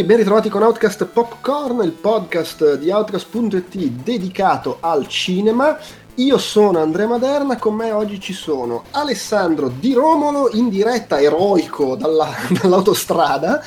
Tutti, 0.00 0.14
ben 0.14 0.16
ritrovati 0.24 0.48
con 0.48 0.62
Outcast 0.62 1.04
Popcorn, 1.04 1.82
il 1.82 1.92
podcast 1.92 2.76
di 2.76 2.90
Outcast.it 2.90 3.76
dedicato 4.02 4.78
al 4.80 5.06
cinema. 5.06 5.76
Io 6.14 6.38
sono 6.38 6.80
Andrea 6.80 7.06
Maderna, 7.06 7.58
con 7.58 7.74
me 7.74 7.92
oggi 7.92 8.18
ci 8.18 8.32
sono 8.32 8.84
Alessandro 8.92 9.68
Di 9.68 9.92
Romolo 9.92 10.48
in 10.52 10.70
diretta 10.70 11.20
eroico 11.20 11.96
dalla, 11.96 12.30
dall'autostrada. 12.48 13.62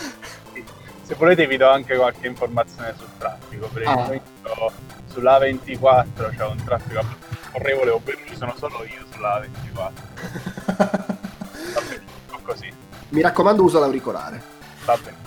Se 1.03 1.13
volete 1.13 1.45
vi 1.45 1.57
do 1.57 1.69
anche 1.69 1.95
qualche 1.95 2.25
informazione 2.25 2.95
sul 2.97 3.09
traffico, 3.19 3.69
per 3.71 3.87
ah. 3.87 4.01
esempio 4.01 4.71
sull'A24 5.13 6.35
c'è 6.35 6.45
un 6.45 6.63
traffico 6.65 7.01
orrevole, 7.51 7.91
ovvero 7.91 8.17
ci 8.27 8.35
sono 8.35 8.55
solo 8.57 8.83
io 8.85 9.05
sull'A24. 9.13 9.73
Va 9.75 10.91
benissimo, 11.75 12.39
così. 12.41 12.73
Mi 13.09 13.21
raccomando 13.21 13.61
usa 13.61 13.77
l'auricolare. 13.77 14.41
Va 14.85 14.95
benissimo. 14.95 15.22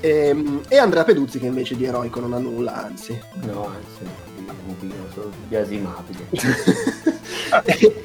E, 0.00 0.08
ehm, 0.08 0.62
e, 0.68 0.76
Andrea 0.78 1.04
Peduzzi 1.04 1.38
che 1.38 1.46
invece 1.46 1.76
di 1.76 1.84
eroico 1.84 2.20
non 2.20 2.32
ha 2.32 2.38
nulla, 2.38 2.84
anzi. 2.84 3.18
No, 3.42 3.66
anzi, 3.66 4.04
sono 5.12 5.30
biasimabile. 5.48 6.26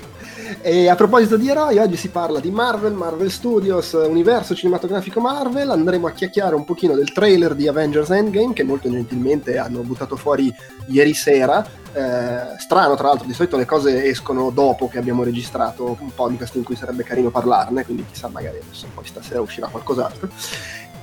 e, 0.61 0.87
a 0.89 0.95
proposito 0.95 1.37
di 1.37 1.49
eroi, 1.49 1.77
oggi 1.77 1.97
si 1.97 2.09
parla 2.09 2.39
di 2.39 2.51
Marvel, 2.51 2.93
Marvel 2.93 3.31
Studios, 3.31 3.93
universo 3.93 4.55
cinematografico 4.55 5.19
Marvel. 5.19 5.69
Andremo 5.69 6.07
a 6.07 6.11
chiacchierare 6.11 6.55
un 6.55 6.65
pochino 6.65 6.95
del 6.95 7.11
trailer 7.11 7.55
di 7.55 7.67
Avengers 7.67 8.09
Endgame 8.09 8.53
che 8.53 8.63
molto 8.63 8.89
gentilmente 8.89 9.57
hanno 9.57 9.81
buttato 9.81 10.15
fuori 10.15 10.53
ieri 10.87 11.13
sera. 11.13 11.79
Eh, 11.93 12.57
strano, 12.57 12.95
tra 12.95 13.07
l'altro, 13.07 13.27
di 13.27 13.33
solito 13.33 13.57
le 13.57 13.65
cose 13.65 14.05
escono 14.05 14.49
dopo 14.49 14.87
che 14.87 14.97
abbiamo 14.97 15.23
registrato 15.23 15.97
un 15.99 16.13
podcast 16.13 16.55
in 16.55 16.63
cui 16.63 16.77
sarebbe 16.77 17.03
carino 17.03 17.29
parlarne, 17.29 17.83
quindi 17.83 18.05
chissà, 18.09 18.29
magari 18.29 18.59
adesso 18.61 18.87
poi 18.93 19.05
stasera 19.05 19.41
uscirà 19.41 19.67
qualcos'altro. 19.67 20.29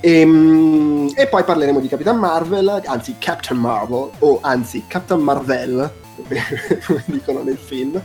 E, 0.01 0.21
ehm, 0.21 1.13
e, 1.15 1.27
poi 1.27 1.45
parleremo 1.45 1.81
di 1.81 1.89
Capitan 1.89 2.19
Marvel, 2.19 2.83
anzi 2.85 3.17
Captain 3.19 3.59
Marvel, 3.59 4.11
o 4.19 4.39
anzi 4.43 4.85
Captain 4.87 5.21
Marvel, 5.21 5.93
come 6.87 7.03
dicono 7.07 7.43
nel 7.43 7.59
film, 7.59 8.01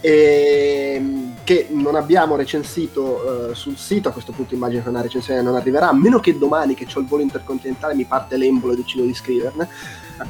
e, 0.00 0.94
ehm, 0.96 1.34
che 1.44 1.68
non 1.70 1.94
abbiamo 1.94 2.36
recensito 2.36 3.48
uh, 3.50 3.54
sul 3.54 3.76
sito, 3.76 4.08
a 4.08 4.12
questo 4.12 4.32
punto 4.32 4.54
immagino 4.54 4.82
che 4.82 4.88
una 4.88 5.02
recensione 5.02 5.42
non 5.42 5.56
arriverà, 5.56 5.88
a 5.88 5.94
meno 5.94 6.20
che 6.20 6.36
domani 6.38 6.74
che 6.74 6.86
ho 6.92 7.00
il 7.00 7.06
volo 7.06 7.22
intercontinentale 7.22 7.94
mi 7.94 8.04
parte 8.04 8.36
l'embolo 8.36 8.72
e 8.72 8.76
decido 8.76 9.04
di 9.04 9.14
scriverne. 9.14 9.68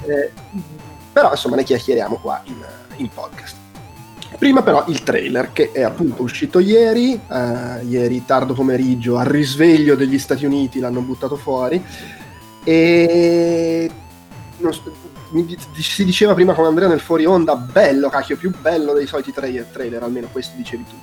Eh, 0.06 0.32
però 1.12 1.30
insomma 1.30 1.56
ne 1.56 1.64
chiacchieriamo 1.64 2.18
qua 2.20 2.40
in, 2.44 2.64
in 2.96 3.08
podcast. 3.08 3.59
Prima 4.40 4.62
però 4.62 4.86
il 4.86 5.02
trailer 5.02 5.52
che 5.52 5.70
è 5.70 5.82
appunto 5.82 6.22
uscito 6.22 6.60
ieri, 6.60 7.12
eh, 7.12 7.84
ieri 7.84 8.24
tardo 8.24 8.54
pomeriggio, 8.54 9.18
al 9.18 9.26
risveglio 9.26 9.94
degli 9.94 10.18
Stati 10.18 10.46
Uniti 10.46 10.78
l'hanno 10.78 11.02
buttato 11.02 11.36
fuori 11.36 11.84
e 12.64 13.90
si 15.74 16.04
diceva 16.06 16.32
prima 16.32 16.54
con 16.54 16.64
Andrea 16.64 16.88
nel 16.88 17.00
fuori 17.00 17.26
onda, 17.26 17.54
bello 17.54 18.08
cacchio, 18.08 18.38
più 18.38 18.50
bello 18.58 18.94
dei 18.94 19.06
soliti 19.06 19.30
trailer, 19.30 19.66
trailer 19.66 20.02
almeno 20.04 20.28
questo 20.32 20.56
dicevi 20.56 20.84
tu. 20.88 20.96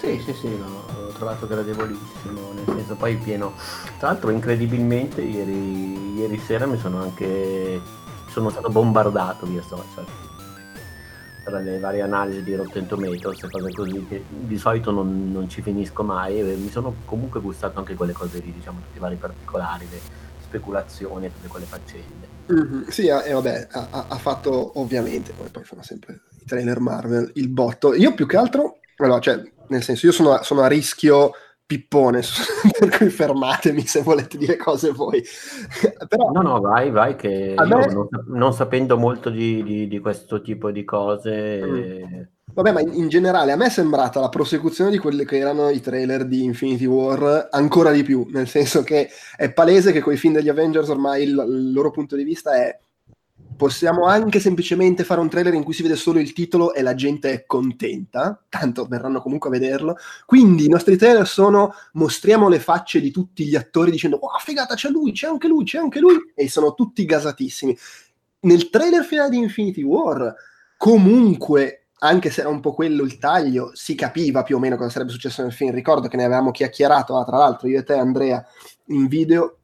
Sì, 0.00 0.20
sì, 0.24 0.34
sì, 0.34 0.48
no, 0.48 0.86
l'ho 0.92 1.12
trovato 1.12 1.46
gradevolissimo, 1.46 2.40
nel 2.54 2.76
senso 2.76 2.96
poi 2.96 3.14
pieno. 3.18 3.52
Tra 3.98 4.08
l'altro 4.08 4.30
incredibilmente 4.30 5.20
ieri, 5.20 6.18
ieri 6.18 6.42
sera 6.44 6.66
mi 6.66 6.76
sono 6.76 7.02
anche 7.02 7.80
sono 8.30 8.50
stato 8.50 8.68
bombardato 8.68 9.46
via 9.46 9.62
social 9.62 10.29
tra 11.44 11.58
le 11.58 11.78
varie 11.78 12.02
analisi 12.02 12.42
di 12.42 12.54
Rotten 12.54 12.86
Tomatoes 12.86 13.42
e 13.42 13.50
cose 13.50 13.72
così 13.72 14.06
che 14.08 14.24
di 14.28 14.58
solito 14.58 14.90
non, 14.90 15.30
non, 15.32 15.48
ci 15.48 15.62
finisco 15.62 16.02
mai 16.02 16.40
e 16.40 16.54
mi 16.54 16.70
sono 16.70 16.94
comunque 17.04 17.40
gustato 17.40 17.78
anche 17.78 17.94
quelle 17.94 18.12
cose 18.12 18.38
lì, 18.40 18.52
diciamo 18.52 18.80
tutti 18.80 18.96
i 18.96 19.00
vari 19.00 19.16
particolari, 19.16 19.86
le 19.90 20.00
speculazioni 20.42 21.26
e 21.26 21.32
tutte 21.32 21.48
quelle 21.48 21.66
faccende. 21.66 22.28
Mm-hmm, 22.52 22.88
sì, 22.88 23.06
e 23.06 23.28
eh, 23.28 23.32
vabbè, 23.32 23.68
ha, 23.70 24.06
ha, 24.08 24.18
fatto 24.18 24.78
ovviamente, 24.80 25.32
poi, 25.32 25.48
poi 25.48 25.64
fanno 25.64 25.82
sempre 25.82 26.22
i 26.40 26.44
trailer 26.44 26.80
Marvel, 26.80 27.30
il 27.34 27.48
botto. 27.48 27.94
Io 27.94 28.14
più 28.14 28.26
che 28.26 28.36
altro, 28.36 28.78
allora, 28.96 29.20
cioè, 29.20 29.40
nel 29.68 29.82
senso, 29.82 30.06
io 30.06 30.12
sono, 30.12 30.42
sono 30.42 30.62
a 30.62 30.66
rischio 30.66 31.32
pippone, 31.70 32.20
per 32.76 32.88
cui 32.90 33.10
fermatemi 33.10 33.86
se 33.86 34.02
volete 34.02 34.36
dire 34.36 34.56
cose 34.56 34.90
voi. 34.90 35.22
Però, 36.08 36.32
no, 36.32 36.42
no, 36.42 36.60
vai, 36.60 36.90
vai, 36.90 37.14
che 37.14 37.54
me... 37.56 37.64
non, 37.86 38.08
non, 38.26 38.52
sapendo 38.52 38.98
molto 38.98 39.30
di, 39.30 39.62
di, 39.62 39.86
di, 39.86 39.98
questo 40.00 40.40
tipo 40.40 40.72
di 40.72 40.82
cose... 40.82 41.60
Mm. 41.62 42.22
Vabbè, 42.52 42.72
ma 42.72 42.80
in, 42.80 42.94
in, 42.94 43.08
generale 43.08 43.52
a 43.52 43.56
me 43.56 43.66
è 43.66 43.70
sembrata 43.70 44.18
la 44.18 44.28
prosecuzione 44.28 44.90
di 44.90 44.98
quelli 44.98 45.24
che 45.24 45.38
erano 45.38 45.68
i 45.68 45.80
trailer 45.80 46.26
di 46.26 46.42
Infinity 46.42 46.86
War 46.86 47.46
ancora 47.52 47.92
di 47.92 48.02
più, 48.02 48.26
nel 48.32 48.48
senso 48.48 48.82
che 48.82 49.08
è 49.36 49.52
palese 49.52 49.92
che 49.92 50.00
con 50.00 50.12
i 50.12 50.16
film 50.16 50.34
degli 50.34 50.48
Avengers 50.48 50.88
ormai 50.88 51.22
il, 51.22 51.44
il 51.48 51.72
loro 51.72 51.92
punto 51.92 52.16
di 52.16 52.24
vista 52.24 52.52
è 52.56 52.76
possiamo 53.60 54.06
anche 54.06 54.40
semplicemente 54.40 55.04
fare 55.04 55.20
un 55.20 55.28
trailer 55.28 55.52
in 55.52 55.64
cui 55.64 55.74
si 55.74 55.82
vede 55.82 55.94
solo 55.94 56.18
il 56.18 56.32
titolo 56.32 56.72
e 56.72 56.80
la 56.80 56.94
gente 56.94 57.30
è 57.30 57.44
contenta, 57.44 58.42
tanto 58.48 58.86
verranno 58.86 59.20
comunque 59.20 59.50
a 59.50 59.52
vederlo. 59.52 59.96
Quindi 60.24 60.64
i 60.64 60.68
nostri 60.70 60.96
trailer 60.96 61.28
sono 61.28 61.74
mostriamo 61.92 62.48
le 62.48 62.58
facce 62.58 63.02
di 63.02 63.10
tutti 63.10 63.44
gli 63.44 63.56
attori 63.56 63.90
dicendo 63.90 64.16
"Oh, 64.16 64.38
figata, 64.38 64.74
c'è 64.76 64.88
lui, 64.88 65.12
c'è 65.12 65.26
anche 65.28 65.46
lui, 65.46 65.64
c'è 65.64 65.76
anche 65.76 66.00
lui" 66.00 66.32
e 66.34 66.48
sono 66.48 66.72
tutti 66.72 67.04
gasatissimi. 67.04 67.76
Nel 68.40 68.70
trailer 68.70 69.04
finale 69.04 69.28
di 69.28 69.36
Infinity 69.36 69.82
War 69.82 70.34
comunque 70.78 71.88
anche 71.98 72.30
se 72.30 72.40
era 72.40 72.48
un 72.48 72.60
po' 72.60 72.72
quello 72.72 73.02
il 73.02 73.18
taglio, 73.18 73.72
si 73.74 73.94
capiva 73.94 74.42
più 74.42 74.56
o 74.56 74.58
meno 74.58 74.76
cosa 74.76 74.88
sarebbe 74.88 75.12
successo 75.12 75.42
nel 75.42 75.52
film. 75.52 75.72
Ricordo 75.72 76.08
che 76.08 76.16
ne 76.16 76.24
avevamo 76.24 76.50
chiacchierato, 76.50 77.18
ah, 77.18 77.24
tra 77.24 77.36
l'altro, 77.36 77.68
io 77.68 77.80
e 77.80 77.82
te, 77.82 77.92
Andrea, 77.92 78.42
in 78.86 79.06
video, 79.06 79.58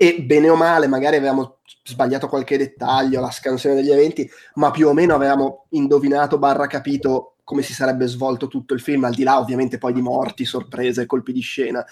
e 0.00 0.22
bene 0.22 0.48
o 0.48 0.54
male, 0.54 0.86
magari 0.86 1.16
avevamo 1.16 1.56
sbagliato 1.82 2.28
qualche 2.28 2.56
dettaglio, 2.56 3.20
la 3.20 3.32
scansione 3.32 3.74
degli 3.74 3.90
eventi, 3.90 4.30
ma 4.54 4.70
più 4.70 4.86
o 4.86 4.92
meno 4.92 5.12
avevamo 5.12 5.64
indovinato 5.70 6.38
barra 6.38 6.68
capito 6.68 7.34
come 7.42 7.62
si 7.62 7.72
sarebbe 7.72 8.06
svolto 8.06 8.46
tutto 8.46 8.74
il 8.74 8.80
film, 8.80 9.02
al 9.02 9.14
di 9.14 9.24
là 9.24 9.40
ovviamente 9.40 9.76
poi 9.76 9.92
di 9.92 10.00
morti, 10.00 10.44
sorprese, 10.44 11.04
colpi 11.04 11.32
di 11.32 11.40
scena. 11.40 11.84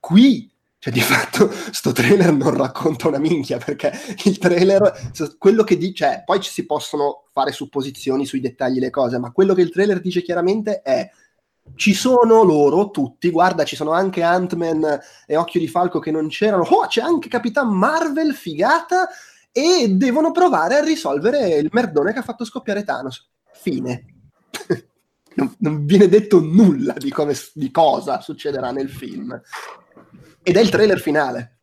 Qui, 0.00 0.50
cioè 0.78 0.90
di 0.90 1.02
fatto, 1.02 1.50
sto 1.70 1.92
trailer 1.92 2.32
non 2.32 2.56
racconta 2.56 3.08
una 3.08 3.18
minchia, 3.18 3.58
perché 3.58 3.92
il 4.24 4.38
trailer, 4.38 5.12
quello 5.36 5.64
che 5.64 5.76
dice, 5.76 5.92
cioè, 5.92 6.22
poi 6.24 6.40
ci 6.40 6.50
si 6.50 6.64
possono 6.64 7.24
fare 7.30 7.52
supposizioni 7.52 8.24
sui 8.24 8.40
dettagli 8.40 8.78
le 8.78 8.88
cose, 8.88 9.18
ma 9.18 9.32
quello 9.32 9.52
che 9.52 9.60
il 9.60 9.70
trailer 9.70 10.00
dice 10.00 10.22
chiaramente 10.22 10.80
è 10.80 11.10
ci 11.74 11.94
sono 11.94 12.42
loro 12.42 12.90
tutti, 12.90 13.30
guarda, 13.30 13.64
ci 13.64 13.76
sono 13.76 13.92
anche 13.92 14.22
Ant-Man 14.22 15.00
e 15.26 15.36
Occhio 15.36 15.60
di 15.60 15.68
Falco 15.68 15.98
che 15.98 16.10
non 16.10 16.28
c'erano, 16.28 16.62
oh, 16.62 16.86
c'è 16.86 17.00
anche 17.00 17.28
Capitan 17.28 17.68
Marvel, 17.68 18.34
figata, 18.34 19.08
e 19.50 19.88
devono 19.88 20.32
provare 20.32 20.76
a 20.76 20.84
risolvere 20.84 21.56
il 21.56 21.68
merdone 21.72 22.12
che 22.12 22.18
ha 22.18 22.22
fatto 22.22 22.44
scoppiare 22.44 22.84
Thanos. 22.84 23.30
Fine. 23.52 24.04
non, 25.34 25.54
non, 25.58 25.84
viene 25.84 26.08
detto 26.08 26.40
nulla 26.40 26.94
di, 26.94 27.10
come, 27.10 27.34
di 27.54 27.70
cosa 27.70 28.20
succederà 28.20 28.70
nel 28.70 28.90
film. 28.90 29.40
Ed 30.42 30.56
è 30.56 30.60
il 30.60 30.70
trailer 30.70 31.00
finale 31.00 31.53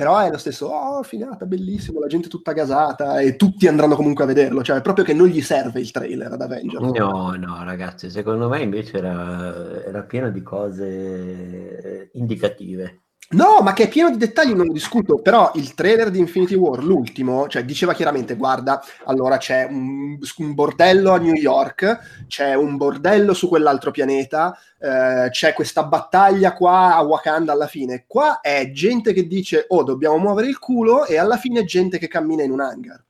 però 0.00 0.16
è 0.20 0.30
lo 0.30 0.38
stesso, 0.38 0.68
oh, 0.68 1.02
finata, 1.02 1.44
bellissimo, 1.44 2.00
la 2.00 2.06
gente 2.06 2.30
tutta 2.30 2.52
gasata 2.52 3.20
e 3.20 3.36
tutti 3.36 3.66
andranno 3.66 3.96
comunque 3.96 4.24
a 4.24 4.26
vederlo, 4.26 4.62
cioè 4.62 4.80
proprio 4.80 5.04
che 5.04 5.12
non 5.12 5.26
gli 5.26 5.42
serve 5.42 5.78
il 5.78 5.90
trailer 5.90 6.32
ad 6.32 6.40
Avengers. 6.40 6.82
No, 6.82 7.34
no, 7.34 7.62
ragazzi, 7.64 8.08
secondo 8.08 8.48
me 8.48 8.62
invece 8.62 8.96
era, 8.96 9.84
era 9.84 10.02
pieno 10.04 10.30
di 10.30 10.40
cose 10.40 12.08
indicative. 12.14 13.02
No, 13.32 13.60
ma 13.62 13.72
che 13.74 13.84
è 13.84 13.88
pieno 13.88 14.10
di 14.10 14.16
dettagli 14.16 14.54
non 14.54 14.66
lo 14.66 14.72
discuto, 14.72 15.20
però 15.22 15.52
il 15.54 15.74
trailer 15.74 16.10
di 16.10 16.18
Infinity 16.18 16.56
War, 16.56 16.82
l'ultimo, 16.82 17.46
cioè 17.46 17.64
diceva 17.64 17.94
chiaramente, 17.94 18.34
guarda, 18.34 18.82
allora 19.04 19.36
c'è 19.36 19.68
un, 19.70 20.18
un 20.38 20.54
bordello 20.54 21.12
a 21.12 21.18
New 21.18 21.34
York, 21.34 22.24
c'è 22.26 22.54
un 22.54 22.76
bordello 22.76 23.32
su 23.32 23.46
quell'altro 23.46 23.92
pianeta, 23.92 24.58
eh, 24.80 25.28
c'è 25.30 25.52
questa 25.52 25.84
battaglia 25.84 26.54
qua 26.54 26.96
a 26.96 27.02
Wakanda 27.02 27.52
alla 27.52 27.68
fine. 27.68 28.02
Qua 28.08 28.40
è 28.40 28.72
gente 28.72 29.12
che 29.12 29.28
dice, 29.28 29.64
oh, 29.68 29.84
dobbiamo 29.84 30.18
muovere 30.18 30.48
il 30.48 30.58
culo, 30.58 31.06
e 31.06 31.16
alla 31.16 31.36
fine 31.36 31.60
è 31.60 31.64
gente 31.64 31.98
che 31.98 32.08
cammina 32.08 32.42
in 32.42 32.50
un 32.50 32.60
hangar. 32.60 33.04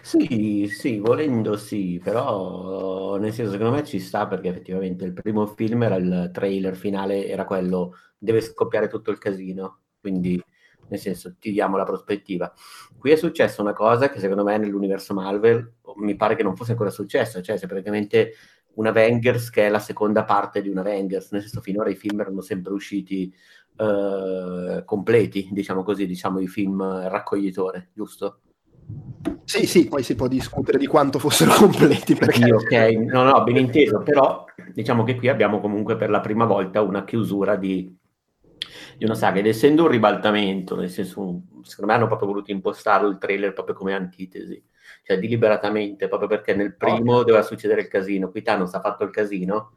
Sì, 0.00 0.68
sì, 0.72 0.98
volendo 0.98 1.56
sì, 1.56 2.00
però 2.02 3.16
nel 3.16 3.32
senso 3.32 3.52
secondo 3.52 3.74
me 3.74 3.84
ci 3.84 4.00
sta 4.00 4.26
perché 4.26 4.48
effettivamente 4.48 5.04
il 5.04 5.12
primo 5.12 5.46
film 5.46 5.82
era 5.82 5.96
il 5.96 6.30
trailer 6.32 6.74
finale, 6.74 7.26
era 7.28 7.44
quello 7.44 7.94
deve 8.18 8.40
scoppiare 8.40 8.88
tutto 8.88 9.10
il 9.10 9.18
casino, 9.18 9.80
quindi 10.00 10.42
nel 10.88 10.98
senso 10.98 11.36
ti 11.38 11.52
diamo 11.52 11.76
la 11.76 11.84
prospettiva. 11.84 12.52
Qui 12.98 13.10
è 13.10 13.16
successa 13.16 13.62
una 13.62 13.72
cosa 13.72 14.08
che 14.10 14.18
secondo 14.18 14.44
me 14.44 14.58
nell'universo 14.58 15.14
Marvel 15.14 15.74
mi 15.96 16.16
pare 16.16 16.34
che 16.34 16.42
non 16.42 16.56
fosse 16.56 16.72
ancora 16.72 16.90
successa, 16.90 17.40
cioè 17.40 17.56
c'è 17.56 17.66
praticamente 17.66 18.32
una 18.74 18.90
Avengers 18.90 19.50
che 19.50 19.66
è 19.66 19.68
la 19.68 19.80
seconda 19.80 20.24
parte 20.24 20.62
di 20.62 20.68
una 20.68 20.80
Avengers, 20.80 21.32
nel 21.32 21.42
senso 21.42 21.60
finora 21.60 21.90
i 21.90 21.96
film 21.96 22.20
erano 22.20 22.40
sempre 22.40 22.72
usciti 22.72 23.32
uh, 23.76 24.84
completi, 24.84 25.48
diciamo 25.50 25.82
così, 25.82 26.06
diciamo 26.06 26.38
i 26.38 26.46
film 26.46 26.82
raccoglitore, 27.08 27.90
giusto? 27.92 28.40
Sì, 29.44 29.66
sì, 29.66 29.88
poi 29.88 30.02
si 30.02 30.14
può 30.14 30.28
discutere 30.28 30.78
di 30.78 30.86
quanto 30.86 31.18
fossero 31.18 31.52
completi. 31.58 32.14
Perché... 32.14 32.44
Sì, 32.44 32.50
ok, 32.50 32.72
no, 33.10 33.24
no, 33.24 33.42
ben 33.42 33.56
inteso, 33.56 33.98
però 33.98 34.44
diciamo 34.72 35.02
che 35.02 35.16
qui 35.16 35.28
abbiamo 35.28 35.60
comunque 35.60 35.96
per 35.96 36.10
la 36.10 36.20
prima 36.20 36.44
volta 36.44 36.80
una 36.80 37.04
chiusura 37.04 37.56
di 37.56 37.97
di 38.98 39.04
una 39.04 39.14
saga 39.14 39.38
ed 39.38 39.46
essendo 39.46 39.84
un 39.84 39.88
ribaltamento, 39.88 40.74
nel 40.74 40.90
senso, 40.90 41.42
secondo 41.62 41.92
me 41.92 41.96
hanno 41.96 42.08
proprio 42.08 42.28
voluto 42.28 42.50
impostarlo 42.50 43.08
il 43.08 43.18
trailer 43.18 43.52
proprio 43.52 43.76
come 43.76 43.94
antitesi, 43.94 44.60
cioè 45.04 45.18
deliberatamente, 45.18 46.08
proprio 46.08 46.28
perché 46.28 46.52
nel 46.54 46.74
primo 46.74 47.14
oh. 47.14 47.24
doveva 47.24 47.42
succedere 47.42 47.82
il 47.82 47.88
casino, 47.88 48.28
qui 48.28 48.42
Thanos 48.42 48.74
ha 48.74 48.80
fatto 48.80 49.04
il 49.04 49.10
casino, 49.10 49.76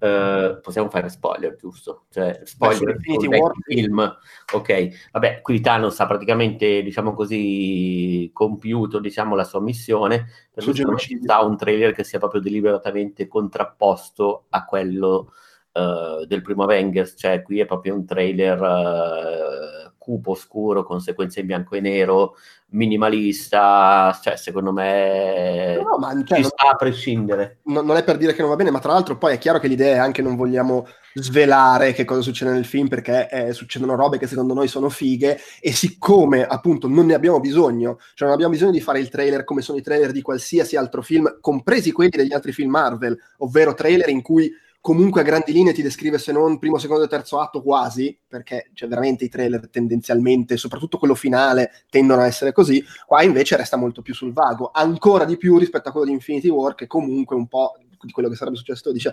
Uh, 0.00 0.58
possiamo 0.62 0.88
fare 0.88 1.10
spoiler, 1.10 1.56
giusto? 1.56 2.06
Cioè, 2.08 2.40
spoiler 2.44 2.96
del 2.96 3.52
film. 3.66 4.18
Ok, 4.54 5.10
vabbè, 5.12 5.42
qui 5.42 5.60
Thanos 5.60 6.00
ha 6.00 6.06
praticamente, 6.06 6.80
diciamo 6.80 7.12
così, 7.12 8.30
compiuto, 8.32 8.98
diciamo, 8.98 9.34
la 9.34 9.44
sua 9.44 9.60
missione. 9.60 10.24
Per 10.50 10.64
questo 10.64 10.96
ci 10.96 11.18
sta 11.22 11.40
un 11.42 11.58
trailer 11.58 11.92
che 11.92 12.04
sia 12.04 12.18
proprio 12.18 12.40
deliberatamente 12.40 13.28
contrapposto 13.28 14.46
a 14.48 14.64
quello 14.64 15.34
uh, 15.72 16.24
del 16.26 16.42
primo 16.42 16.64
Avengers. 16.64 17.14
Cioè, 17.16 17.42
qui 17.42 17.60
è 17.60 17.66
proprio 17.66 17.94
un 17.94 18.04
trailer 18.04 18.60
uh, 18.60 19.92
cupo, 20.00 20.34
scuro, 20.34 20.82
con 20.82 21.00
sequenze 21.00 21.40
in 21.40 21.46
bianco 21.46 21.76
e 21.76 21.80
nero, 21.80 22.34
minimalista, 22.70 24.18
cioè 24.22 24.36
secondo 24.36 24.72
me 24.72 25.76
no, 25.76 25.98
ma, 25.98 26.10
cioè, 26.24 26.38
ci 26.38 26.44
sta 26.44 26.70
a 26.70 26.76
prescindere. 26.76 27.58
Non, 27.64 27.84
non, 27.84 27.96
è 27.96 28.02
per 28.02 28.16
dire 28.16 28.32
che 28.32 28.40
non 28.40 28.50
va 28.50 28.56
bene, 28.56 28.70
ma 28.70 28.78
tra 28.78 28.92
l'altro 28.92 29.18
poi 29.18 29.34
è 29.34 29.38
chiaro 29.38 29.58
che 29.58 29.68
l'idea 29.68 29.96
è 29.96 29.98
anche 29.98 30.22
non 30.22 30.36
vogliamo 30.36 30.86
svelare 31.14 31.92
che 31.92 32.04
cosa 32.04 32.22
succede 32.22 32.52
nel 32.52 32.64
film 32.64 32.88
perché 32.88 33.28
eh, 33.28 33.52
succedono 33.52 33.96
robe 33.96 34.18
che 34.18 34.28
secondo 34.28 34.54
noi 34.54 34.68
sono 34.68 34.88
fighe 34.88 35.38
e 35.60 35.72
siccome 35.72 36.46
appunto 36.46 36.88
non 36.88 37.06
ne 37.06 37.14
abbiamo 37.14 37.40
bisogno, 37.40 37.98
cioè 38.14 38.26
non 38.26 38.32
abbiamo 38.32 38.52
bisogno 38.52 38.72
di 38.72 38.80
fare 38.80 39.00
il 39.00 39.08
trailer 39.08 39.44
come 39.44 39.62
sono 39.62 39.78
i 39.78 39.82
trailer 39.82 40.12
di 40.12 40.22
qualsiasi 40.22 40.76
altro 40.76 41.02
film, 41.02 41.38
compresi 41.40 41.92
quelli 41.92 42.10
degli 42.10 42.32
altri 42.32 42.52
film 42.52 42.70
Marvel, 42.70 43.18
ovvero 43.38 43.74
trailer 43.74 44.08
in 44.08 44.22
cui 44.22 44.50
comunque 44.80 45.20
a 45.20 45.24
grandi 45.24 45.52
linee 45.52 45.72
ti 45.72 45.82
descrive 45.82 46.18
se 46.18 46.32
non 46.32 46.58
primo, 46.58 46.78
secondo 46.78 47.04
e 47.04 47.08
terzo 47.08 47.38
atto 47.38 47.62
quasi, 47.62 48.18
perché 48.26 48.70
cioè, 48.72 48.88
veramente 48.88 49.24
i 49.24 49.28
trailer 49.28 49.68
tendenzialmente, 49.68 50.56
soprattutto 50.56 50.98
quello 50.98 51.14
finale, 51.14 51.70
tendono 51.88 52.22
a 52.22 52.26
essere 52.26 52.52
così, 52.52 52.82
qua 53.06 53.22
invece 53.22 53.56
resta 53.56 53.76
molto 53.76 54.02
più 54.02 54.14
sul 54.14 54.32
vago, 54.32 54.70
ancora 54.72 55.24
di 55.24 55.36
più 55.36 55.58
rispetto 55.58 55.88
a 55.88 55.92
quello 55.92 56.06
di 56.06 56.12
Infinity 56.12 56.48
War, 56.48 56.74
che 56.74 56.86
comunque 56.86 57.36
un 57.36 57.46
po' 57.46 57.76
di 58.00 58.12
quello 58.12 58.28
che 58.28 58.36
sarebbe 58.36 58.56
successo 58.56 58.92
dice 58.92 59.12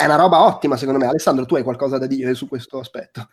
è 0.00 0.06
una 0.06 0.16
roba 0.16 0.44
ottima 0.44 0.78
secondo 0.78 0.98
me. 0.98 1.06
Alessandro, 1.06 1.44
tu 1.44 1.56
hai 1.56 1.62
qualcosa 1.62 1.98
da 1.98 2.06
dire 2.06 2.32
su 2.32 2.48
questo 2.48 2.78
aspetto? 2.78 3.28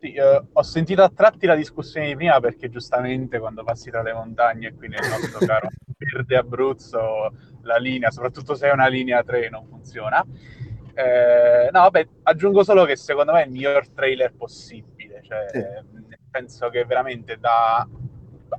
Sì, 0.00 0.12
eh, 0.14 0.42
ho 0.50 0.62
sentito 0.62 1.02
a 1.02 1.10
tratti 1.10 1.44
la 1.44 1.56
discussione 1.56 2.06
di 2.06 2.14
prima 2.14 2.40
perché 2.40 2.70
giustamente 2.70 3.38
quando 3.38 3.64
passi 3.64 3.90
tra 3.90 4.00
le 4.00 4.14
montagne 4.14 4.72
qui 4.72 4.88
nel 4.88 5.00
nostro 5.10 5.44
caro 5.44 5.68
verde 5.98 6.36
Abruzzo 6.36 7.34
la 7.62 7.76
linea, 7.76 8.10
soprattutto 8.10 8.54
se 8.54 8.68
è 8.68 8.72
una 8.72 8.86
linea 8.86 9.22
3, 9.22 9.50
non 9.50 9.66
funziona. 9.66 10.24
Eh, 10.98 11.68
no, 11.70 11.82
vabbè, 11.82 12.08
aggiungo 12.24 12.64
solo 12.64 12.84
che 12.84 12.96
secondo 12.96 13.30
me 13.30 13.42
è 13.42 13.44
il 13.44 13.52
miglior 13.52 13.88
trailer 13.90 14.34
possibile. 14.34 15.20
Cioè, 15.22 15.46
sì. 15.48 15.64
Penso 16.28 16.68
che 16.70 16.84
veramente 16.84 17.38
da 17.38 17.86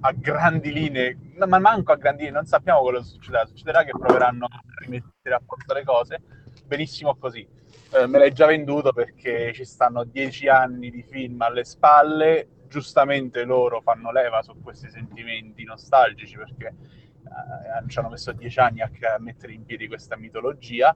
a 0.01 0.11
grandi 0.13 0.71
linee, 0.71 1.17
ma 1.45 1.59
manco 1.59 1.91
a 1.91 1.97
grandi 1.97 2.23
linee, 2.23 2.37
non 2.37 2.45
sappiamo 2.45 2.81
quello 2.81 2.99
che 2.99 3.05
succederà. 3.05 3.45
Succederà 3.45 3.83
che 3.83 3.91
proveranno 3.91 4.45
a 4.45 4.61
rimettere 4.79 5.35
a 5.35 5.41
posto 5.45 5.73
le 5.73 5.83
cose. 5.83 6.21
Benissimo 6.65 7.17
così. 7.17 7.45
Eh, 7.91 8.07
me 8.07 8.19
l'hai 8.19 8.31
già 8.31 8.45
venduto 8.45 8.93
perché 8.93 9.51
ci 9.51 9.65
stanno 9.65 10.05
dieci 10.05 10.47
anni 10.47 10.89
di 10.89 11.03
film 11.03 11.41
alle 11.41 11.65
spalle. 11.65 12.47
Giustamente 12.69 13.43
loro 13.43 13.81
fanno 13.81 14.13
leva 14.13 14.41
su 14.43 14.61
questi 14.61 14.89
sentimenti 14.89 15.65
nostalgici 15.65 16.37
perché 16.37 16.67
eh, 16.67 17.89
ci 17.89 17.99
hanno 17.99 18.09
messo 18.09 18.31
dieci 18.31 18.59
anni 18.59 18.79
a, 18.79 18.89
a 19.13 19.19
mettere 19.19 19.51
in 19.51 19.65
piedi 19.65 19.87
questa 19.87 20.15
mitologia 20.15 20.95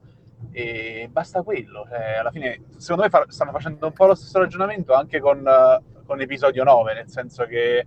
e 0.52 1.08
basta 1.10 1.42
quello. 1.42 1.86
Cioè, 1.88 2.14
alla 2.14 2.30
fine, 2.30 2.64
secondo 2.76 3.02
me, 3.02 3.08
fa- 3.08 3.26
stanno 3.28 3.52
facendo 3.52 3.86
un 3.86 3.92
po' 3.92 4.06
lo 4.06 4.14
stesso 4.14 4.38
ragionamento 4.38 4.94
anche 4.94 5.20
con, 5.20 5.38
uh, 5.44 6.04
con 6.04 6.20
episodio 6.20 6.64
9, 6.64 6.94
nel 6.94 7.08
senso 7.08 7.44
che 7.44 7.86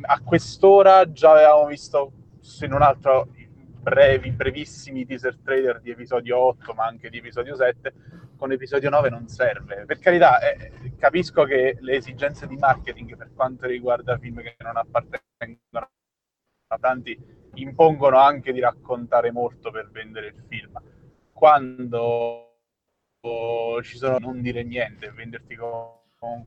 a 0.00 0.20
quest'ora 0.20 1.10
già 1.10 1.32
avevamo 1.32 1.66
visto, 1.66 2.12
se 2.40 2.66
non 2.66 2.82
altro, 2.82 3.28
brevi, 3.80 4.30
brevissimi 4.30 5.04
teaser 5.04 5.38
trailer 5.42 5.80
di 5.80 5.90
episodio 5.90 6.38
8, 6.38 6.72
ma 6.74 6.86
anche 6.86 7.10
di 7.10 7.18
episodio 7.18 7.54
7. 7.54 7.92
Con 8.36 8.52
episodio 8.52 8.90
9 8.90 9.10
non 9.10 9.28
serve. 9.28 9.84
Per 9.86 9.98
carità, 9.98 10.40
eh, 10.40 10.92
capisco 10.98 11.44
che 11.44 11.76
le 11.80 11.96
esigenze 11.96 12.46
di 12.46 12.56
marketing 12.56 13.16
per 13.16 13.30
quanto 13.34 13.66
riguarda 13.66 14.18
film 14.18 14.42
che 14.42 14.56
non 14.58 14.76
appartengono 14.76 15.88
a 16.68 16.78
tanti 16.78 17.18
impongono 17.54 18.18
anche 18.18 18.52
di 18.52 18.60
raccontare 18.60 19.30
molto 19.30 19.70
per 19.70 19.90
vendere 19.90 20.28
il 20.28 20.42
film 20.48 20.80
quando 21.44 22.52
ci 23.82 23.98
sono 23.98 24.16
non 24.18 24.40
dire 24.40 24.62
niente, 24.64 25.10
venderti 25.10 25.54
con 25.56 26.46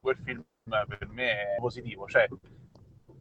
quel 0.00 0.16
film 0.22 0.44
per 0.86 1.08
me 1.10 1.54
è 1.54 1.56
positivo. 1.58 2.06
Cioè, 2.06 2.28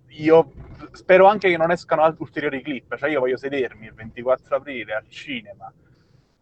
io 0.09 0.51
spero 0.91 1.25
anche 1.25 1.49
che 1.49 1.57
non 1.57 1.71
escano 1.71 2.15
ulteriori 2.19 2.61
clip, 2.61 2.95
cioè 2.95 3.09
io 3.09 3.21
voglio 3.21 3.37
sedermi 3.37 3.87
il 3.87 3.93
24 3.95 4.57
aprile 4.57 4.93
al 4.93 5.09
cinema 5.09 5.73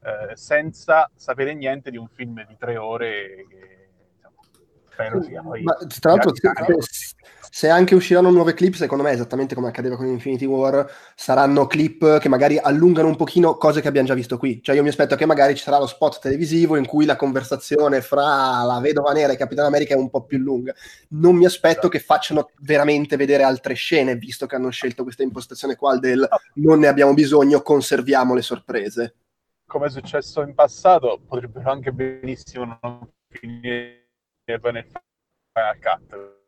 eh, 0.02 0.36
senza 0.36 1.10
sapere 1.16 1.54
niente 1.54 1.90
di 1.90 1.98
un 1.98 2.10
film 2.10 2.46
di 2.46 2.58
tre 2.58 2.76
ore 2.76 3.46
che 3.48 3.90
spero 4.90 5.22
sia 5.22 5.42
poi 5.42 5.64
Ma, 5.64 5.78
tra 6.00 6.12
l'altro 6.12 6.34
se, 7.56 7.70
anche 7.70 7.94
usciranno 7.94 8.32
nuove 8.32 8.56
clip 8.56 8.74
secondo 8.74 9.04
me 9.04 9.12
esattamente 9.12 9.54
come 9.54 9.68
accadeva 9.68 9.96
con 9.96 10.08
Infinity 10.08 10.46
War 10.46 10.90
saranno 11.14 11.68
clip 11.68 12.18
che 12.18 12.28
magari 12.28 12.58
allungano 12.58 13.08
un 13.08 13.16
pochino 13.16 13.58
cose 13.58 13.80
che 13.80 13.88
abbiamo 13.88 14.08
già 14.08 14.16
visto 14.16 14.40
qui. 14.40 14.60
Cioè 14.60 14.74
io 14.76 14.82
mi 14.82 14.90
aspetto 14.90 15.16
che 15.16 15.28
magari 15.28 15.54
ci 15.56 15.62
sarà 15.62 15.78
lo 15.78 15.86
spot 15.86 16.20
televisivo 16.20 16.78
in 16.78 16.88
cui 16.88 17.06
la 17.06 17.16
conversazione 17.16 18.02
fra 18.02 18.64
la 18.64 18.80
vedova 18.82 19.12
nera 19.12 19.34
e 19.34 19.38
Capitan 19.38 19.66
America 19.66 19.94
è 19.94 19.98
un 19.98 20.10
po' 20.10 20.24
più 20.24 20.40
lunga. 20.40 20.74
Non 21.10 21.36
mi 21.36 21.46
aspetto 21.46 21.90
che 21.90 22.00
facciano 22.00 22.50
veramente 22.62 23.18
vedere 23.18 23.44
altre 23.44 23.76
scene 23.76 24.16
visto 24.16 24.48
che 24.48 24.56
hanno 24.56 24.72
scelto 24.72 25.04
questa 25.04 25.22
impostazione 25.22 25.76
qua 25.76 25.96
del 26.00 26.28
non 26.56 26.80
ne 26.80 26.88
abbiamo 26.88 27.14
bisogno 27.14 27.62
conserviamo 27.62 28.34
le 28.34 28.42
sorprese 28.42 29.16
come 29.68 29.86
è 29.86 29.90
successo 29.92 30.42
in 30.42 30.56
passato 30.56 31.22
potrebbero 31.28 31.70
anche 31.72 31.92
benissimo 31.92 32.80
non 32.82 33.08
finire 33.28 34.10
nel 34.46 34.86
Final 35.52 35.80
Cut. 35.80 36.42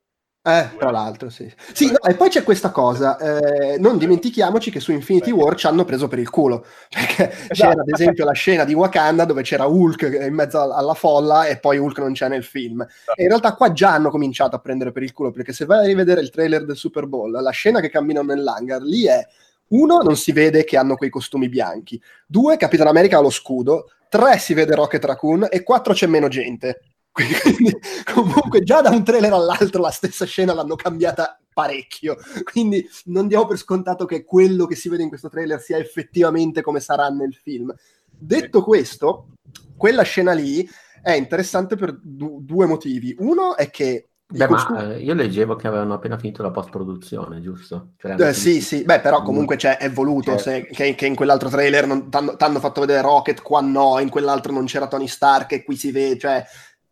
Eh, 0.47 0.69
tra 0.77 0.91
l'altro, 0.91 1.31
sì. 1.31 1.51
sì 1.73 1.89
no, 1.89 1.99
e 2.07 2.13
poi 2.13 2.29
c'è 2.29 2.43
questa 2.43 2.69
cosa, 2.69 3.17
eh, 3.17 3.79
non 3.79 3.97
dimentichiamoci 3.97 4.69
che 4.69 4.79
su 4.79 4.91
Infinity 4.91 5.31
War 5.31 5.55
ci 5.55 5.65
hanno 5.65 5.85
preso 5.85 6.07
per 6.07 6.19
il 6.19 6.29
culo, 6.29 6.63
perché 6.87 7.31
esatto. 7.31 7.53
c'era 7.53 7.81
ad 7.81 7.89
esempio 7.91 8.25
la 8.25 8.31
scena 8.33 8.63
di 8.63 8.75
Wakanda 8.75 9.25
dove 9.25 9.41
c'era 9.41 9.65
Hulk 9.65 10.03
in 10.03 10.35
mezzo 10.35 10.61
alla 10.71 10.93
folla 10.93 11.47
e 11.47 11.57
poi 11.57 11.79
Hulk 11.79 11.97
non 11.97 12.13
c'è 12.13 12.27
nel 12.27 12.43
film. 12.43 12.85
E 13.15 13.23
in 13.23 13.27
realtà 13.29 13.55
qua 13.55 13.71
già 13.71 13.93
hanno 13.93 14.11
cominciato 14.11 14.55
a 14.55 14.59
prendere 14.59 14.91
per 14.91 15.01
il 15.01 15.13
culo, 15.13 15.31
perché 15.31 15.51
se 15.51 15.65
vai 15.65 15.79
a 15.79 15.87
rivedere 15.87 16.21
il 16.21 16.29
trailer 16.29 16.63
del 16.63 16.77
Super 16.77 17.07
Bowl, 17.07 17.31
la 17.31 17.49
scena 17.49 17.79
che 17.79 17.89
camminano 17.89 18.31
nell'hangar, 18.31 18.83
lì 18.83 19.07
è 19.07 19.25
uno, 19.69 19.97
non 19.97 20.15
si 20.15 20.31
vede 20.31 20.63
che 20.63 20.77
hanno 20.77 20.95
quei 20.95 21.09
costumi 21.09 21.49
bianchi, 21.49 21.99
due, 22.27 22.55
Capitan 22.57 22.85
America 22.85 23.17
ha 23.17 23.21
lo 23.21 23.31
scudo, 23.31 23.89
tre, 24.09 24.37
si 24.37 24.53
vede 24.53 24.75
Rocket 24.75 25.03
Raccoon 25.03 25.47
e 25.49 25.63
quattro, 25.63 25.93
c'è 25.93 26.05
meno 26.05 26.27
gente. 26.27 26.81
Quindi, 27.15 27.73
comunque, 28.13 28.61
già 28.61 28.81
da 28.81 28.89
un 28.89 29.05
trailer 29.05 29.31
all'altro 29.31 29.81
la 29.81 29.89
stessa 29.89 30.25
scena 30.25 30.53
l'hanno 30.53 30.75
cambiata 30.75 31.39
parecchio. 31.53 32.17
Quindi 32.43 32.85
non 33.05 33.29
diamo 33.29 33.45
per 33.45 33.57
scontato 33.57 34.03
che 34.03 34.25
quello 34.25 34.65
che 34.65 34.75
si 34.75 34.89
vede 34.89 35.03
in 35.03 35.09
questo 35.09 35.29
trailer 35.29 35.61
sia 35.61 35.77
effettivamente 35.77 36.61
come 36.61 36.81
sarà 36.81 37.07
nel 37.07 37.33
film. 37.33 37.73
Detto 38.05 38.61
questo, 38.63 39.29
quella 39.77 40.03
scena 40.03 40.33
lì 40.33 40.67
è 41.01 41.13
interessante 41.13 41.77
per 41.77 41.97
du- 42.01 42.39
due 42.41 42.65
motivi. 42.65 43.15
Uno 43.19 43.55
è 43.55 43.69
che 43.69 44.09
Beh, 44.27 44.47
costumi... 44.47 44.77
ma 44.77 44.93
eh, 44.95 44.99
io 45.01 45.13
leggevo 45.13 45.55
che 45.55 45.67
avevano 45.67 45.93
appena 45.93 46.17
finito 46.17 46.41
la 46.41 46.51
post-produzione, 46.51 47.39
giusto? 47.39 47.91
Cioè, 47.97 48.19
eh, 48.19 48.33
sì, 48.33 48.59
sì, 48.59 48.83
beh, 48.83 48.99
però 48.99 49.21
comunque 49.21 49.55
cioè, 49.55 49.77
è 49.77 49.89
voluto 49.89 50.35
certo. 50.37 50.43
se, 50.43 50.65
che, 50.65 50.95
che, 50.95 51.05
in 51.05 51.15
quell'altro 51.15 51.47
trailer 51.47 51.87
non 51.87 52.09
t'hanno 52.09 52.59
fatto 52.59 52.81
vedere 52.81 53.01
Rocket, 53.01 53.41
qua 53.41 53.61
no, 53.61 53.99
in 53.99 54.09
quell'altro 54.09 54.51
non 54.51 54.65
c'era 54.65 54.87
Tony 54.87 55.07
Stark 55.07 55.53
e 55.53 55.63
qui 55.63 55.77
si 55.77 55.91
vede, 55.91 56.17
cioè 56.17 56.43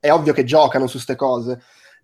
è 0.03 0.11
ovvio 0.11 0.33
che 0.33 0.43
giocano 0.43 0.85
su 0.85 0.95
queste 0.95 1.15
cose. 1.15 1.61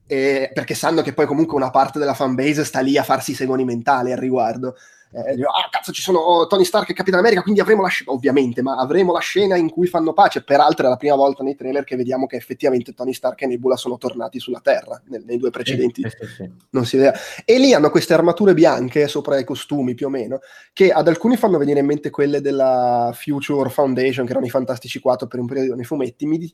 Eh, 0.08 0.51
perché 0.53 0.74
sanno 0.74 1.01
che 1.01 1.13
poi 1.13 1.25
comunque 1.25 1.58
una 1.58 1.70
parte 1.70 2.00
della 2.00 2.13
fanbase 2.13 2.63
sta 2.63 2.79
lì 2.79 2.98
a 2.98 3.03
farsi 3.03 3.32
i 3.32 3.36
segoni 3.36 3.65
mentali 3.65 4.13
al 4.13 4.18
riguardo. 4.18 4.75
Eh, 5.12 5.34
ah, 5.34 5.68
cazzo, 5.70 5.91
ci 5.91 6.01
sono 6.01 6.48
Tony 6.48 6.63
Stark 6.63 6.89
e 6.89 6.94
Capitan 6.94 7.20
America, 7.20 7.41
quindi 7.41 7.60
avremo 7.60 7.82
la 7.82 7.89
scena, 7.89 8.12
ovviamente, 8.12 8.62
ma 8.62 8.77
avremo 8.77 9.12
la 9.12 9.20
scena 9.20 9.58
in 9.58 9.70
cui 9.70 9.88
fanno 9.88 10.13
pace. 10.13 10.44
Peraltro 10.44 10.86
è 10.86 10.89
la 10.89 10.96
prima 10.96 11.15
volta 11.15 11.44
nei 11.44 11.56
trailer 11.56 11.84
che 11.84 11.98
vediamo 11.98 12.25
che 12.25 12.38
effettivamente 12.38 12.94
Tony 12.94 13.12
Stark 13.12 13.41
e 13.41 13.48
Nebula 13.48 13.75
sono 13.75 13.98
tornati 13.98 14.39
sulla 14.39 14.62
Terra, 14.62 15.01
nei, 15.08 15.22
nei 15.25 15.38
due 15.38 15.50
precedenti. 15.50 16.03
Sì, 16.03 16.25
sì, 16.25 16.34
sì. 16.36 16.51
Non 16.70 16.86
si 16.86 16.96
vede. 16.96 17.18
E 17.44 17.60
lì 17.60 17.74
hanno 17.74 17.89
queste 17.89 18.13
armature 18.13 18.53
bianche 18.53 19.10
sopra 19.10 19.38
i 19.38 19.44
costumi, 19.44 19.94
più 19.94 20.06
o 20.06 20.10
meno, 20.10 20.39
che 20.72 20.89
ad 20.89 21.10
alcuni 21.10 21.36
fanno 21.36 21.58
venire 21.58 21.82
in 21.82 21.86
mente 21.86 22.10
quelle 22.10 22.39
della 22.39 23.12
Future 23.13 23.70
Foundation, 23.70 24.25
che 24.25 24.32
erano 24.32 24.46
i 24.46 24.51
Fantastici 24.51 25.00
4 25.00 25.27
per 25.27 25.39
un 25.39 25.48
periodo 25.48 25.75
nei 25.75 25.86
fumetti. 25.86 26.25
Mi, 26.25 26.53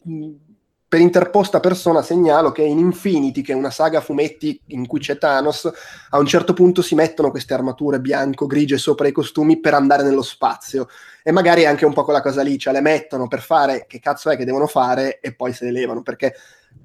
per 0.96 1.04
interposta 1.04 1.60
persona 1.60 2.02
segnalo 2.02 2.54
che 2.54 2.62
in 2.62 2.80
Infinity, 2.80 3.42
che 3.42 3.52
è 3.52 3.56
una 3.56 3.70
saga 3.70 4.00
fumetti 4.00 4.58
in 4.68 4.88
cui 4.88 5.02
c'è 5.02 5.18
Thanos, 5.18 5.70
a 6.12 6.18
un 6.18 6.26
certo 6.26 6.54
punto 6.54 6.82
si 6.82 6.96
mettono 6.96 7.32
queste 7.32 7.54
armature 7.54 8.00
bianco-grigie 8.00 8.78
sopra 8.78 9.06
i 9.06 9.12
costumi 9.12 9.60
per 9.60 9.74
andare 9.74 10.04
nello 10.04 10.22
spazio. 10.22 10.88
E 11.22 11.34
magari 11.34 11.66
anche 11.66 11.84
un 11.84 11.92
po' 11.92 12.06
quella 12.06 12.22
cosa 12.22 12.42
lì, 12.44 12.58
cioè 12.58 12.72
le 12.72 12.80
mettono 12.80 13.28
per 13.28 13.42
fare 13.42 13.84
che 13.90 14.00
cazzo 14.00 14.30
è 14.30 14.38
che 14.38 14.46
devono 14.46 14.68
fare 14.68 15.20
e 15.20 15.34
poi 15.34 15.52
se 15.52 15.66
le 15.66 15.72
levano, 15.72 16.02
perché 16.02 16.34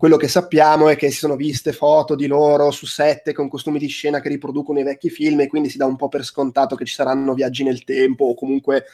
quello 0.00 0.16
che 0.16 0.28
sappiamo 0.28 0.88
è 0.88 0.97
che 0.97 1.11
si 1.11 1.19
sono 1.19 1.37
viste 1.37 1.75
foto 1.75 2.14
di 2.14 2.26
loro 2.26 2.71
su 2.71 2.87
sette 2.87 3.35
con 3.35 3.50
costumi 3.50 3.78
di 3.78 3.88
scena 3.88 4.21
che 4.21 4.30
riproducono 4.30 4.78
i 4.78 4.83
vecchi 4.83 5.11
film 5.11 5.40
e 5.40 5.47
quindi 5.47 5.69
si 5.69 5.76
dà 5.76 5.85
un 5.85 5.97
po' 5.97 6.09
per 6.09 6.25
scontato 6.25 6.75
che 6.75 6.87
ci 6.87 6.95
saranno 6.95 7.35
viaggi 7.35 7.64
nel 7.64 7.85
tempo 7.85 8.25
o 8.25 8.35
comunque 8.35 8.87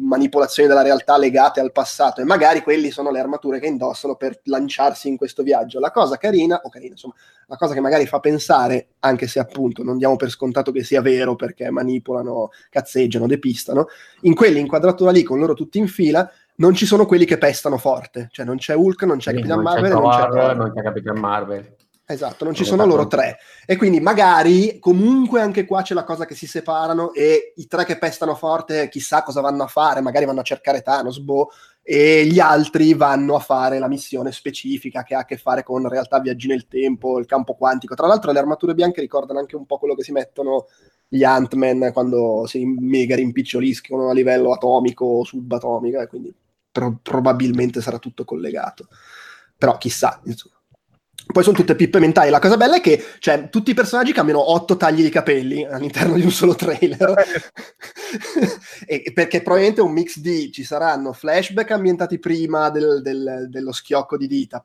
manipolazioni 0.00 0.68
della 0.68 0.82
realtà 0.82 1.16
legate 1.16 1.60
al 1.60 1.72
passato 1.72 2.20
e 2.20 2.24
magari 2.24 2.60
quelli 2.60 2.90
sono 2.90 3.10
le 3.10 3.20
armature 3.20 3.58
che 3.58 3.68
indossano 3.68 4.16
per 4.16 4.38
lanciarsi 4.44 5.08
in 5.08 5.16
questo 5.16 5.42
viaggio. 5.42 5.80
La 5.80 5.90
cosa 5.90 6.18
carina, 6.18 6.60
o 6.62 6.68
carina 6.68 6.92
insomma, 6.92 7.14
la 7.46 7.56
cosa 7.56 7.72
che 7.72 7.80
magari 7.80 8.04
fa 8.04 8.20
pensare, 8.20 8.88
anche 8.98 9.26
se 9.26 9.38
appunto 9.38 9.82
non 9.82 9.96
diamo 9.96 10.16
per 10.16 10.28
scontato 10.28 10.72
che 10.72 10.84
sia 10.84 11.00
vero 11.00 11.36
perché 11.36 11.70
manipolano, 11.70 12.50
cazzeggiano, 12.68 13.26
depistano, 13.26 13.86
in 14.22 14.34
quell'inquadratura 14.34 15.10
lì 15.10 15.22
con 15.22 15.38
loro 15.38 15.54
tutti 15.54 15.78
in 15.78 15.88
fila 15.88 16.30
non 16.56 16.74
ci 16.74 16.86
sono 16.86 17.06
quelli 17.06 17.24
che 17.24 17.38
pestano 17.38 17.78
forte, 17.78 18.28
cioè 18.30 18.44
non 18.44 18.56
c'è 18.56 18.74
Hulk, 18.74 19.02
non 19.04 19.18
c'è 19.18 19.30
sì, 19.30 19.36
Capitan 19.36 19.62
Marvel, 19.62 19.92
non 19.92 20.10
c'è, 20.10 20.28
Thor, 20.28 20.56
non 20.56 20.72
c'è 20.72 20.82
Capitan 20.82 21.18
Marvel. 21.18 21.76
Esatto, 22.06 22.44
non 22.44 22.52
ci 22.52 22.64
sono 22.64 22.84
loro 22.84 23.06
tre. 23.06 23.38
E 23.64 23.76
quindi 23.76 23.98
magari 23.98 24.78
comunque 24.78 25.40
anche 25.40 25.64
qua 25.64 25.80
c'è 25.80 25.94
la 25.94 26.04
cosa 26.04 26.26
che 26.26 26.34
si 26.34 26.46
separano 26.46 27.14
e 27.14 27.54
i 27.56 27.66
tre 27.66 27.86
che 27.86 27.96
pestano 27.96 28.34
forte 28.34 28.90
chissà 28.90 29.22
cosa 29.22 29.40
vanno 29.40 29.62
a 29.62 29.68
fare, 29.68 30.02
magari 30.02 30.26
vanno 30.26 30.40
a 30.40 30.44
cercare 30.44 30.82
Thanos, 30.82 31.18
boh, 31.18 31.48
e 31.82 32.26
gli 32.26 32.38
altri 32.40 32.92
vanno 32.92 33.36
a 33.36 33.40
fare 33.40 33.78
la 33.78 33.88
missione 33.88 34.32
specifica 34.32 35.02
che 35.02 35.14
ha 35.14 35.20
a 35.20 35.24
che 35.24 35.38
fare 35.38 35.62
con 35.62 35.88
realtà 35.88 36.20
viaggi 36.20 36.46
nel 36.46 36.68
tempo, 36.68 37.18
il 37.18 37.26
campo 37.26 37.54
quantico. 37.54 37.94
Tra 37.94 38.06
l'altro 38.06 38.32
le 38.32 38.38
armature 38.38 38.74
bianche 38.74 39.00
ricordano 39.00 39.38
anche 39.38 39.56
un 39.56 39.64
po' 39.64 39.78
quello 39.78 39.94
che 39.94 40.02
si 40.02 40.12
mettono 40.12 40.66
gli 41.08 41.24
Ant-Man 41.24 41.90
quando 41.92 42.44
si 42.46 42.64
mega 42.66 43.16
rimpiccioliscono 43.16 44.10
a 44.10 44.12
livello 44.12 44.52
atomico 44.52 45.06
o 45.06 45.24
subatomico, 45.24 46.00
e 46.00 46.06
quindi 46.06 46.34
pro- 46.74 46.98
probabilmente 47.00 47.80
sarà 47.80 47.98
tutto 47.98 48.24
collegato. 48.24 48.88
Però 49.56 49.78
chissà, 49.78 50.20
insomma. 50.24 50.52
Poi 51.26 51.42
sono 51.42 51.56
tutte 51.56 51.76
pippe 51.76 52.00
mentali. 52.00 52.28
La 52.28 52.38
cosa 52.38 52.58
bella 52.58 52.76
è 52.76 52.80
che 52.80 53.02
cioè, 53.18 53.48
tutti 53.48 53.70
i 53.70 53.74
personaggi 53.74 54.12
cambiano 54.12 54.52
otto 54.52 54.76
tagli 54.76 55.02
di 55.02 55.08
capelli 55.08 55.64
all'interno 55.64 56.16
di 56.16 56.22
un 56.22 56.30
solo 56.30 56.54
trailer. 56.54 57.14
e, 58.84 59.10
perché 59.14 59.40
probabilmente 59.40 59.80
un 59.80 59.92
mix 59.92 60.18
di 60.18 60.52
ci 60.52 60.64
saranno 60.64 61.14
flashback 61.14 61.70
ambientati 61.70 62.18
prima 62.18 62.68
del, 62.68 63.00
del, 63.02 63.46
dello 63.48 63.72
schiocco 63.72 64.18
di 64.18 64.26
dita. 64.26 64.62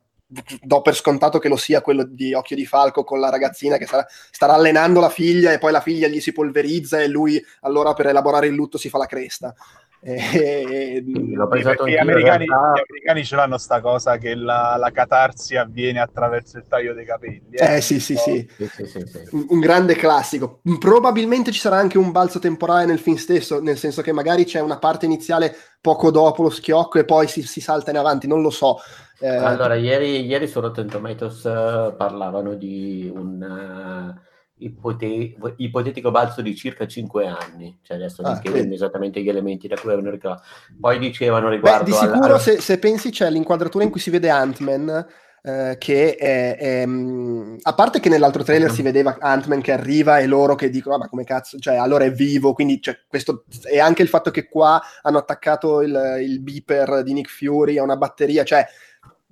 Do 0.62 0.82
per 0.82 0.96
scontato 0.96 1.40
che 1.40 1.48
lo 1.48 1.56
sia 1.56 1.82
quello 1.82 2.04
di 2.04 2.34
Occhio 2.34 2.56
di 2.56 2.66
Falco 2.66 3.04
con 3.04 3.20
la 3.20 3.30
ragazzina 3.30 3.78
che 3.78 3.88
sarà, 3.88 4.06
starà 4.30 4.54
allenando 4.54 5.00
la 5.00 5.10
figlia 5.10 5.54
e 5.54 5.60
poi 5.60 5.72
la 5.72 5.82
figlia 5.82 6.08
gli 6.08 6.20
si 6.20 6.34
polverizza 6.34 7.00
e 7.00 7.08
lui 7.08 7.44
allora 7.62 7.94
per 7.94 8.08
elaborare 8.08 8.48
il 8.48 8.54
lutto 8.54 8.78
si 8.78 8.90
fa 8.90 8.98
la 8.98 9.08
cresta. 9.08 9.56
E, 10.02 11.04
l'ho 11.06 11.48
pensato 11.48 11.86
gli, 11.86 11.98
americani, 11.98 12.46
realtà... 12.46 12.72
gli 12.74 12.84
americani 12.90 13.26
ce 13.26 13.36
l'hanno 13.36 13.58
sta 13.58 13.82
cosa 13.82 14.18
che 14.18 14.34
la, 14.34 14.78
la, 14.78 14.92
catarsi 14.92 15.58
avviene 15.58 16.00
attraverso 16.00 16.58
il 16.58 16.66
taglio 16.68 16.94
dei 16.94 17.06
capelli. 17.06 17.50
Eh, 17.52 17.76
eh 17.76 17.82
sì, 17.82 18.00
sì, 18.00 18.16
sì. 18.16 18.48
sì, 18.58 18.86
sì, 18.86 19.06
sì 19.06 19.28
un, 19.32 19.46
un, 19.50 19.60
grande 19.60 19.96
classico. 19.96 20.62
Probabilmente 20.80 21.52
ci 21.52 21.60
sarà 21.60 21.78
anche 21.78 21.98
un 21.98 22.12
balzo 22.12 22.40
temporale 22.40 22.86
nel 22.86 23.00
film 23.00 23.18
stesso, 23.18 23.60
nel 23.60 23.78
senso 23.78 24.02
che 24.02 24.14
magari 24.14 24.46
c'è 24.46 24.62
una 24.62 24.80
parte 24.80 25.06
iniziale 25.06 25.54
poco 25.82 26.12
dopo 26.12 26.44
lo 26.44 26.50
schiocco 26.50 26.98
e 26.98 27.06
poi 27.06 27.28
si, 27.28 27.42
si 27.42 27.60
salta 27.60 27.92
in 27.92 27.98
avanti, 27.98 28.28
non 28.28 28.42
lo 28.42 28.52
so. 28.52 28.78
Eh, 29.20 29.28
allora, 29.28 29.76
ieri, 29.76 30.26
ieri 30.26 30.48
su 30.48 30.62
Rotten 30.62 30.88
Tomatoes 30.88 31.44
uh, 31.44 31.96
parlavano 31.96 32.56
di 32.56 33.12
un... 33.14 34.16
Uh 34.16 34.28
ipote- 34.60 35.36
ipotetico 35.58 36.12
balzo 36.12 36.42
di 36.42 36.56
circa 36.56 36.88
5 36.88 37.28
anni, 37.28 37.80
cioè 37.82 37.98
adesso 37.98 38.22
ah, 38.24 38.42
non 38.44 38.72
esattamente 38.72 39.22
gli 39.22 39.30
elementi 39.30 39.68
da 39.68 39.76
cui 39.76 39.92
avevano 39.92 40.12
ricavato. 40.12 40.44
Poi 40.80 41.00
dicevano 41.00 41.50
riguardo... 41.50 41.84
Beh, 41.84 41.90
di 41.90 41.96
sicuro 41.96 42.26
alla... 42.26 42.40
se, 42.40 42.60
se, 42.60 42.80
pensi 42.80 43.10
c'è 43.10 43.30
l'inquadratura 43.30 43.84
in 43.84 43.90
cui 43.90 44.00
si 44.00 44.10
vede 44.10 44.30
Ant-Man, 44.30 45.08
eh, 45.42 45.78
che 45.80 46.16
è, 46.16 46.58
è, 46.58 46.86
mm, 46.86 47.58
a 47.62 47.74
parte 47.74 48.02
che 48.02 48.10
nell'altro 48.10 48.44
trailer 48.44 48.72
si 48.72 48.82
vedeva 48.82 49.16
Ant-Man 49.20 49.62
che 49.62 49.72
arriva 49.72 50.20
e 50.20 50.28
loro 50.28 50.56
che 50.56 50.70
dicono 50.70 50.96
ah, 50.96 50.98
ma 50.98 51.08
come 51.08 51.24
cazzo 51.24 51.58
cioè 51.60 51.76
allora 51.76 52.04
è 52.04 52.12
vivo 52.12 52.52
quindi 52.52 52.82
cioè, 52.82 53.00
questo 53.08 53.46
e 53.64 53.80
anche 53.80 54.02
il 54.02 54.10
fatto 54.10 54.32
che 54.32 54.50
qua 54.50 54.82
hanno 55.02 55.18
attaccato 55.18 55.80
il, 55.82 56.18
il 56.20 56.42
beeper 56.42 57.04
di 57.04 57.14
Nick 57.14 57.30
Fury 57.30 57.78
a 57.78 57.84
una 57.84 57.96
batteria 57.96 58.44
cioè 58.44 58.68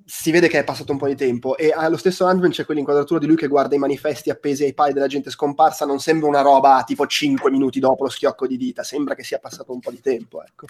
si 0.09 0.31
vede 0.31 0.47
che 0.47 0.59
è 0.59 0.63
passato 0.63 0.93
un 0.93 0.97
po' 0.97 1.07
di 1.07 1.15
tempo 1.15 1.57
e 1.57 1.73
allo 1.75 1.97
stesso 1.97 2.25
Ant-Man 2.25 2.51
c'è 2.51 2.63
quell'inquadratura 2.63 3.19
di 3.19 3.25
lui 3.25 3.35
che 3.35 3.49
guarda 3.49 3.75
i 3.75 3.77
manifesti 3.77 4.29
appesi 4.29 4.63
ai 4.63 4.73
pali 4.73 4.93
della 4.93 5.07
gente 5.07 5.29
scomparsa, 5.29 5.85
non 5.85 5.99
sembra 5.99 6.29
una 6.29 6.39
roba 6.39 6.81
tipo 6.85 7.05
5 7.05 7.51
minuti 7.51 7.81
dopo 7.81 8.03
lo 8.03 8.09
schiocco 8.09 8.47
di 8.47 8.55
dita, 8.55 8.83
sembra 8.83 9.15
che 9.15 9.23
sia 9.23 9.37
passato 9.39 9.73
un 9.73 9.81
po' 9.81 9.91
di 9.91 9.99
tempo, 9.99 10.41
ecco. 10.41 10.67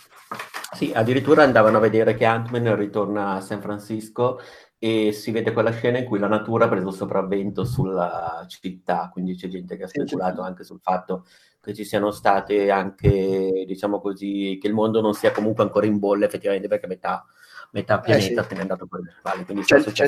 Sì, 0.76 0.92
addirittura 0.92 1.44
andavano 1.44 1.78
a 1.78 1.82
vedere 1.82 2.16
che 2.16 2.26
Ant-Man 2.26 2.76
ritorna 2.76 3.34
a 3.34 3.42
San 3.42 3.62
Francisco 3.62 4.40
e 4.80 5.12
si 5.12 5.30
vede 5.30 5.52
quella 5.52 5.72
scena 5.72 6.00
in 6.00 6.06
cui 6.06 6.18
la 6.18 6.28
natura 6.28 6.66
ha 6.66 6.70
preso 6.70 6.90
sopravvento 6.90 7.64
sulla 7.64 8.44
città, 8.48 9.12
quindi 9.14 9.36
c'è 9.36 9.50
gente 9.50 9.78
che 9.78 9.84
ha 9.84 9.88
speculato 9.88 10.42
anche 10.42 10.64
sul 10.64 10.80
fatto 10.82 11.28
che 11.62 11.76
ci 11.76 11.84
siano 11.84 12.10
state 12.10 12.72
anche, 12.72 13.66
diciamo 13.68 14.02
così, 14.02 14.58
che 14.60 14.68
il 14.68 14.74
mondo 14.74 15.00
non 15.00 15.14
sia 15.14 15.32
comunque 15.32 15.64
ancora 15.64 15.86
in 15.86 16.00
bolle 16.00 16.26
effettivamente 16.26 16.68
perché 16.68 16.88
metà 16.88 17.24
metà 17.78 18.00
pianeta 18.00 18.42
eh 18.42 18.44
sì. 18.44 18.50
se 18.50 18.56
n'è 18.56 18.62
andato 18.62 18.88
per 18.88 19.02
le 19.02 19.14
spalle. 19.18 19.46
Quindi 19.46 19.64
c'è, 19.64 19.82
c'è, 19.84 20.08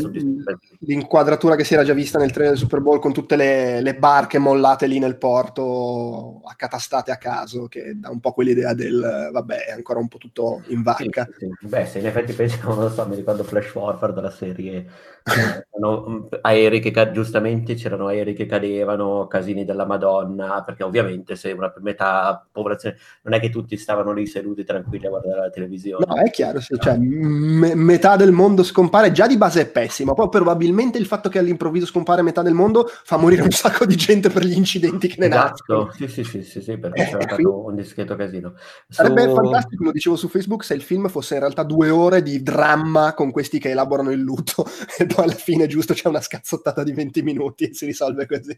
l'inquadratura 0.80 1.56
che 1.56 1.64
si 1.64 1.74
era 1.74 1.84
già 1.84 1.94
vista 1.94 2.18
nel 2.18 2.32
trailer 2.32 2.54
del 2.54 2.62
Super 2.62 2.82
Bowl 2.82 3.00
con 3.00 3.14
tutte 3.14 3.36
le, 3.36 3.82
le, 3.82 3.96
barche 3.96 4.40
mollate 4.40 4.88
lì 4.88 5.00
nel 5.00 5.18
porto, 5.18 6.42
accatastate 6.46 7.12
a 7.12 7.18
caso, 7.18 7.68
che 7.68 7.94
dà 7.96 8.10
un 8.10 8.20
po' 8.20 8.32
quell'idea 8.32 8.74
del 8.74 9.30
vabbè, 9.32 9.66
è 9.66 9.72
ancora 9.72 10.00
un 10.00 10.08
po' 10.08 10.18
tutto 10.18 10.64
in 10.68 10.82
vacca. 10.82 11.28
Sì, 11.38 11.48
sì. 11.60 11.68
Beh, 11.68 11.86
se 11.86 12.00
in 12.00 12.08
effetti 12.08 12.34
pensi, 12.34 12.60
non 12.64 12.80
lo 12.80 12.90
so, 12.90 13.08
mi 13.08 13.16
ricordo 13.16 13.44
Flash 13.44 13.68
Forward 13.68 14.16
della 14.16 14.32
serie 14.32 14.86
aerei 16.42 16.80
che 16.80 17.12
giustamente 17.12 17.76
c'erano 17.76 18.08
aerei 18.08 18.34
che 18.34 18.46
cadevano, 18.46 19.28
casini 19.28 19.66
della 19.66 19.86
Madonna, 19.86 20.64
perché 20.66 20.84
ovviamente 20.84 21.36
se 21.36 21.52
una 21.52 21.74
metà 21.80 22.46
popolazione 22.52 22.98
non 23.24 23.34
è 23.34 23.40
che 23.40 23.50
tutti 23.50 23.78
stavano 23.78 24.12
lì 24.12 24.26
seduti 24.26 24.64
tranquilli 24.64 25.06
a 25.06 25.10
guardare 25.10 25.40
la 25.40 25.50
televisione. 25.50 26.06
No, 26.08 26.16
è 26.16 26.30
chiaro, 26.30 26.60
sì, 26.60 26.76
cioè, 26.80 26.98
me- 26.98 27.76
metà 27.76 28.16
del 28.16 28.32
mondo 28.32 28.64
scompare 28.64 29.12
già 29.12 29.28
di 29.28 29.38
base 29.38 29.62
è 29.62 29.68
pessimo, 29.68 30.14
poi 30.14 30.30
probabilmente 30.30 30.98
il 30.98 31.06
fatto 31.06 31.30
che 31.30 31.40
all'improvviso 31.40 31.86
scompare 31.86 32.22
metà 32.22 32.42
del 32.42 32.54
mondo 32.54 32.88
fa 32.88 33.18
morire 33.18 33.42
un 33.42 33.52
sacco 33.52 33.86
di 33.86 33.96
gente 33.96 34.30
per 34.30 34.44
gli 34.44 34.56
incidenti 34.56 35.08
che 35.08 35.16
ne 35.20 35.28
esatto. 35.28 35.92
Sì, 35.94 36.08
sì, 36.08 36.24
sì, 36.24 36.44
sì, 36.44 36.62
sì, 36.62 36.78
perché 36.78 37.02
eh, 37.02 37.06
c'era 37.06 37.22
stato 37.22 37.66
un 37.66 37.76
discreto 37.76 38.16
casino. 38.16 38.54
Sarebbe 38.88 39.24
Su... 39.24 39.36
fantastico, 39.36 39.84
lo 39.84 39.92
dicevo 39.92 40.16
su 40.16 40.28
Facebook, 40.28 40.64
se 40.64 40.74
il 40.74 40.82
film 40.82 41.08
fosse 41.08 41.36
in 41.36 41.42
realtà 41.42 41.64
due 41.64 41.90
ore 41.90 42.22
di 42.22 42.42
dramma 42.42 43.14
con 43.14 43.32
questi 43.32 43.60
che 43.60 43.70
elaborano 43.70 44.12
il 44.12 44.20
lutto 44.20 44.66
e 44.98 45.06
poi 45.06 45.19
alla 45.22 45.34
fine 45.34 45.68
giusto 45.68 45.94
c'è 45.94 46.08
una 46.08 46.22
scazzottata 46.22 46.84
di 46.84 46.92
20 46.92 47.22
minuti 47.22 47.66
e 47.66 47.74
si 47.74 47.86
risolve 47.86 48.26
così. 48.26 48.58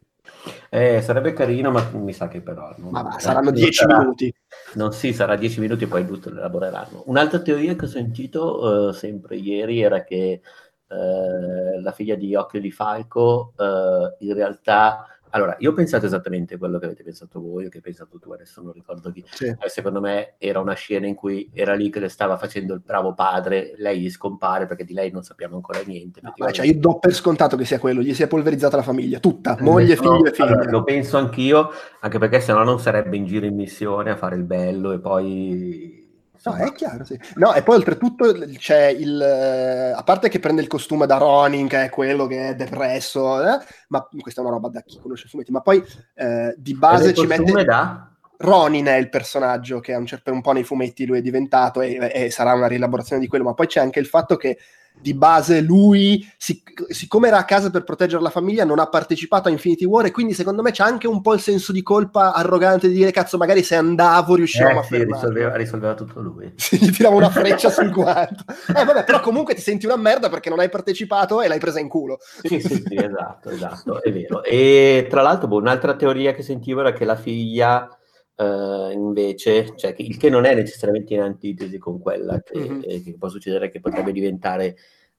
Eh, 0.69 1.01
sarebbe 1.01 1.33
carino, 1.33 1.71
ma 1.71 1.89
mi 1.93 2.13
sa 2.13 2.27
che 2.27 2.41
però... 2.41 2.73
Non... 2.77 2.91
Ma 2.91 3.01
va, 3.01 3.19
saranno 3.19 3.51
10 3.51 3.73
sarà... 3.73 3.99
minuti. 3.99 4.33
Non 4.73 4.93
sì, 4.93 5.13
sarà 5.13 5.35
10 5.35 5.59
minuti 5.59 5.83
e 5.83 5.87
poi 5.87 6.05
tutto 6.05 6.29
lo 6.29 6.39
elaboreranno. 6.39 7.03
Un'altra 7.05 7.39
teoria 7.39 7.75
che 7.75 7.85
ho 7.85 7.89
sentito 7.89 8.87
uh, 8.87 8.91
sempre 8.91 9.35
ieri 9.35 9.81
era 9.81 10.03
che 10.03 10.41
uh, 10.87 11.81
la 11.81 11.91
figlia 11.91 12.15
di 12.15 12.35
Occhio 12.35 12.59
di 12.59 12.71
Falco 12.71 13.53
uh, 13.57 14.15
in 14.19 14.33
realtà 14.33 15.05
allora, 15.31 15.55
io 15.59 15.71
ho 15.71 15.73
pensato 15.73 16.05
esattamente 16.05 16.57
quello 16.57 16.79
che 16.79 16.85
avete 16.85 17.03
pensato 17.03 17.39
voi 17.39 17.65
o 17.65 17.69
che 17.69 17.77
hai 17.77 17.83
pensato 17.83 18.19
tu, 18.19 18.31
adesso 18.31 18.61
non 18.61 18.71
ricordo 18.71 19.11
chi. 19.11 19.23
Sì. 19.29 19.45
Eh, 19.47 19.69
secondo 19.69 19.99
me 19.99 20.35
era 20.37 20.59
una 20.59 20.73
scena 20.73 21.07
in 21.07 21.15
cui 21.15 21.49
era 21.53 21.73
lì 21.73 21.89
che 21.89 21.99
le 21.99 22.09
stava 22.09 22.37
facendo 22.37 22.73
il 22.73 22.81
bravo 22.85 23.13
padre, 23.13 23.73
lei 23.77 23.99
gli 24.01 24.09
scompare 24.09 24.65
perché 24.67 24.83
di 24.83 24.93
lei 24.93 25.11
non 25.11 25.23
sappiamo 25.23 25.55
ancora 25.55 25.81
niente. 25.85 26.21
No, 26.21 26.33
cioè 26.51 26.65
io 26.65 26.77
do 26.77 26.99
per 26.99 27.13
scontato 27.13 27.55
che 27.57 27.65
sia 27.65 27.79
quello, 27.79 28.01
gli 28.01 28.13
si 28.13 28.23
è 28.23 28.27
polverizzata 28.27 28.77
la 28.77 28.83
famiglia, 28.83 29.19
tutta, 29.19 29.57
eh, 29.57 29.63
moglie, 29.63 29.95
no, 29.95 30.01
figlio 30.01 30.25
e 30.25 30.33
figlia. 30.33 30.49
Allora, 30.49 30.69
lo 30.69 30.83
penso 30.83 31.17
anch'io, 31.17 31.69
anche 31.99 32.17
perché 32.17 32.39
sennò 32.39 32.63
non 32.63 32.79
sarebbe 32.79 33.15
in 33.15 33.25
giro 33.25 33.45
in 33.45 33.55
missione 33.55 34.11
a 34.11 34.15
fare 34.15 34.35
il 34.35 34.43
bello 34.43 34.91
e 34.91 34.99
poi 34.99 36.00
No, 36.43 36.55
è 36.55 36.71
chiaro, 36.73 37.03
sì. 37.03 37.19
No, 37.35 37.53
e 37.53 37.61
poi 37.61 37.75
oltretutto 37.75 38.33
c'è 38.57 38.87
il... 38.87 39.21
Eh, 39.21 39.91
a 39.91 40.03
parte 40.03 40.27
che 40.29 40.39
prende 40.39 40.61
il 40.61 40.67
costume 40.67 41.05
da 41.05 41.17
Ronin, 41.17 41.67
che 41.67 41.83
è 41.83 41.89
quello 41.89 42.25
che 42.25 42.49
è 42.49 42.55
depresso, 42.55 43.41
eh, 43.41 43.59
ma 43.89 44.07
questa 44.19 44.41
è 44.41 44.43
una 44.43 44.53
roba 44.53 44.69
da 44.69 44.81
chi 44.81 44.99
conosce 44.99 45.27
i 45.27 45.29
fumetti, 45.29 45.51
ma 45.51 45.61
poi 45.61 45.83
eh, 46.15 46.55
di 46.57 46.73
base 46.73 47.13
ci 47.13 47.25
mette... 47.25 47.63
Da? 47.63 48.11
Ronin 48.41 48.85
è 48.85 48.95
il 48.95 49.09
personaggio 49.09 49.79
che 49.79 49.93
un, 49.93 50.05
per 50.05 50.33
un 50.33 50.41
po' 50.41 50.51
nei 50.51 50.63
fumetti 50.63 51.05
lui 51.05 51.19
è 51.19 51.21
diventato 51.21 51.79
e, 51.81 52.09
e 52.11 52.31
sarà 52.31 52.53
una 52.53 52.67
rielaborazione 52.67 53.21
di 53.21 53.27
quello, 53.27 53.43
ma 53.43 53.53
poi 53.53 53.67
c'è 53.67 53.79
anche 53.79 53.99
il 53.99 54.07
fatto 54.07 54.35
che 54.35 54.57
di 55.01 55.13
base 55.13 55.61
lui, 55.61 56.25
sic- 56.37 56.91
siccome 56.91 57.27
era 57.27 57.37
a 57.37 57.45
casa 57.45 57.69
per 57.69 57.83
proteggere 57.83 58.21
la 58.21 58.29
famiglia, 58.29 58.63
non 58.63 58.79
ha 58.79 58.87
partecipato 58.87 59.47
a 59.47 59.51
Infinity 59.51 59.85
War 59.85 60.05
e 60.05 60.11
quindi 60.11 60.33
secondo 60.33 60.61
me 60.61 60.71
c'è 60.71 60.83
anche 60.83 61.07
un 61.07 61.21
po' 61.21 61.33
il 61.33 61.39
senso 61.39 61.71
di 61.71 61.81
colpa 61.81 62.33
arrogante 62.33 62.87
di 62.87 62.93
dire 62.93 63.11
cazzo 63.11 63.37
magari 63.37 63.63
se 63.63 63.75
andavo 63.75 64.35
riuscivamo 64.35 64.75
eh, 64.75 64.79
a 64.79 64.83
sì, 64.83 65.03
risolveva, 65.03 65.55
risolveva, 65.55 65.93
tutto 65.93 66.21
lui. 66.21 66.53
Sì, 66.71 66.77
gli 66.77 66.91
tirava 66.91 67.15
una 67.15 67.29
freccia 67.29 67.69
sul 67.69 67.91
guanto. 67.91 68.43
Eh 68.47 68.85
vabbè, 68.85 69.03
però 69.03 69.19
comunque 69.19 69.55
ti 69.55 69.61
senti 69.61 69.85
una 69.85 69.97
merda 69.97 70.29
perché 70.29 70.49
non 70.49 70.59
hai 70.59 70.69
partecipato 70.69 71.41
e 71.41 71.47
l'hai 71.47 71.59
presa 71.59 71.79
in 71.79 71.89
culo. 71.89 72.19
Sì, 72.43 72.59
sì, 72.59 72.83
sì, 72.87 72.95
esatto, 72.95 73.49
esatto, 73.49 74.01
è 74.01 74.11
vero. 74.11 74.43
E 74.43 75.07
tra 75.09 75.21
l'altro 75.21 75.47
boh, 75.47 75.57
un'altra 75.57 75.95
teoria 75.95 76.33
che 76.33 76.43
sentivo 76.43 76.81
era 76.81 76.93
che 76.93 77.05
la 77.05 77.15
figlia... 77.15 77.95
Uh, 78.41 78.89
invece, 78.91 79.75
cioè, 79.75 79.93
il 79.97 80.17
che 80.17 80.29
non 80.31 80.45
è 80.45 80.55
necessariamente 80.55 81.13
in 81.13 81.21
antitesi 81.21 81.77
con 81.77 81.99
quella 81.99 82.41
che, 82.41 82.57
mm-hmm. 82.57 82.81
eh, 82.83 83.03
che 83.03 83.15
può 83.15 83.29
succedere, 83.29 83.69
che 83.69 83.79
potrebbe 83.79 84.11
diventare 84.11 84.75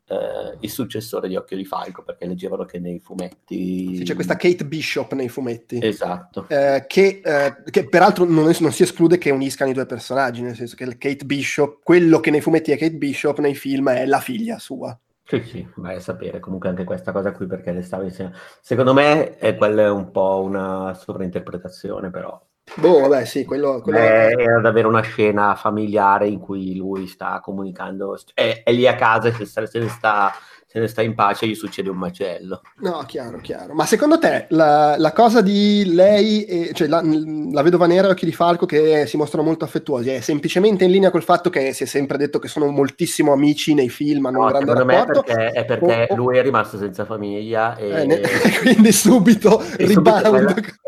eh, 0.09 0.57
il 0.59 0.71
successore 0.71 1.29
di 1.29 1.37
Occhio 1.37 1.57
di 1.57 1.64
Falco, 1.64 2.02
perché 2.02 2.26
leggevano 2.26 2.64
che 2.64 2.81
nei 2.81 2.99
fumetti... 2.99 3.97
Sì, 3.97 4.02
c'è 4.02 4.14
questa 4.14 4.37
Kate 4.37 4.67
Bishop 4.67 5.12
nei 5.12 5.29
fumetti. 5.29 5.79
Esatto. 5.81 6.47
Eh, 6.49 6.85
che, 6.88 7.21
eh, 7.25 7.62
che, 7.71 7.88
peraltro 7.88 8.25
non, 8.25 8.49
è, 8.50 8.57
non, 8.59 8.73
si 8.73 8.83
esclude 8.83 9.19
che 9.19 9.31
uniscano 9.31 9.71
i 9.71 9.75
due 9.75 9.87
personaggi, 9.87 10.43
nel 10.43 10.57
senso 10.57 10.75
che 10.75 10.99
Kate 10.99 11.25
Bishop, 11.25 11.79
quello 11.83 12.19
che 12.19 12.31
nei 12.31 12.41
fumetti 12.41 12.73
è 12.73 12.79
Kate 12.79 12.97
Bishop, 12.97 13.38
nei 13.38 13.55
film 13.55 13.91
è 13.91 14.05
la 14.05 14.21
figlia 14.21 14.59
sua. 14.59 14.99
Sì, 15.25 15.41
sì, 15.45 15.67
vai 15.76 15.97
a 15.97 16.00
sapere 16.00 16.41
comunque 16.41 16.69
anche 16.69 16.85
questa 16.85 17.12
cosa 17.12 17.33
qui 17.33 17.47
perché 17.47 17.73
le 17.73 17.83
stavo 17.83 18.02
insieme. 18.02 18.35
Secondo 18.61 18.93
me 18.93 19.37
è 19.38 19.55
quella 19.55 19.93
un 19.93 20.11
po' 20.11 20.43
una 20.43 20.93
sovrainterpretazione, 20.95 22.11
però 22.11 22.38
Boh, 22.76 23.00
vabbè, 23.00 23.25
sì, 23.25 23.45
quello, 23.45 23.81
quello... 23.83 23.99
Eh, 23.99 24.35
era 24.37 24.61
davvero 24.61 24.88
una 24.88 25.02
scena 25.02 25.55
familiare 25.55 26.26
in 26.26 26.38
cui 26.38 26.75
lui 26.76 27.07
sta 27.07 27.41
comunicando, 27.41 28.19
è, 28.33 28.62
è 28.64 28.73
lì 28.73 28.87
a 28.87 28.95
casa 28.95 29.29
e 29.29 29.33
se, 29.33 29.67
se, 29.67 29.79
ne 29.79 29.88
sta, 29.88 30.33
se, 30.67 30.81
ne 30.81 30.87
sta, 30.87 31.02
in 31.02 31.14
pace 31.14 31.47
gli 31.47 31.55
succede 31.55 31.91
un 31.91 31.99
macello. 31.99 32.62
No, 32.79 33.05
chiaro, 33.07 33.38
chiaro. 33.41 33.75
Ma 33.75 33.85
secondo 33.85 34.19
te 34.19 34.47
la, 34.50 34.97
la 34.97 35.12
cosa 35.12 35.43
di 35.43 35.93
lei, 35.95 36.45
e, 36.45 36.71
cioè 36.73 36.88
la, 36.88 37.02
la, 37.02 37.62
vedova 37.62 37.87
nera 37.87 38.09
e 38.09 38.12
occhi 38.12 38.25
di 38.25 38.33
falco 38.33 38.64
che 38.64 39.05
si 39.07 39.19
mostrano 39.19 39.45
molto 39.45 39.64
affettuosi, 39.64 40.09
è 40.09 40.21
semplicemente 40.21 40.85
in 40.85 40.93
linea 40.93 41.11
col 41.11 41.23
fatto 41.23 41.50
che 41.50 41.75
si 41.75 41.83
è 41.83 41.87
sempre 41.87 42.17
detto 42.17 42.38
che 42.38 42.49
sono 42.49 42.69
moltissimo 42.69 43.33
amici 43.33 43.75
nei 43.75 43.91
film, 43.91 44.25
hanno 44.26 44.38
no, 44.38 44.45
un 44.47 44.50
grande 44.50 44.75
rapporto? 44.75 45.23
Perché, 45.23 45.50
è 45.50 45.64
perché 45.67 46.07
oh, 46.09 46.14
oh. 46.14 46.17
lui 46.17 46.38
è 46.38 46.43
rimasto 46.43 46.79
senza 46.79 47.05
famiglia 47.05 47.76
e... 47.76 47.91
Eh, 47.91 48.07
ne, 48.07 48.21
quindi 48.62 48.93
subito 48.93 49.62
rebound. 49.76 50.81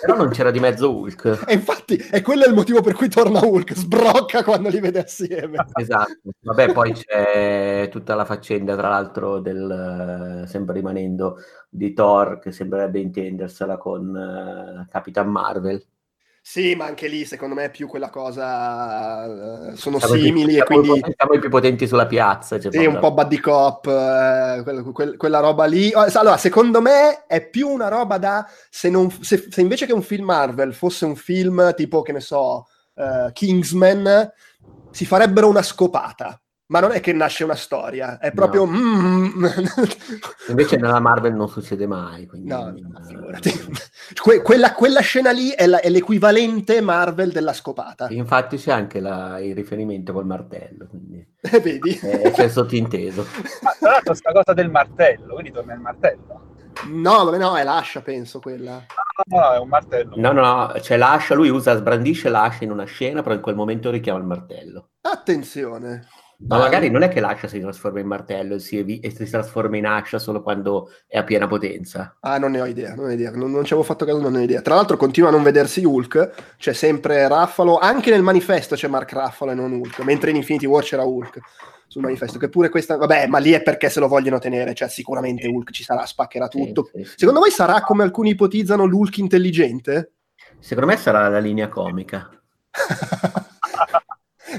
Però 0.00 0.16
non 0.16 0.28
c'era 0.30 0.50
di 0.50 0.60
mezzo 0.60 0.94
Hulk. 0.94 1.44
E 1.46 1.54
infatti 1.54 1.96
è 1.96 2.22
quello 2.22 2.44
il 2.44 2.54
motivo 2.54 2.80
per 2.80 2.94
cui 2.94 3.08
torna 3.08 3.44
Hulk, 3.44 3.74
sbrocca 3.74 4.44
quando 4.44 4.68
li 4.68 4.80
vede 4.80 5.00
assieme. 5.00 5.64
Esatto. 5.74 6.30
Vabbè, 6.40 6.72
poi 6.72 6.92
c'è 6.92 7.88
tutta 7.90 8.14
la 8.14 8.24
faccenda, 8.24 8.76
tra 8.76 8.88
l'altro, 8.88 9.40
del 9.40 10.44
sempre 10.46 10.74
rimanendo 10.74 11.38
di 11.68 11.92
Thor, 11.92 12.38
che 12.38 12.52
sembrerebbe 12.52 13.00
intendersela 13.00 13.76
con 13.76 14.08
uh, 14.08 14.90
Capitan 14.90 15.28
Marvel 15.28 15.84
sì, 16.48 16.76
ma 16.76 16.84
anche 16.84 17.08
lì 17.08 17.24
secondo 17.24 17.56
me 17.56 17.64
è 17.64 17.70
più 17.72 17.88
quella 17.88 18.08
cosa. 18.08 19.24
Uh, 19.26 19.74
sono 19.74 19.98
siamo 19.98 20.14
simili 20.14 20.52
più, 20.52 20.62
e 20.62 20.64
quindi. 20.64 21.02
Siamo 21.16 21.34
i 21.34 21.40
più 21.40 21.50
potenti 21.50 21.88
sulla 21.88 22.06
piazza. 22.06 22.60
Cioè 22.60 22.70
sì, 22.70 22.86
un 22.86 23.00
po' 23.00 23.12
buddy 23.12 23.40
cop, 23.40 23.86
uh, 23.86 24.62
quella, 24.62 24.82
quella, 24.92 25.16
quella, 25.16 25.40
roba 25.40 25.64
lì. 25.64 25.90
Oh, 25.92 26.06
allora, 26.14 26.36
secondo 26.36 26.80
me 26.80 27.26
è 27.26 27.44
più 27.44 27.68
una 27.68 27.88
roba 27.88 28.18
da. 28.18 28.48
Se, 28.70 28.88
non, 28.88 29.10
se, 29.10 29.48
se, 29.50 29.60
invece 29.60 29.86
che 29.86 29.92
un 29.92 30.02
film 30.02 30.26
Marvel 30.26 30.72
fosse 30.72 31.04
un 31.04 31.16
film 31.16 31.74
tipo, 31.74 32.02
che 32.02 32.12
ne 32.12 32.20
so, 32.20 32.68
uh, 32.94 33.32
Kingsman, 33.32 34.32
si 34.92 35.04
farebbero 35.04 35.48
una 35.48 35.62
scopata 35.62 36.40
ma 36.68 36.80
non 36.80 36.90
è 36.90 37.00
che 37.00 37.12
nasce 37.12 37.44
una 37.44 37.54
storia, 37.54 38.18
è 38.18 38.32
proprio... 38.32 38.64
No. 38.64 38.72
Mm, 38.72 39.46
Invece 40.48 40.76
nella 40.76 40.98
Marvel 40.98 41.34
non 41.34 41.48
succede 41.48 41.86
mai. 41.86 42.26
Quindi... 42.26 42.48
No, 42.48 42.72
no 42.74 43.00
figurati. 43.06 43.52
Que- 44.20 44.42
quella, 44.42 44.72
quella, 44.72 45.00
scena 45.00 45.30
lì 45.30 45.50
è, 45.50 45.66
la, 45.66 45.80
è, 45.80 45.88
l'equivalente 45.88 46.80
Marvel 46.80 47.30
della 47.30 47.52
scopata. 47.52 48.08
Infatti 48.10 48.56
c'è 48.56 48.72
anche 48.72 48.98
la, 48.98 49.38
il 49.38 49.54
riferimento 49.54 50.12
col 50.12 50.26
martello. 50.26 50.86
Quindi... 50.88 51.34
Eh, 51.46 51.60
vedi? 51.60 51.92
È, 51.92 52.32
c'è 52.32 52.48
sottinteso. 52.48 53.24
Ma 53.62 53.70
tra 53.78 53.90
l'altro 53.90 54.10
questa 54.10 54.32
cosa 54.32 54.52
del 54.52 54.68
martello, 54.68 55.34
quindi 55.34 55.52
torna 55.52 55.74
il 55.74 55.80
martello. 55.80 56.54
No, 56.88 57.24
vabbè, 57.24 57.38
no, 57.38 57.56
è 57.56 57.62
l'ascia, 57.62 58.00
penso 58.00 58.40
quella. 58.40 58.84
No, 59.26 59.38
no, 59.38 59.52
è 59.52 59.58
un 59.58 59.68
martello. 59.68 60.14
No, 60.16 60.32
no, 60.32 60.72
c'è 60.80 60.96
l'ascia, 60.96 61.36
lui 61.36 61.48
usa, 61.48 61.76
sbrandisce 61.76 62.28
l'ascia 62.28 62.64
in 62.64 62.72
una 62.72 62.84
scena, 62.84 63.22
però 63.22 63.36
in 63.36 63.40
quel 63.40 63.54
momento 63.54 63.90
richiama 63.90 64.18
il 64.18 64.24
martello. 64.24 64.88
Attenzione. 65.02 66.08
Ma 66.38 66.58
magari 66.58 66.90
non 66.90 67.02
è 67.02 67.08
che 67.08 67.20
l'ascia 67.20 67.48
si 67.48 67.60
trasforma 67.60 68.00
in 68.00 68.06
martello 68.06 68.58
si 68.58 68.76
evi- 68.76 69.00
e 69.00 69.10
si 69.10 69.28
trasforma 69.28 69.78
in 69.78 69.86
ascia 69.86 70.18
solo 70.18 70.42
quando 70.42 70.90
è 71.06 71.16
a 71.16 71.24
piena 71.24 71.46
potenza. 71.46 72.16
Ah, 72.20 72.38
non 72.38 72.50
ne 72.50 72.60
ho 72.60 72.66
idea, 72.66 72.94
non, 72.94 73.06
ho 73.06 73.10
idea. 73.10 73.30
non, 73.30 73.50
non 73.50 73.64
ci 73.64 73.72
avevo 73.72 73.86
fatto 73.86 74.04
caso, 74.04 74.20
non 74.20 74.32
ne 74.32 74.40
ho 74.40 74.42
idea. 74.42 74.60
Tra 74.60 74.74
l'altro 74.74 74.96
continua 74.98 75.30
a 75.30 75.32
non 75.32 75.42
vedersi 75.42 75.82
Hulk, 75.84 76.56
c'è 76.58 76.74
sempre 76.74 77.26
Raffalo, 77.26 77.78
anche 77.78 78.10
nel 78.10 78.22
manifesto 78.22 78.74
c'è 78.74 78.86
Mark 78.86 79.12
Raffalo 79.12 79.52
e 79.52 79.54
non 79.54 79.72
Hulk, 79.72 80.00
mentre 80.00 80.30
in 80.30 80.36
Infinity 80.36 80.66
War 80.66 80.82
c'era 80.82 81.04
Hulk 81.04 81.40
sul 81.88 82.02
manifesto, 82.02 82.38
che 82.38 82.50
pure 82.50 82.68
questa, 82.68 82.96
vabbè, 82.96 83.28
ma 83.28 83.38
lì 83.38 83.52
è 83.52 83.62
perché 83.62 83.88
se 83.88 84.00
lo 84.00 84.08
vogliono 84.08 84.38
tenere, 84.38 84.74
cioè 84.74 84.88
sicuramente 84.88 85.46
Hulk 85.46 85.70
ci 85.70 85.84
sarà, 85.84 86.04
spaccherà 86.04 86.48
tutto. 86.48 86.90
Sì, 86.92 86.98
sì, 86.98 87.04
sì. 87.04 87.14
Secondo 87.18 87.40
voi 87.40 87.50
sarà 87.50 87.80
come 87.80 88.02
alcuni 88.02 88.30
ipotizzano 88.30 88.84
l'Hulk 88.84 89.16
intelligente? 89.18 90.12
Secondo 90.58 90.90
me 90.90 90.98
sarà 90.98 91.28
la 91.28 91.38
linea 91.38 91.68
comica. 91.68 92.28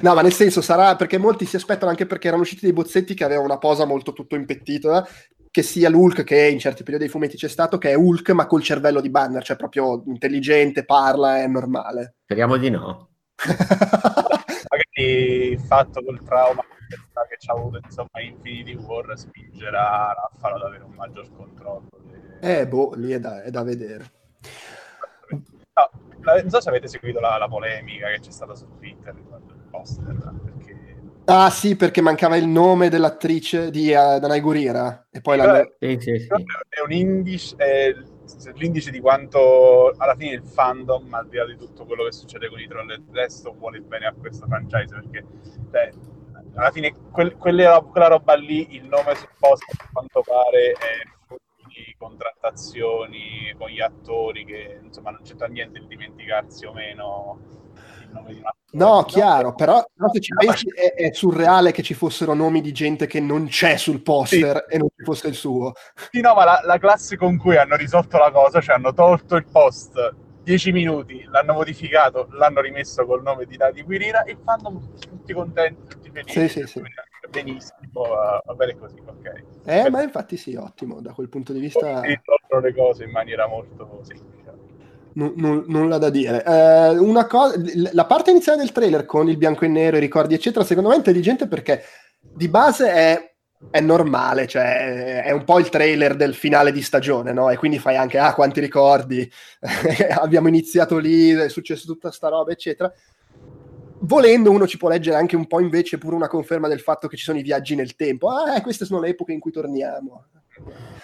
No, 0.01 0.13
ma 0.13 0.21
nel 0.21 0.33
senso 0.33 0.61
sarà 0.61 0.95
perché 0.95 1.17
molti 1.17 1.45
si 1.45 1.55
aspettano 1.55 1.89
anche 1.89 2.05
perché 2.05 2.27
erano 2.27 2.43
usciti 2.43 2.65
dei 2.65 2.73
bozzetti 2.73 3.13
che 3.13 3.23
avevano 3.23 3.47
una 3.47 3.57
posa 3.57 3.85
molto 3.85 4.13
tutto 4.13 4.35
impettito, 4.35 4.95
eh? 4.95 5.03
che 5.49 5.63
sia 5.63 5.89
l'Hulk 5.89 6.23
che 6.23 6.47
in 6.47 6.59
certi 6.59 6.83
periodi 6.83 7.05
dei 7.05 7.13
fumetti 7.13 7.37
c'è 7.37 7.47
stato, 7.47 7.77
che 7.77 7.91
è 7.91 7.95
Hulk 7.95 8.29
ma 8.31 8.45
col 8.45 8.61
cervello 8.61 9.01
di 9.01 9.09
Banner, 9.09 9.43
cioè 9.43 9.55
proprio 9.55 10.03
intelligente, 10.05 10.85
parla, 10.85 11.41
è 11.41 11.47
normale. 11.47 12.17
Speriamo 12.23 12.57
di 12.57 12.69
no. 12.69 13.09
Magari 14.69 15.57
fatto 15.65 16.03
col 16.03 16.21
trauma 16.23 16.63
che 17.27 17.37
ci 17.39 17.49
ha 17.49 17.53
avuto 17.53 17.79
insomma 17.83 18.21
Infinity 18.21 18.75
War 18.75 19.17
spingerà 19.17 20.13
Raffalo 20.13 20.55
ad 20.55 20.61
avere 20.61 20.83
un 20.83 20.93
maggior 20.93 21.27
controllo. 21.35 21.89
Eh, 22.39 22.67
boh, 22.67 22.93
lì 22.95 23.11
è 23.11 23.19
da, 23.19 23.41
è 23.41 23.49
da 23.49 23.63
vedere. 23.63 24.11
No, 25.29 25.89
non 26.41 26.49
so 26.49 26.61
se 26.61 26.69
avete 26.69 26.87
seguito 26.87 27.19
la, 27.19 27.37
la 27.37 27.47
polemica 27.47 28.07
che 28.09 28.19
c'è 28.19 28.31
stata 28.31 28.55
su 28.55 28.67
Twitter 28.77 29.13
riguardo 29.13 29.56
poster. 29.69 30.33
Perché... 30.43 31.01
Ah 31.25 31.49
sì, 31.49 31.75
perché 31.75 32.01
mancava 32.01 32.37
il 32.37 32.47
nome 32.47 32.89
dell'attrice 32.89 33.69
di 33.69 33.89
uh, 33.89 34.19
Danai 34.19 34.39
Gurira. 34.39 35.07
E 35.11 35.21
poi 35.21 35.39
sì, 35.79 35.97
sì, 35.99 36.19
sì. 36.19 36.27
È 36.27 36.81
un 36.83 36.91
indice, 36.91 37.55
è 37.57 37.93
l'indice 38.55 38.91
di 38.91 38.99
quanto 38.99 39.93
alla 39.97 40.15
fine 40.15 40.35
il 40.35 40.43
fandom, 40.43 41.13
al 41.13 41.27
di 41.27 41.37
là 41.37 41.45
di 41.45 41.57
tutto 41.57 41.85
quello 41.85 42.03
che 42.05 42.11
succede 42.11 42.49
con 42.49 42.59
i 42.59 42.67
troll 42.67 42.91
e 42.91 42.95
il 42.95 43.05
resto, 43.11 43.53
vuole 43.57 43.79
bene 43.81 44.05
a 44.05 44.13
questo 44.13 44.45
franchise. 44.47 44.93
Perché 44.93 45.25
cioè, 45.71 45.91
alla 46.55 46.71
fine 46.71 46.93
quel, 47.11 47.35
quelle, 47.35 47.83
quella 47.91 48.07
roba 48.07 48.33
lì, 48.35 48.75
il 48.75 48.85
nome 48.85 49.15
sul 49.15 49.29
poster, 49.37 49.75
a 49.77 49.89
quanto 49.91 50.21
pare, 50.25 50.71
è 50.71 51.35
di 51.67 51.95
contrattazioni 51.97 53.53
con 53.57 53.69
gli 53.69 53.81
attori 53.81 54.45
che 54.45 54.79
insomma 54.81 55.11
non 55.11 55.21
c'entra 55.21 55.47
niente 55.47 55.79
di 55.79 55.87
dimenticarsi 55.87 56.65
o 56.65 56.73
meno 56.73 57.39
No, 58.71 59.03
chiaro, 59.03 59.55
però, 59.55 59.83
però 59.95 60.11
se 60.11 60.19
ci 60.19 60.33
pensi 60.33 60.67
è, 60.69 60.93
è, 60.93 61.13
surreale 61.13 61.71
che 61.71 61.81
ci 61.81 61.93
fossero 61.93 62.33
nomi 62.33 62.61
di 62.61 62.73
gente 62.73 63.07
che 63.07 63.19
non 63.19 63.47
c'è 63.47 63.77
sul 63.77 64.01
poster 64.01 64.65
sì. 64.67 64.75
e 64.75 64.77
non 64.77 64.89
ci 64.95 65.03
fosse 65.03 65.29
il 65.29 65.35
suo. 65.35 65.73
Sì, 66.11 66.19
no, 66.19 66.33
ma 66.35 66.43
la, 66.43 66.61
la, 66.63 66.77
classe 66.77 67.15
con 67.15 67.37
cui 67.37 67.57
hanno 67.57 67.75
risolto 67.75 68.17
la 68.17 68.29
cosa, 68.29 68.59
cioè 68.59 68.75
hanno 68.75 68.93
tolto 68.93 69.35
il 69.35 69.45
post 69.49 70.15
10 70.43 70.71
minuti, 70.73 71.23
l'hanno 71.29 71.53
modificato, 71.53 72.27
l'hanno 72.31 72.61
rimesso 72.61 73.05
col 73.05 73.23
nome 73.23 73.45
di 73.45 73.55
Dati 73.55 73.81
Quirina 73.83 74.23
e 74.23 74.37
fanno 74.43 74.81
tutti 74.99 75.33
contenti, 75.33 75.87
tutti 75.87 76.09
felici. 76.11 76.47
Sì, 76.47 76.47
sì, 76.47 76.67
sì. 76.67 76.81
Benissimo, 77.29 78.03
va, 78.03 78.41
va 78.45 78.53
bene 78.53 78.77
così, 78.77 79.01
ok. 79.03 79.43
Eh, 79.65 79.89
ma 79.89 80.01
infatti 80.03 80.37
sì, 80.37 80.55
ottimo, 80.55 81.01
da 81.01 81.13
quel 81.13 81.29
punto 81.29 81.51
di 81.51 81.59
vista... 81.59 82.01
Sì, 82.01 82.19
le 82.61 82.73
cose 82.73 83.05
in 83.05 83.11
maniera 83.11 83.47
molto 83.47 84.01
semplice 84.03 84.36
n- 85.17 85.33
n- 85.35 85.63
nulla 85.67 85.97
da 85.97 86.09
dire. 86.09 86.43
Eh, 86.43 86.97
una 86.97 87.25
cosa, 87.25 87.55
la 87.91 88.05
parte 88.05 88.31
iniziale 88.31 88.59
del 88.59 88.71
trailer 88.71 89.05
con 89.05 89.27
il 89.27 89.37
bianco 89.37 89.65
e 89.65 89.67
nero, 89.67 89.97
i 89.97 90.01
ricordi, 90.01 90.33
eccetera, 90.33 90.63
secondo 90.63 90.89
me 90.89 90.95
è 90.95 90.99
intelligente 90.99 91.47
perché 91.47 91.83
di 92.19 92.47
base 92.47 92.91
è, 92.91 93.35
è 93.71 93.79
normale, 93.79 94.47
cioè 94.47 95.23
è 95.23 95.31
un 95.31 95.43
po' 95.43 95.59
il 95.59 95.69
trailer 95.69 96.15
del 96.15 96.35
finale 96.35 96.71
di 96.71 96.81
stagione, 96.81 97.33
no? 97.33 97.49
E 97.49 97.57
quindi 97.57 97.79
fai 97.79 97.95
anche, 97.95 98.19
ah, 98.19 98.33
quanti 98.33 98.59
ricordi, 98.59 99.29
abbiamo 100.19 100.47
iniziato 100.47 100.97
lì, 100.97 101.31
è 101.31 101.49
successo 101.49 101.85
tutta 101.85 102.11
sta 102.11 102.29
roba, 102.29 102.51
eccetera. 102.51 102.91
Volendo, 103.99 104.51
uno 104.51 104.67
ci 104.67 104.77
può 104.77 104.89
leggere 104.89 105.17
anche 105.17 105.35
un 105.35 105.47
po' 105.47 105.59
invece 105.59 105.97
pure 105.97 106.15
una 106.15 106.27
conferma 106.27 106.67
del 106.67 106.81
fatto 106.81 107.07
che 107.07 107.17
ci 107.17 107.23
sono 107.23 107.39
i 107.39 107.43
viaggi 107.43 107.73
nel 107.73 107.95
tempo. 107.95 108.29
Ah, 108.29 108.55
eh, 108.55 108.61
queste 108.61 108.85
sono 108.85 108.99
le 108.99 109.09
epoche 109.09 109.33
in 109.33 109.39
cui 109.39 109.51
torniamo. 109.51 110.25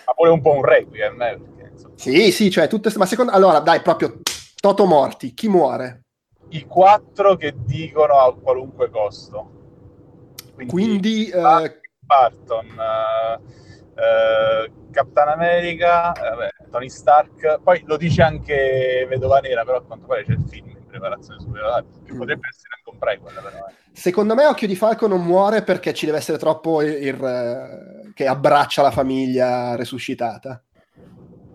Ma 0.06 0.14
pure 0.14 0.30
un 0.30 0.42
po' 0.42 0.54
un 0.54 0.64
requiem, 0.64 1.22
eh? 1.22 1.40
Sì, 1.96 2.32
sì, 2.32 2.50
cioè 2.52 2.68
tutte... 2.68 2.92
Ma 2.98 3.06
secondo... 3.06 3.32
Allora, 3.32 3.60
dai, 3.60 3.82
proprio 3.82 4.20
Toto 4.56 4.86
morti. 4.86 5.34
Chi 5.34 5.48
muore? 5.48 6.02
I 6.50 6.66
quattro 6.66 7.36
che 7.36 7.54
dicono 7.56 8.20
a 8.20 8.36
qualunque 8.36 8.90
costo. 8.90 9.52
Quindi... 10.54 10.72
Quindi 10.72 11.32
uh... 11.34 11.82
Barton, 12.06 12.68
uh, 12.78 13.42
uh, 13.42 14.90
Capitan 14.92 15.30
America, 15.30 16.12
vabbè, 16.12 16.50
Tony 16.70 16.90
Stark. 16.90 17.60
Poi 17.64 17.82
lo 17.86 17.98
dice 17.98 18.22
anche 18.22 19.06
Vedova 19.10 19.40
Nera, 19.40 19.64
però 19.64 19.78
a 19.78 19.82
quanto 19.82 20.06
pare 20.06 20.24
c'è 20.24 20.34
il 20.34 20.46
film 20.48 20.70
in 20.70 20.86
preparazione 20.86 21.40
su 21.40 21.50
Vedova 21.50 21.82
mm. 21.82 22.18
potrebbe 22.18 22.48
essere 22.50 22.70
anche 22.78 22.90
un 22.90 22.98
prequel, 22.98 23.34
però. 23.34 23.66
Eh. 23.68 23.74
Secondo 23.94 24.36
me 24.36 24.46
Occhio 24.46 24.68
di 24.68 24.76
Falco 24.76 25.08
non 25.08 25.24
muore 25.24 25.64
perché 25.64 25.94
ci 25.94 26.06
deve 26.06 26.18
essere 26.18 26.38
troppo 26.38 26.82
il, 26.82 26.92
il, 27.04 28.12
che 28.14 28.28
abbraccia 28.28 28.82
la 28.82 28.92
famiglia 28.92 29.76
resuscitata. 29.76 30.62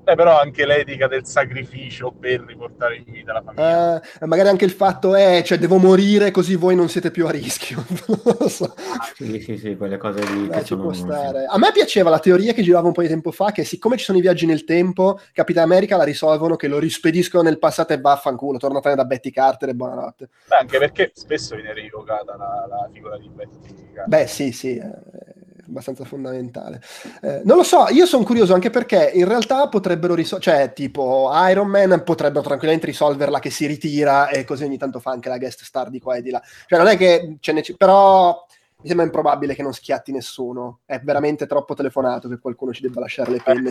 Beh, 0.08 0.14
però 0.14 0.40
anche 0.40 0.64
l'etica 0.64 1.06
del 1.06 1.26
sacrificio 1.26 2.14
per 2.18 2.40
riportare 2.40 2.96
in 2.96 3.12
vita 3.12 3.34
la 3.34 3.42
famiglia. 3.42 4.00
Eh, 4.00 4.26
magari 4.26 4.48
anche 4.48 4.64
il 4.64 4.70
fatto 4.70 5.14
è, 5.14 5.42
cioè, 5.44 5.58
devo 5.58 5.76
morire 5.76 6.30
così 6.30 6.54
voi 6.54 6.74
non 6.74 6.88
siete 6.88 7.10
più 7.10 7.26
a 7.26 7.30
rischio. 7.30 7.84
non 8.08 8.36
lo 8.38 8.48
so. 8.48 8.74
Ah, 8.74 9.06
sì, 9.14 9.38
sì, 9.40 9.58
sì, 9.58 9.76
quelle 9.76 9.98
cose 9.98 10.24
lì. 10.32 10.48
Eh, 10.48 10.64
sono... 10.64 10.88
A 10.88 11.58
me 11.58 11.72
piaceva 11.74 12.08
la 12.08 12.20
teoria 12.20 12.54
che 12.54 12.62
girava 12.62 12.86
un 12.86 12.94
po' 12.94 13.02
di 13.02 13.08
tempo 13.08 13.32
fa, 13.32 13.52
che 13.52 13.64
siccome 13.64 13.98
ci 13.98 14.04
sono 14.04 14.16
i 14.16 14.22
viaggi 14.22 14.46
nel 14.46 14.64
tempo, 14.64 15.20
Capitan 15.34 15.64
America 15.64 15.98
la 15.98 16.04
risolvono 16.04 16.56
che 16.56 16.68
lo 16.68 16.78
rispediscono 16.78 17.42
nel 17.42 17.58
passato 17.58 17.92
e 17.92 18.00
vaffanculo, 18.00 18.56
tornate 18.56 18.94
da 18.94 19.04
Betty 19.04 19.30
Carter 19.30 19.68
e 19.68 19.74
buonanotte. 19.74 20.28
Beh, 20.46 20.56
anche 20.56 20.78
perché 20.78 21.10
spesso 21.12 21.54
viene 21.54 21.74
rievocata 21.74 22.34
la, 22.34 22.66
la 22.66 22.88
figura 22.90 23.18
di 23.18 23.28
Betty 23.28 23.92
Carter. 23.92 24.06
Beh, 24.06 24.26
sì, 24.26 24.52
sì. 24.52 24.74
Eh 24.78 25.37
abbastanza 25.68 26.04
fondamentale. 26.04 26.80
Eh, 27.22 27.42
non 27.44 27.56
lo 27.56 27.62
so, 27.62 27.86
io 27.90 28.06
sono 28.06 28.24
curioso 28.24 28.54
anche 28.54 28.70
perché 28.70 29.10
in 29.14 29.26
realtà 29.26 29.68
potrebbero 29.68 30.14
risolvere, 30.14 30.50
cioè 30.50 30.72
tipo 30.72 31.30
Iron 31.48 31.68
Man 31.68 32.02
potrebbero 32.04 32.44
tranquillamente 32.44 32.86
risolverla 32.86 33.38
che 33.38 33.50
si 33.50 33.66
ritira 33.66 34.28
e 34.28 34.44
così 34.44 34.64
ogni 34.64 34.78
tanto 34.78 35.00
fa 35.00 35.10
anche 35.10 35.28
la 35.28 35.38
guest 35.38 35.62
star 35.62 35.90
di 35.90 36.00
qua 36.00 36.16
e 36.16 36.22
di 36.22 36.30
là. 36.30 36.42
Cioè 36.66 36.78
non 36.78 36.88
è 36.88 36.96
che 36.96 37.36
ce 37.40 37.52
ne... 37.52 37.62
però 37.76 38.44
mi 38.80 38.86
sembra 38.86 39.04
improbabile 39.06 39.54
che 39.54 39.62
non 39.62 39.72
schiatti 39.72 40.12
nessuno. 40.12 40.80
È 40.84 41.00
veramente 41.00 41.46
troppo 41.46 41.74
telefonato 41.74 42.28
che 42.28 42.38
qualcuno 42.38 42.72
ci 42.72 42.82
debba 42.82 43.00
lasciare 43.00 43.32
le 43.32 43.40
penne, 43.42 43.70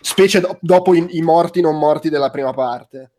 specie 0.00 0.40
do- 0.40 0.58
dopo 0.60 0.94
i-, 0.94 1.16
i 1.16 1.22
morti 1.22 1.60
non 1.60 1.76
morti 1.76 2.08
della 2.08 2.30
prima 2.30 2.52
parte. 2.52 3.12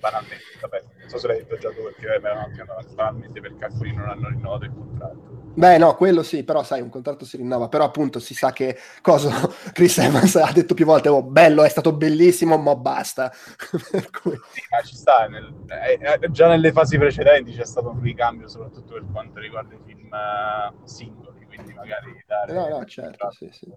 Banalmente, 0.00 0.44
vabbè, 0.60 0.82
non 1.00 1.08
so 1.08 1.18
se 1.18 1.26
l'hai 1.26 1.36
detto 1.38 1.58
già 1.58 1.70
tu 1.70 1.82
perché 1.82 2.18
me 2.20 2.28
l'hanno 2.28 2.94
banalmente 2.94 3.40
per 3.40 3.54
calcoli 3.58 3.94
non 3.94 4.08
hanno 4.08 4.28
rinnovato 4.28 4.64
il 4.64 4.72
contratto 4.72 5.40
Beh, 5.52 5.78
no, 5.78 5.94
quello 5.96 6.22
sì, 6.22 6.44
però 6.44 6.62
sai, 6.62 6.80
un 6.80 6.90
contratto 6.90 7.24
si 7.24 7.36
rinnova, 7.36 7.68
però 7.68 7.84
appunto 7.84 8.20
si 8.20 8.34
sa 8.34 8.52
che 8.52 8.78
cosa 9.02 9.30
Chris 9.74 9.98
Evans 9.98 10.36
ha 10.36 10.52
detto 10.52 10.74
più 10.74 10.84
volte, 10.84 11.08
oh, 11.08 11.22
bello, 11.24 11.64
è 11.64 11.68
stato 11.68 11.92
bellissimo, 11.92 12.56
ma 12.56 12.76
basta. 12.76 13.30
cui... 14.22 14.38
Sì, 14.52 14.62
ma 14.70 14.80
ci 14.82 14.94
sta, 14.94 15.26
nel, 15.26 15.52
eh, 15.66 15.98
eh, 16.00 16.30
già 16.30 16.46
nelle 16.46 16.70
fasi 16.70 16.98
precedenti 16.98 17.52
c'è 17.52 17.66
stato 17.66 17.90
un 17.90 18.00
ricambio, 18.00 18.46
soprattutto 18.46 18.94
per 18.94 19.04
quanto 19.10 19.40
riguarda 19.40 19.74
i 19.74 19.80
film 19.84 20.08
uh, 20.10 20.86
singoli, 20.86 21.44
quindi 21.46 21.74
magari 21.74 22.24
dare... 22.26 22.52
No, 22.52 22.68
no, 22.68 22.84
certo, 22.84 23.30
sì, 23.32 23.50
sì. 23.50 23.70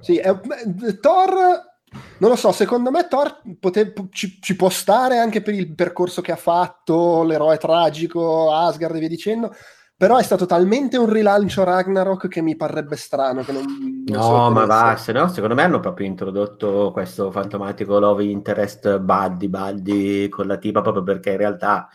sì 0.00 0.16
è, 0.16 0.34
Thor... 0.98 1.76
Non 2.18 2.30
lo 2.30 2.36
so, 2.36 2.52
secondo 2.52 2.90
me 2.90 3.06
Thor 3.08 3.40
pote- 3.58 3.92
ci, 4.10 4.38
ci, 4.40 4.56
può 4.56 4.68
stare 4.68 5.18
anche 5.18 5.40
per 5.40 5.54
il 5.54 5.74
percorso 5.74 6.20
che 6.20 6.32
ha 6.32 6.36
fatto, 6.36 7.22
l'eroe 7.22 7.56
tragico, 7.56 8.52
Asgard 8.52 8.96
e 8.96 8.98
via 8.98 9.08
dicendo, 9.08 9.54
però 9.98 10.16
è 10.16 10.22
stato 10.22 10.46
talmente 10.46 10.96
un 10.96 11.12
rilancio 11.12 11.64
Ragnarok 11.64 12.28
che 12.28 12.40
mi 12.40 12.54
parrebbe 12.54 12.94
strano 12.94 13.44
non, 13.48 13.64
non 14.06 14.20
no 14.20 14.48
ma 14.48 14.64
va 14.64 14.94
se 14.96 15.10
no 15.10 15.26
secondo 15.26 15.56
me 15.56 15.64
hanno 15.64 15.80
proprio 15.80 16.06
introdotto 16.06 16.92
questo 16.92 17.32
fantomatico 17.32 17.98
love 17.98 18.22
interest 18.22 19.00
buddy 19.00 19.48
buddy 19.48 20.28
con 20.28 20.46
la 20.46 20.56
tipa 20.56 20.82
proprio 20.82 21.02
perché 21.02 21.32
in 21.32 21.38
realtà 21.38 21.88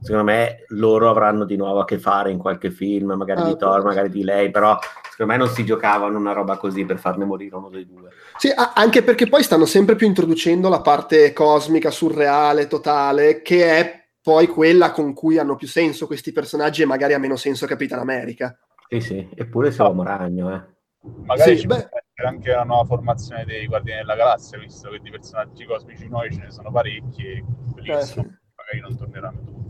secondo 0.00 0.22
me 0.22 0.66
loro 0.68 1.10
avranno 1.10 1.44
di 1.44 1.56
nuovo 1.56 1.80
a 1.80 1.84
che 1.84 1.98
fare 1.98 2.30
in 2.30 2.38
qualche 2.38 2.70
film 2.70 3.14
magari 3.14 3.40
ah, 3.40 3.46
di 3.46 3.56
Thor 3.56 3.82
magari 3.82 4.08
di 4.08 4.22
lei 4.22 4.52
però 4.52 4.78
secondo 5.10 5.32
me 5.32 5.38
non 5.38 5.48
si 5.48 5.64
giocavano 5.64 6.16
una 6.16 6.32
roba 6.32 6.58
così 6.58 6.84
per 6.84 7.00
farne 7.00 7.24
morire 7.24 7.56
uno 7.56 7.70
dei 7.70 7.84
due 7.84 8.10
sì 8.38 8.52
anche 8.74 9.02
perché 9.02 9.28
poi 9.28 9.42
stanno 9.42 9.66
sempre 9.66 9.96
più 9.96 10.06
introducendo 10.06 10.68
la 10.68 10.80
parte 10.80 11.32
cosmica 11.32 11.90
surreale 11.90 12.66
totale 12.66 13.42
che 13.42 13.78
è 13.78 13.98
poi 14.28 14.46
quella 14.46 14.90
con 14.90 15.14
cui 15.14 15.38
hanno 15.38 15.56
più 15.56 15.66
senso 15.66 16.06
questi 16.06 16.32
personaggi 16.32 16.82
e 16.82 16.84
magari 16.84 17.14
ha 17.14 17.18
meno 17.18 17.36
senso 17.36 17.66
Capitan 17.66 17.98
America. 17.98 18.58
Sì, 18.86 19.00
sì, 19.00 19.28
eppure 19.34 19.70
siamo 19.72 20.02
no. 20.02 20.02
Ragno, 20.02 20.54
eh. 20.54 20.76
Magari 21.24 21.54
sì, 21.54 21.60
ci 21.60 21.66
beh... 21.66 21.88
anche 22.26 22.52
una 22.52 22.64
nuova 22.64 22.84
formazione 22.84 23.46
dei 23.46 23.66
Guardiani 23.66 24.00
della 24.00 24.16
Galassia, 24.16 24.58
visto 24.58 24.90
che 24.90 24.98
di 24.98 25.10
personaggi 25.10 25.64
cosmici 25.64 26.08
noi 26.08 26.30
ce 26.30 26.40
ne 26.40 26.50
sono 26.50 26.70
parecchi 26.70 27.22
e 27.22 27.44
quelli 27.72 27.90
eh, 27.90 28.02
sì. 28.02 28.16
magari 28.18 28.80
non 28.80 28.96
torneranno 28.98 29.40
tutti. 29.40 29.67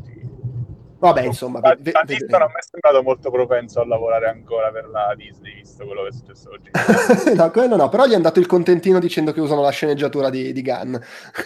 Vabbè, 1.00 1.22
insomma, 1.22 1.60
ve- 1.60 1.92
Batista 1.92 2.38
non 2.38 2.48
mi 2.48 2.58
è 2.58 2.62
sembrato 2.62 3.02
molto 3.02 3.30
propenso 3.30 3.80
a 3.80 3.86
lavorare 3.86 4.28
ancora 4.28 4.70
per 4.72 4.88
la 4.88 5.14
Disney, 5.16 5.54
visto 5.54 5.86
quello 5.86 6.02
che 6.02 6.08
è 6.08 6.12
successo 6.12 6.50
oggi. 6.50 6.70
no, 7.36 7.50
quello 7.52 7.76
no, 7.76 7.88
però 7.88 8.06
gli 8.06 8.14
hanno 8.14 8.24
dato 8.24 8.40
il 8.40 8.46
contentino 8.46 8.98
dicendo 8.98 9.32
che 9.32 9.40
usano 9.40 9.62
la 9.62 9.70
sceneggiatura 9.70 10.28
di, 10.28 10.52
di 10.52 10.62
Gunn. 10.62 10.96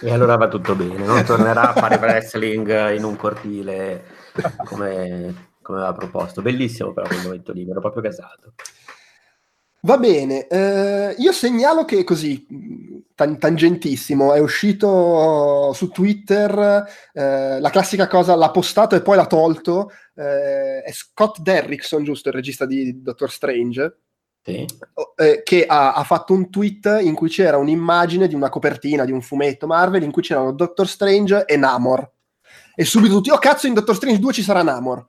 E 0.01 0.11
allora 0.11 0.37
va 0.37 0.47
tutto 0.47 0.73
bene, 0.75 1.05
non 1.05 1.23
tornerà 1.23 1.69
a 1.69 1.73
fare 1.79 1.97
wrestling 1.97 2.95
in 2.95 3.03
un 3.03 3.15
cortile 3.15 4.03
come, 4.65 5.51
come 5.61 5.77
aveva 5.77 5.93
proposto. 5.93 6.41
Bellissimo 6.41 6.91
però 6.91 7.05
quel 7.05 7.21
momento 7.21 7.51
lì, 7.51 7.63
mi 7.63 7.71
ero 7.71 7.79
proprio 7.79 8.01
casato. 8.01 8.53
Va 9.81 9.97
bene, 9.97 10.47
eh, 10.47 11.13
io 11.17 11.31
segnalo 11.33 11.83
che 11.83 12.03
così, 12.05 12.47
tan- 13.15 13.37
tangentissimo, 13.37 14.33
è 14.33 14.39
uscito 14.39 15.71
su 15.73 15.89
Twitter 15.89 16.85
eh, 17.13 17.59
la 17.59 17.69
classica 17.69 18.07
cosa, 18.07 18.35
l'ha 18.35 18.51
postato 18.51 18.95
e 18.95 19.01
poi 19.01 19.15
l'ha 19.15 19.27
tolto, 19.27 19.91
eh, 20.15 20.81
è 20.81 20.91
Scott 20.91 21.39
Derrickson, 21.39 22.03
giusto, 22.03 22.29
il 22.29 22.35
regista 22.35 22.65
di 22.65 23.01
Doctor 23.01 23.31
Strange, 23.31 23.97
sì. 24.43 24.65
Eh, 25.15 25.41
che 25.43 25.65
ha, 25.65 25.93
ha, 25.93 26.03
fatto 26.03 26.33
un 26.33 26.49
tweet 26.49 26.99
in 27.01 27.13
cui 27.13 27.29
c'era 27.29 27.57
un'immagine 27.57 28.27
di 28.27 28.35
una 28.35 28.49
copertina 28.49 29.05
di 29.05 29.13
un 29.13 29.21
fumetto 29.21 29.67
Marvel 29.67 30.03
in 30.03 30.11
cui 30.11 30.21
c'erano 30.21 30.51
Doctor 30.51 30.87
Strange 30.87 31.45
e 31.45 31.55
Namor. 31.55 32.11
E 32.75 32.83
subito 32.83 33.15
tutti, 33.15 33.29
oh 33.29 33.37
cazzo, 33.37 33.67
in 33.67 33.73
Doctor 33.73 33.95
Strange 33.95 34.19
2 34.19 34.33
ci 34.33 34.43
sarà 34.43 34.61
Namor 34.61 35.07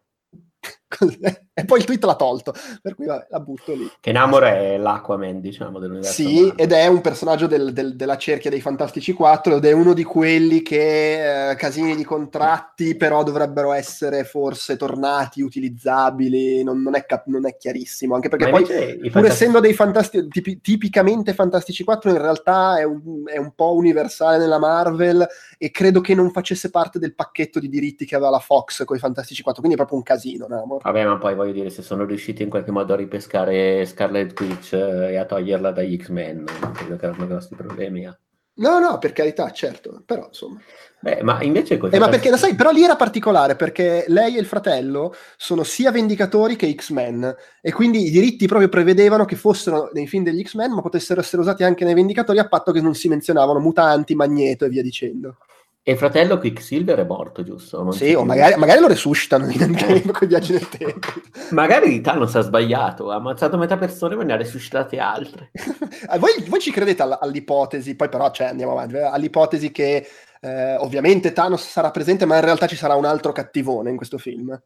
e 1.54 1.64
poi 1.64 1.78
il 1.78 1.84
tweet 1.84 2.04
l'ha 2.04 2.16
tolto, 2.16 2.52
per 2.82 2.94
cui 2.94 3.06
vabbè, 3.06 3.26
la 3.30 3.40
butto 3.40 3.72
lì. 3.72 3.90
Che 4.00 4.12
Namor 4.12 4.44
è 4.44 4.78
l'Aquaman, 4.78 5.40
diciamo, 5.40 5.78
dell'universo. 5.78 6.12
Sì, 6.12 6.40
Marvel. 6.40 6.52
ed 6.56 6.72
è 6.72 6.86
un 6.86 7.00
personaggio 7.00 7.46
del, 7.46 7.72
del, 7.72 7.96
della 7.96 8.16
cerchia 8.16 8.50
dei 8.50 8.60
Fantastici 8.60 9.12
4 9.12 9.56
ed 9.56 9.64
è 9.64 9.72
uno 9.72 9.92
di 9.92 10.04
quelli 10.04 10.62
che 10.62 11.50
eh, 11.50 11.56
casini 11.56 11.96
di 11.96 12.04
contratti, 12.04 12.96
però 12.96 13.22
dovrebbero 13.22 13.72
essere 13.72 14.24
forse 14.24 14.76
tornati, 14.76 15.42
utilizzabili, 15.42 16.62
non, 16.62 16.82
non, 16.82 16.94
è, 16.94 17.04
cap- 17.06 17.26
non 17.26 17.46
è, 17.46 17.56
chiarissimo, 17.56 18.14
anche 18.14 18.28
perché 18.28 18.50
Ma 18.50 18.50
poi, 18.50 18.64
pur 18.64 18.76
fantastici... 18.76 19.26
essendo 19.26 19.60
dei 19.60 19.74
fantasti- 19.74 20.28
tipi- 20.28 20.60
tipicamente 20.60 21.34
Fantastici 21.34 21.84
4, 21.84 22.10
in 22.10 22.18
realtà 22.20 22.78
è 22.78 22.84
un, 22.84 23.22
è 23.26 23.38
un 23.38 23.52
po' 23.54 23.74
universale 23.74 24.38
nella 24.38 24.58
Marvel 24.58 25.26
e 25.58 25.70
credo 25.70 26.00
che 26.00 26.14
non 26.14 26.30
facesse 26.30 26.70
parte 26.70 26.98
del 26.98 27.14
pacchetto 27.14 27.58
di 27.58 27.68
diritti 27.68 28.04
che 28.04 28.14
aveva 28.14 28.30
la 28.30 28.38
Fox 28.38 28.84
con 28.84 28.96
i 28.96 29.00
Fantastici 29.00 29.42
4, 29.42 29.60
quindi 29.60 29.80
è 29.80 29.80
proprio 29.80 29.98
un 29.98 30.04
casino, 30.04 30.46
Namor. 30.46 30.80
Vabbè, 30.84 31.06
ma 31.06 31.16
poi 31.16 31.34
voglio 31.34 31.52
dire, 31.52 31.70
se 31.70 31.80
sono 31.80 32.04
riusciti 32.04 32.42
in 32.42 32.50
qualche 32.50 32.70
modo 32.70 32.92
a 32.92 32.96
ripescare 32.96 33.86
Scarlet 33.86 34.38
Witch 34.38 34.74
eh, 34.74 35.12
e 35.12 35.16
a 35.16 35.24
toglierla 35.24 35.70
dagli 35.70 35.96
X-Men, 35.96 36.44
non 36.60 36.72
credo 36.72 36.96
che 36.96 37.06
erano 37.06 37.26
grossi 37.26 37.54
problemi. 37.54 38.04
Eh. 38.04 38.18
No, 38.56 38.78
no, 38.80 38.98
per 38.98 39.12
carità, 39.12 39.50
certo, 39.50 40.02
però 40.04 40.26
insomma. 40.26 40.60
Beh, 41.00 41.22
ma 41.22 41.42
invece 41.42 41.78
eh, 41.78 41.98
ma 41.98 42.08
perché, 42.08 42.28
lo 42.28 42.36
sai, 42.36 42.54
però 42.54 42.70
lì 42.70 42.82
era 42.82 42.96
particolare 42.96 43.56
perché 43.56 44.04
lei 44.08 44.36
e 44.36 44.40
il 44.40 44.46
fratello 44.46 45.14
sono 45.38 45.62
sia 45.62 45.90
Vendicatori 45.90 46.54
che 46.54 46.70
X-Men 46.74 47.34
e 47.62 47.72
quindi 47.72 48.06
i 48.06 48.10
diritti 48.10 48.46
proprio 48.46 48.68
prevedevano 48.68 49.24
che 49.24 49.36
fossero 49.36 49.90
nei 49.94 50.06
film 50.06 50.22
degli 50.22 50.42
X-Men 50.42 50.72
ma 50.72 50.82
potessero 50.82 51.20
essere 51.20 51.42
usati 51.42 51.62
anche 51.62 51.84
nei 51.84 51.94
Vendicatori 51.94 52.38
a 52.38 52.48
patto 52.48 52.72
che 52.72 52.80
non 52.80 52.94
si 52.94 53.08
menzionavano 53.08 53.58
mutanti, 53.58 54.14
magneto 54.14 54.66
e 54.66 54.68
via 54.68 54.82
dicendo. 54.82 55.38
E 55.86 55.92
il 55.92 55.98
fratello 55.98 56.38
Quicksilver 56.38 56.98
è 57.00 57.04
morto, 57.04 57.42
giusto? 57.42 57.82
Non 57.82 57.92
sì, 57.92 58.14
o 58.14 58.24
magari, 58.24 58.56
magari, 58.56 58.80
lo 58.80 58.86
resuscitano 58.86 59.50
in 59.50 59.60
Endgame 59.60 60.00
con 60.00 60.22
i 60.22 60.26
viaggi 60.26 60.52
nel 60.52 60.66
tempo. 60.66 61.08
magari 61.52 62.00
Thanos 62.00 62.34
ha 62.36 62.40
sbagliato, 62.40 63.10
ha 63.10 63.16
ammazzato 63.16 63.58
metà 63.58 63.76
persone 63.76 64.16
ma 64.16 64.22
ne 64.22 64.32
ha 64.32 64.36
resuscitate 64.36 64.98
altre. 64.98 65.50
voi, 66.18 66.42
voi, 66.48 66.60
ci 66.60 66.70
credete 66.70 67.02
all'ipotesi, 67.02 67.96
poi 67.96 68.08
però 68.08 68.30
cioè, 68.30 68.46
andiamo 68.46 68.72
avanti, 68.72 68.96
all'ipotesi 68.96 69.70
che 69.72 70.06
eh, 70.40 70.76
ovviamente 70.76 71.34
Thanos 71.34 71.68
sarà 71.68 71.90
presente 71.90 72.24
ma 72.24 72.36
in 72.36 72.44
realtà 72.44 72.66
ci 72.66 72.76
sarà 72.76 72.94
un 72.94 73.04
altro 73.04 73.32
cattivone 73.32 73.90
in 73.90 73.96
questo 73.96 74.16
film? 74.16 74.58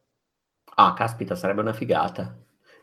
Ah, 0.75 0.93
caspita, 0.93 1.35
sarebbe 1.35 1.59
una 1.59 1.73
figata. 1.73 2.33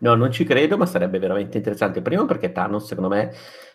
No, 0.01 0.15
non 0.15 0.31
ci 0.31 0.45
credo, 0.45 0.77
ma 0.77 0.85
sarebbe 0.85 1.19
veramente 1.19 1.57
interessante. 1.57 2.03
Primo 2.03 2.27
perché 2.27 2.53
Thanos, 2.53 2.85
secondo 2.85 3.09
me, 3.09 3.33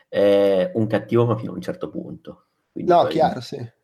è 0.08 0.70
un 0.76 0.86
cattivo 0.86 1.26
ma 1.26 1.36
fino 1.36 1.50
a 1.50 1.56
un 1.56 1.62
certo 1.62 1.90
punto. 1.90 2.46
Quindi 2.72 2.92
no, 2.92 3.02
poi... 3.02 3.10
chiaro, 3.10 3.42
sì 3.42 3.80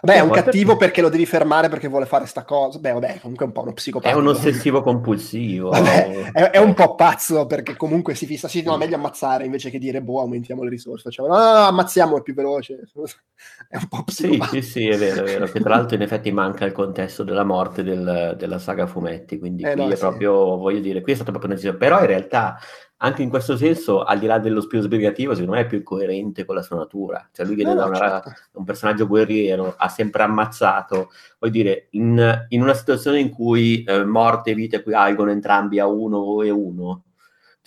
Beh, 0.00 0.14
è 0.14 0.20
un 0.20 0.30
cattivo 0.30 0.76
perché... 0.76 0.84
perché 0.84 1.00
lo 1.02 1.08
devi 1.08 1.26
fermare 1.26 1.68
perché 1.68 1.88
vuole 1.88 2.06
fare 2.06 2.26
sta 2.26 2.44
cosa. 2.44 2.78
Beh, 2.78 2.92
vabbè, 2.92 3.18
comunque 3.20 3.44
è 3.44 3.48
un 3.48 3.54
po' 3.54 3.62
uno 3.62 3.72
psicopatico. 3.72 4.16
È 4.16 4.20
un 4.20 4.28
ossessivo 4.28 4.82
compulsivo. 4.82 5.70
Vabbè, 5.70 6.30
è, 6.32 6.50
è, 6.50 6.58
un 6.58 6.74
po' 6.74 6.94
pazzo 6.94 7.46
perché 7.46 7.76
comunque 7.76 8.14
si 8.14 8.26
fissa, 8.26 8.46
sì, 8.46 8.62
no, 8.62 8.76
meglio 8.76 8.94
ammazzare 8.94 9.44
invece 9.44 9.70
che 9.70 9.78
dire, 9.78 10.00
boh, 10.00 10.20
aumentiamo 10.20 10.62
le 10.62 10.70
risorse. 10.70 11.04
Facciamo, 11.04 11.28
no, 11.28 11.36
no, 11.36 11.52
no, 11.52 11.66
ammazziamo, 11.66 12.18
è 12.18 12.22
più 12.22 12.34
veloce. 12.34 12.88
È 13.68 13.76
un 13.76 13.86
po' 13.88 14.02
psicopatico. 14.04 14.54
Sì, 14.54 14.62
sì, 14.62 14.70
sì, 14.70 14.88
è 14.88 14.96
vero, 14.96 15.20
è 15.20 15.24
vero. 15.24 15.46
Che 15.46 15.60
tra 15.60 15.76
l'altro 15.76 15.94
in 15.94 16.02
effetti 16.02 16.32
manca 16.32 16.64
il 16.64 16.72
contesto 16.72 17.22
della 17.22 17.44
morte 17.44 17.82
del, 17.82 18.34
della 18.38 18.58
saga 18.58 18.86
fumetti, 18.86 19.38
quindi 19.38 19.62
eh, 19.62 19.72
qui 19.72 19.82
no, 19.82 19.88
è 19.90 19.94
sì. 19.94 20.00
proprio, 20.00 20.56
voglio 20.56 20.80
dire, 20.80 21.02
qui 21.02 21.12
è 21.12 21.14
stato 21.14 21.30
proprio 21.30 21.50
necessario. 21.50 21.78
Però 21.78 22.00
in 22.00 22.06
realtà 22.06 22.58
anche 22.98 23.22
in 23.22 23.28
questo 23.28 23.56
senso, 23.56 24.02
al 24.02 24.18
di 24.18 24.26
là 24.26 24.38
dello 24.38 24.66
più 24.66 24.80
sbrigativo, 24.80 25.32
secondo 25.34 25.54
me 25.54 25.62
è 25.62 25.66
più 25.66 25.82
coerente 25.82 26.44
con 26.44 26.56
la 26.56 26.62
sua 26.62 26.76
natura. 26.76 27.28
Cioè, 27.32 27.46
lui 27.46 27.54
viene 27.54 27.74
no, 27.74 27.80
da 27.80 27.86
una, 27.86 27.98
certo. 27.98 28.32
un 28.52 28.64
personaggio 28.64 29.06
guerriero, 29.06 29.74
ha 29.76 29.88
sempre 29.88 30.24
ammazzato. 30.24 31.10
Vuol 31.38 31.52
dire, 31.52 31.88
in, 31.90 32.46
in 32.48 32.62
una 32.62 32.74
situazione 32.74 33.20
in 33.20 33.30
cui 33.30 33.84
eh, 33.84 34.04
morte 34.04 34.50
e 34.50 34.54
vita 34.54 34.76
equivalgono 34.76 35.30
entrambi 35.30 35.78
a 35.78 35.86
uno 35.86 36.42
e 36.42 36.50
uno, 36.50 37.04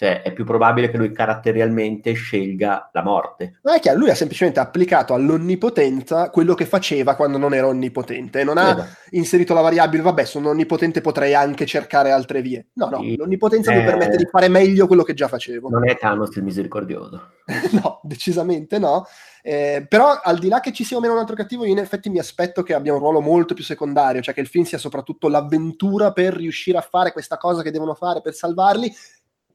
Cioè, 0.02 0.24
è 0.24 0.34
più 0.34 0.46
probabile 0.46 0.90
che 0.90 0.98
lui 0.98 1.12
caratterialmente 1.12 2.14
scelga 2.14 2.90
la 2.92 3.04
morte. 3.04 3.60
Non 3.62 3.76
è 3.76 3.80
chiaro, 3.80 4.00
lui 4.00 4.10
ha 4.10 4.16
semplicemente 4.16 4.60
applicato 4.60 5.14
all'onnipotenza 5.14 6.32
quello 6.32 6.56
che 6.56 6.66
faceva 6.66 7.14
quando 7.14 7.38
non 7.38 7.54
era 7.54 7.68
onnipotente. 7.68 8.44
Non 8.44 8.58
ha 8.58 8.72
esatto. 8.72 8.88
inserito 9.12 9.54
la 9.54 9.62
variabile, 9.62 10.02
vabbè, 10.02 10.26
sono 10.26 10.50
onnipotente, 10.50 11.02
potrei 11.02 11.36
anche 11.36 11.68
cercare 11.68 12.10
altre 12.10 12.42
vie. 12.42 12.70
No, 12.74 12.90
no, 12.90 13.00
sì. 13.00 13.16
l'onnipotenza 13.16 13.72
eh... 13.72 13.78
mi 13.78 13.84
permette 13.84 14.18
di 14.18 14.26
fare 14.26 14.48
meglio 14.48 14.88
quello 14.88 15.04
che 15.04 15.14
già 15.14 15.28
facevo. 15.28 15.70
Non 15.70 15.88
è 15.88 15.96
Thanos 15.96 16.36
il 16.36 16.46
misericordioso. 16.46 17.34
no, 17.84 18.00
decisamente 18.02 18.80
no. 18.80 19.06
Eh, 19.44 19.86
però 19.88 20.20
al 20.24 20.40
di 20.40 20.48
là 20.48 20.62
che 20.62 20.74
ci 20.74 20.84
sia 20.84 20.98
o 20.98 21.00
meno 21.00 21.14
un 21.14 21.20
altro 21.20 21.36
cattivo, 21.36 21.64
io 21.64 21.74
in 21.74 21.78
effetti 21.78 22.10
mi 22.10 22.18
aspetto 22.18 22.64
che 22.64 22.74
abbia 22.74 22.94
un 22.94 23.00
ruolo 23.00 23.22
molto 23.22 23.54
più 23.54 23.64
secondario, 23.64 24.22
cioè 24.22 24.34
che 24.34 24.42
il 24.42 24.48
film 24.48 24.66
sia 24.66 24.80
soprattutto 24.80 25.28
l'avventura 25.28 26.12
per 26.12 26.34
riuscire 26.34 26.80
a 26.80 26.82
fare 26.82 27.12
questa 27.12 27.38
cosa 27.38 27.62
che 27.62 27.70
devono 27.70 27.94
fare 27.94 28.22
per 28.22 28.34
salvarli 28.34 28.92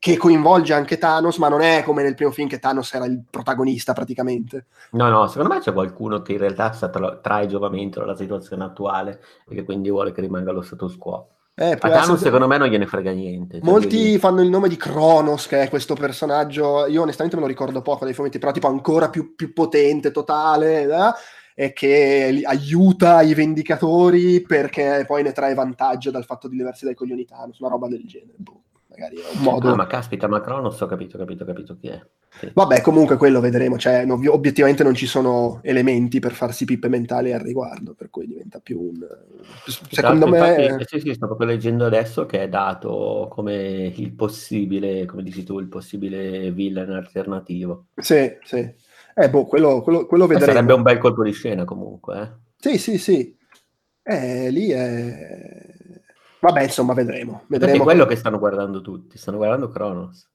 che 0.07 0.17
coinvolge 0.17 0.73
anche 0.73 0.99
Thanos, 0.99 1.39
ma 1.39 1.49
non 1.49 1.63
è 1.63 1.83
come 1.83 2.05
nel 2.05 2.15
primo 2.15 2.31
film 2.31 2.47
che 2.47 2.61
Thanos 2.61 2.95
era 2.95 3.07
il 3.07 3.25
protagonista 3.29 3.93
praticamente. 3.93 4.67
No, 4.93 5.09
no, 5.09 5.27
secondo 5.27 5.53
me 5.53 5.59
c'è 5.59 5.73
qualcuno 5.73 6.23
che 6.23 6.35
in 6.35 6.39
realtà 6.39 6.71
tra- 6.71 7.17
trae 7.17 7.49
giovamento 7.49 7.99
dalla 7.99 8.15
situazione 8.15 8.63
attuale 8.63 9.21
e 9.49 9.57
che 9.57 9.65
quindi 9.65 9.91
vuole 9.91 10.13
che 10.13 10.21
rimanga 10.21 10.53
lo 10.53 10.63
status 10.63 10.97
quo. 10.97 11.31
Eh, 11.57 11.73
a 11.73 11.77
Thanos 11.77 12.03
essere... 12.03 12.19
secondo 12.19 12.47
me 12.47 12.57
non 12.57 12.69
gliene 12.69 12.87
frega 12.87 13.11
niente. 13.11 13.59
Molti 13.65 14.17
fanno 14.19 14.43
il 14.43 14.49
nome 14.49 14.69
di 14.69 14.77
Kronos, 14.77 15.49
che 15.49 15.63
è 15.63 15.69
questo 15.69 15.95
personaggio, 15.95 16.87
io 16.87 17.03
onestamente 17.03 17.35
me 17.35 17.43
lo 17.43 17.49
ricordo 17.49 17.83
poco 17.83 18.05
dei 18.05 18.15
fumetti, 18.15 18.39
però 18.39 18.53
tipo 18.53 18.69
ancora 18.69 19.11
più, 19.11 19.35
più 19.35 19.53
potente, 19.53 20.13
totale, 20.13 20.83
eh? 20.85 21.65
e 21.65 21.73
che 21.73 22.43
aiuta 22.45 23.23
i 23.23 23.35
vendicatori 23.35 24.41
perché 24.43 25.03
poi 25.05 25.25
ne 25.25 25.33
trae 25.33 25.55
vantaggio 25.55 26.13
dal 26.13 26.25
fatto 26.25 26.47
di 26.47 26.57
levarsi 26.57 26.85
dai 26.85 26.95
coglioni 26.95 27.25
Thanos, 27.25 27.59
una 27.59 27.71
roba 27.71 27.89
del 27.89 28.05
genere. 28.05 28.35
Boh 28.37 28.61
magari 28.97 29.17
è 29.17 29.37
un 29.37 29.43
modo... 29.43 29.69
Ah, 29.71 29.75
ma 29.75 29.87
caspita, 29.87 30.27
ma 30.27 30.41
Cronos 30.41 30.81
ho 30.81 30.87
capito, 30.87 31.19
capito, 31.19 31.45
capito 31.45 31.77
chi 31.77 31.89
è. 31.89 32.01
Sì. 32.39 32.51
Vabbè, 32.53 32.81
comunque 32.81 33.17
quello 33.17 33.41
vedremo, 33.41 33.79
cioè, 33.79 34.05
no, 34.05 34.21
obiettivamente 34.29 34.83
non 34.83 34.95
ci 34.95 35.07
sono 35.07 35.61
elementi 35.63 36.19
per 36.19 36.33
farsi 36.33 36.65
pippe 36.65 36.89
mentali 36.89 37.33
al 37.33 37.41
riguardo, 37.41 37.95
per 37.95 38.11
cui 38.11 38.27
diventa 38.27 38.61
più 38.61 38.81
un... 38.81 39.07
Secondo 39.91 40.27
me... 40.27 40.65
Infatti, 40.65 40.85
sì, 40.87 41.01
sì, 41.01 41.15
sto 41.15 41.27
proprio 41.27 41.47
leggendo 41.49 41.85
adesso 41.85 42.27
che 42.27 42.43
è 42.43 42.49
dato 42.49 43.29
come 43.31 43.93
il 43.95 44.13
possibile, 44.13 45.05
come 45.05 45.23
dici 45.23 45.45
tu, 45.45 45.59
il 45.59 45.69
possibile 45.69 46.51
villain 46.51 46.91
alternativo. 46.91 47.87
Sì, 47.97 48.37
sì. 48.43 48.85
Eh, 49.15 49.31
boh, 49.31 49.47
quello, 49.47 49.83
quello, 49.83 50.07
quello 50.07 50.27
vedremo. 50.27 50.53
Sarebbe 50.53 50.73
un 50.75 50.83
bel 50.83 50.99
colpo 50.99 51.23
di 51.23 51.33
scena 51.33 51.65
comunque, 51.65 52.21
eh. 52.21 52.29
Sì, 52.59 52.79
sì, 52.79 52.99
sì. 52.99 53.35
Eh, 54.03 54.51
lì 54.51 54.71
è 54.71 55.66
Vabbè, 56.47 56.63
insomma, 56.63 56.95
vedremo. 56.95 57.43
vedremo. 57.49 57.75
È 57.75 57.85
quello 57.85 58.07
che 58.07 58.15
stanno 58.15 58.39
guardando 58.39 58.81
tutti. 58.81 59.19
Stanno 59.19 59.39
guardando 59.39 59.69
Kronos 59.69 60.29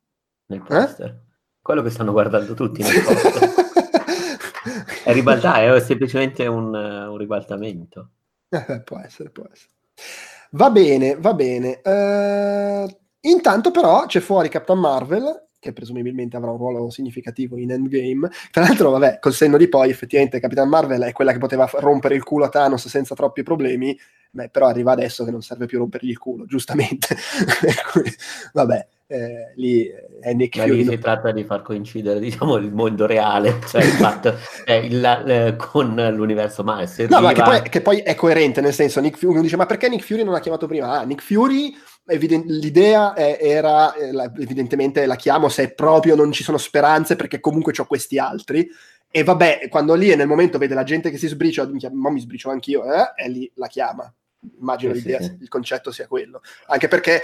nel 0.47 0.60
eh? 0.60 0.63
poster. 0.63 1.10
Eh? 1.10 1.19
Quello 1.62 1.82
che 1.82 1.89
stanno 1.89 2.12
guardando 2.12 2.54
tutti 2.54 2.82
nel 2.82 3.02
poster. 3.02 3.50
è 5.06 5.13
ribaltare, 5.13 5.74
è 5.74 5.80
semplicemente 5.80 6.45
un, 6.47 6.74
un 6.74 7.17
ribaltamento. 7.17 8.10
Eh, 8.52 8.82
può 8.82 9.00
essere, 9.00 9.30
può 9.30 9.45
essere. 9.50 9.71
Va 10.52 10.69
bene, 10.69 11.15
va 11.15 11.34
bene. 11.34 11.80
Uh, 11.82 12.86
intanto 13.21 13.71
però 13.71 14.06
c'è 14.08 14.19
fuori 14.19 14.50
Captain 14.50 14.78
Marvel 14.78 15.47
che 15.62 15.74
presumibilmente 15.74 16.36
avrà 16.36 16.50
un 16.50 16.58
ruolo 16.58 16.89
significativo 16.89 17.56
in 17.56 17.71
Endgame. 17.71 18.30
Tra 18.50 18.63
l'altro, 18.63 18.89
vabbè, 18.89 19.19
col 19.19 19.34
senno 19.34 19.58
di 19.58 19.69
poi, 19.69 19.91
effettivamente 19.91 20.39
Capitan 20.39 20.67
Marvel 20.67 21.04
è 21.04 21.12
quella 21.13 21.32
che 21.32 21.38
poteva 21.38 21.69
rompere 21.76 22.15
il 22.15 22.24
culo 22.24 22.45
a 22.45 22.50
Thanos 22.50 22.88
senza 22.88 23.13
troppi 23.13 23.43
problemi, 23.43 23.97
beh, 24.32 24.50
però 24.50 24.65
arriva 24.65 24.91
adesso 24.91 25.24
che 25.24 25.30
non 25.30 25.43
serve 25.43 25.67
più 25.67 25.78
rompergli 25.78 26.10
il 26.10 26.17
culo, 26.17 26.45
giustamente. 26.45 27.15
vabbè, 28.54 28.88
eh, 29.06 29.54
lì 29.56 29.88
è 30.19 30.34
Nick 30.34 30.58
Ma 30.58 30.63
Fury. 30.63 30.84
si 30.84 30.97
tratta 30.97 31.32
di 31.32 31.43
far 31.43 31.62
coincidere, 31.62 32.19
diciamo, 32.19 32.56
il 32.56 32.74
mondo 32.74 33.06
reale, 33.06 33.60
cioè 33.67 33.84
il 33.84 33.91
fatto, 33.91 34.36
eh, 34.65 34.78
il, 34.78 35.06
eh, 35.06 35.56
con 35.58 35.93
l'universo 35.93 36.63
Marvel. 36.63 37.08
No, 37.08 37.21
ma 37.21 37.34
che 37.34 37.43
poi, 37.43 37.62
che 37.62 37.82
poi, 37.82 38.00
è 38.00 38.15
coerente, 38.15 38.62
nel 38.62 38.74
senso, 38.74 39.00
Nick 39.00 39.19
Fury, 39.19 39.34
uno 39.34 39.41
dice, 39.43 39.58
ma 39.58 39.67
perché 39.67 39.89
Nick 39.89 40.06
Fury 40.06 40.24
non 40.24 40.34
ha 40.34 40.39
chiamato 40.39 40.65
prima? 40.65 41.00
Ah, 41.00 41.04
Nick 41.04 41.21
Fury 41.21 41.76
Eviden- 42.05 42.45
l'idea 42.45 43.13
è, 43.13 43.37
era, 43.39 43.93
eh, 43.93 44.11
evidentemente 44.39 45.05
la 45.05 45.15
chiamo 45.15 45.49
se 45.49 45.73
proprio 45.73 46.15
non 46.15 46.31
ci 46.31 46.43
sono 46.43 46.57
speranze 46.57 47.15
perché 47.15 47.39
comunque 47.39 47.73
ho 47.77 47.85
questi 47.85 48.17
altri. 48.17 48.69
E 49.09 49.23
vabbè, 49.23 49.67
quando 49.69 49.93
lì 49.93 50.09
è 50.09 50.15
nel 50.15 50.27
momento 50.27 50.57
vede 50.57 50.73
la 50.73 50.83
gente 50.83 51.09
che 51.09 51.17
si 51.17 51.27
sbriciola, 51.27 51.69
mi, 51.69 51.79
chiama, 51.79 52.09
mi 52.09 52.19
sbriciolo 52.19 52.53
anch'io, 52.53 52.83
eh, 52.85 53.11
e 53.15 53.29
lì 53.29 53.51
la 53.55 53.67
chiama. 53.67 54.11
Immagino 54.59 54.93
sì, 54.93 55.01
l'idea, 55.01 55.21
sì. 55.21 55.37
il 55.39 55.47
concetto 55.49 55.91
sia 55.91 56.07
quello. 56.07 56.41
Anche 56.67 56.87
perché 56.87 57.21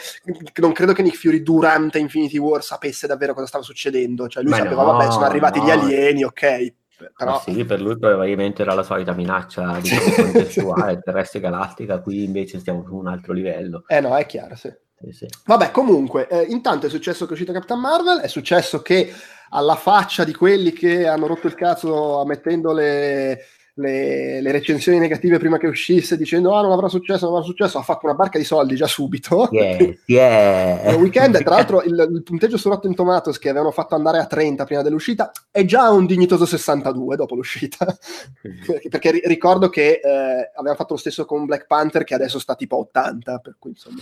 non 0.55 0.71
credo 0.71 0.93
che 0.93 1.01
Nick 1.01 1.17
Fury 1.17 1.41
durante 1.41 1.97
Infinity 1.97 2.37
War 2.37 2.63
sapesse 2.63 3.07
davvero 3.07 3.33
cosa 3.33 3.47
stava 3.47 3.63
succedendo. 3.63 4.27
Cioè 4.27 4.43
lui 4.43 4.51
Ma 4.51 4.57
sapeva, 4.57 4.83
no, 4.83 4.91
vabbè, 4.91 5.11
sono 5.11 5.25
arrivati 5.25 5.59
no. 5.59 5.65
gli 5.65 5.69
alieni, 5.71 6.23
ok, 6.23 6.73
però... 7.15 7.39
sì, 7.39 7.63
per 7.65 7.81
lui 7.81 7.97
probabilmente 7.97 8.62
era 8.62 8.73
la 8.73 8.83
solita 8.83 9.13
minaccia 9.13 9.79
di 9.81 9.89
contestuale 9.89 10.99
terrestre 11.03 11.39
galattica, 11.39 11.99
qui 11.99 12.23
invece 12.23 12.60
stiamo 12.60 12.83
su 12.86 12.95
un 12.95 13.07
altro 13.07 13.33
livello. 13.33 13.83
Eh 13.88 13.99
no, 13.99 14.15
è 14.15 14.25
chiaro, 14.25 14.55
sì. 14.55 14.73
sì, 14.99 15.12
sì. 15.12 15.27
Vabbè, 15.45 15.71
comunque, 15.71 16.27
eh, 16.27 16.43
intanto 16.43 16.88
è 16.88 16.89
successo 16.89 17.25
che 17.25 17.31
è 17.31 17.33
uscito 17.33 17.53
Captain 17.53 17.79
Marvel, 17.79 18.19
è 18.19 18.27
successo 18.27 18.81
che 18.81 19.13
alla 19.49 19.75
faccia 19.75 20.23
di 20.23 20.33
quelli 20.33 20.73
che 20.73 21.07
hanno 21.07 21.27
rotto 21.27 21.47
il 21.47 21.55
cazzo 21.55 22.23
mettendo 22.25 22.73
le 22.73 23.41
le, 23.77 24.41
le, 24.41 24.51
recensioni 24.51 24.97
negative 24.97 25.37
prima 25.37 25.57
che 25.57 25.67
uscisse 25.67 26.17
dicendo 26.17 26.55
ah 26.55 26.61
non 26.61 26.71
avrà 26.71 26.87
successo, 26.87 27.25
non 27.25 27.35
avrà 27.35 27.45
successo, 27.45 27.77
ha 27.77 27.83
fatto 27.83 28.05
una 28.05 28.15
barca 28.15 28.37
di 28.37 28.43
soldi 28.43 28.75
già 28.75 28.87
subito. 28.87 29.49
Yeah, 29.51 29.93
yeah. 30.05 30.95
weekend, 30.95 31.41
tra 31.43 31.55
l'altro 31.55 31.83
il, 31.83 32.07
il, 32.11 32.23
punteggio 32.23 32.57
su 32.57 32.69
Rotten 32.69 32.95
Tomatoes 32.95 33.37
che 33.37 33.49
avevano 33.49 33.71
fatto 33.71 33.95
andare 33.95 34.19
a 34.19 34.25
30 34.25 34.65
prima 34.65 34.81
dell'uscita 34.81 35.31
è 35.51 35.63
già 35.65 35.89
un 35.91 36.05
dignitoso 36.05 36.45
62 36.45 37.15
dopo 37.15 37.35
l'uscita. 37.35 37.85
Perché 38.89 39.11
ri- 39.11 39.21
ricordo 39.25 39.69
che 39.69 39.99
eh, 40.03 40.51
aveva 40.55 40.75
fatto 40.75 40.93
lo 40.93 40.99
stesso 40.99 41.25
con 41.25 41.45
Black 41.45 41.67
Panther 41.67 42.03
che 42.03 42.15
adesso 42.15 42.39
sta 42.39 42.55
tipo 42.55 42.77
a 42.77 42.79
80, 42.79 43.37
per 43.39 43.55
cui 43.59 43.71
insomma... 43.71 44.01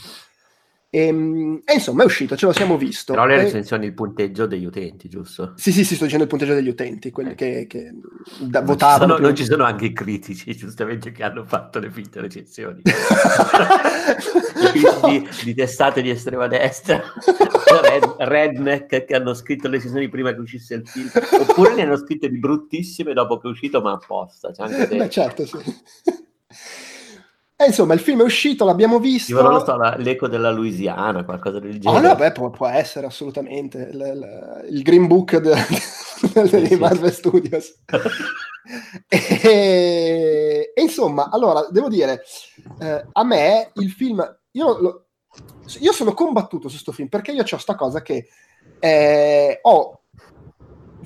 E, 0.95 1.08
ehm, 1.08 1.62
e, 1.65 1.73
insomma 1.73 2.03
è 2.03 2.05
uscito, 2.05 2.38
ce 2.38 2.45
lo 2.45 2.53
siamo 2.53 2.77
visto. 2.77 3.12
Però 3.12 3.25
le 3.25 3.36
recensioni, 3.36 3.84
e... 3.84 3.88
il 3.88 3.93
punteggio 3.93 4.45
degli 4.45 4.63
utenti, 4.63 5.10
giusto? 5.10 5.51
Sì, 5.58 5.73
sì, 5.73 5.84
sì, 5.84 5.95
sto 5.95 6.05
dicendo 6.05 6.23
il 6.23 6.29
punteggio 6.29 6.53
degli 6.53 6.69
utenti, 6.69 7.12
quelli 7.12 7.31
eh. 7.31 7.36
che, 7.36 7.65
che 7.67 7.91
da, 8.39 8.60
non 8.60 8.67
votavano. 8.67 8.99
Ci 8.99 9.10
sono, 9.10 9.27
non 9.27 9.36
ci 9.36 9.43
sono 9.43 9.63
anche 9.65 9.86
i 9.86 9.93
critici, 9.93 10.55
giustamente, 10.55 11.12
che 11.12 11.23
hanno 11.23 11.43
fatto 11.43 11.79
le 11.79 11.91
finte 11.91 12.21
recensioni. 12.21 12.81
di, 14.73 15.29
di, 15.43 15.53
testate 15.53 16.01
di 16.01 16.12
estrema 16.12 16.47
destra, 16.47 17.03
red, 17.81 18.15
redneck 18.19 19.03
che 19.03 19.15
hanno 19.15 19.34
scritto 19.34 19.67
le 19.67 19.75
recensioni 19.75 20.08
prima 20.08 20.34
che 20.34 20.39
uscisse 20.39 20.75
il 20.75 20.88
film, 20.88 21.10
oppure 21.41 21.75
ne 21.75 21.81
hanno 21.81 21.97
scritte 21.97 22.29
di 22.29 22.39
bruttissime 22.39 23.12
dopo 23.12 23.38
che 23.39 23.49
è 23.49 23.51
uscito, 23.51 23.81
ma 23.81 23.91
apposta. 23.91 24.53
Cioè 24.53 24.67
anche 24.67 24.95
Beh, 24.95 25.10
certo, 25.10 25.45
sì. 25.45 25.58
E 27.58 27.68
insomma, 27.68 27.94
il 27.94 28.02
film 28.02 28.20
è 28.20 28.24
uscito, 28.24 28.65
l'abbiamo 28.65 29.00
visto. 29.00 29.32
Io 29.32 29.41
non 29.41 29.54
lo 29.54 29.63
so, 29.63 29.78
l'eco 29.98 30.28
della 30.28 30.52
Louisiana, 30.52 31.24
qualcosa 31.24 31.60
del 31.60 31.80
genere. 31.80 32.06
Oh, 32.06 32.10
no, 32.10 32.15
beh, 32.15 32.34
può, 32.34 32.50
può 32.50 32.68
essere 32.68 33.06
assolutamente 33.06 33.78
il, 33.78 33.96
il, 33.96 34.65
il 34.72 34.82
Green 34.82 35.08
Book 35.08 35.38
de, 35.38 35.56
de, 36.34 36.50
dei 36.50 36.68
sì, 36.68 36.76
Marvel 36.76 37.12
sì. 37.12 37.15
Studios. 37.15 37.80
e, 39.08 40.72
e, 40.76 40.82
insomma, 40.82 41.30
allora, 41.30 41.65
devo 41.72 41.88
dire, 41.88 42.24
eh, 42.82 43.06
a 43.10 43.24
me 43.24 43.72
il 43.76 43.89
film, 43.89 44.38
io, 44.52 44.82
lo, 44.82 45.06
io 45.80 45.94
sono 45.94 46.13
combattuto 46.13 46.68
su 46.68 46.74
questo 46.74 46.91
film 46.91 47.08
perché 47.08 47.32
io 47.32 47.44
ho 47.44 47.48
questa 47.48 47.76
cosa 47.76 48.02
che 48.02 48.28
eh, 48.80 49.60
ho 49.62 50.02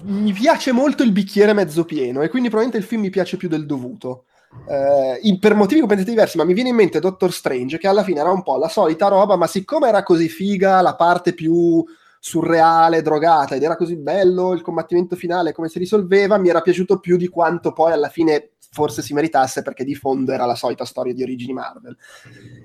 mi 0.02 0.32
piace 0.32 0.72
molto 0.72 1.04
il 1.04 1.12
bicchiere 1.12 1.54
mezzo 1.54 1.84
pieno 1.84 2.22
e 2.22 2.30
quindi 2.30 2.48
probabilmente 2.48 2.78
il 2.84 2.90
film 2.90 3.02
mi 3.02 3.10
piace 3.10 3.36
più 3.38 3.50
del 3.50 3.66
dovuto 3.66 4.26
eh, 4.68 5.20
in, 5.24 5.40
per 5.40 5.56
motivi 5.56 5.80
completamente 5.80 6.12
diversi, 6.12 6.38
ma 6.38 6.44
mi 6.44 6.54
viene 6.54 6.70
in 6.70 6.76
mente 6.76 7.00
Doctor 7.00 7.32
Strange, 7.32 7.78
che 7.78 7.88
alla 7.88 8.04
fine 8.04 8.20
era 8.20 8.32
un 8.32 8.44
po' 8.44 8.58
la 8.58 8.70
solita 8.70 9.08
roba, 9.08 9.36
ma 9.36 9.48
siccome 9.48 9.88
era 9.88 10.04
così 10.04 10.30
figa 10.30 10.82
la 10.82 10.96
parte 10.96 11.34
più 11.34 11.84
surreale, 12.20 13.02
drogata, 13.02 13.56
ed 13.56 13.64
era 13.64 13.78
così 13.78 13.96
bello 13.96 14.54
il 14.54 14.62
combattimento 14.62 15.16
finale, 15.16 15.54
come 15.54 15.70
si 15.70 15.80
risolveva, 15.80 16.38
mi 16.38 16.50
era 16.50 16.62
piaciuto 16.62 17.00
più 17.00 17.16
di 17.16 17.28
quanto 17.28 17.72
poi 17.72 17.94
alla 17.94 18.10
fine 18.10 18.52
forse 18.72 19.02
si 19.02 19.14
meritasse, 19.14 19.62
perché 19.62 19.84
di 19.84 19.96
fondo 19.96 20.32
era 20.32 20.46
la 20.46 20.56
solita 20.56 20.86
storia 20.86 21.14
di 21.14 21.24
origini 21.24 21.54
Marvel. 21.54 21.98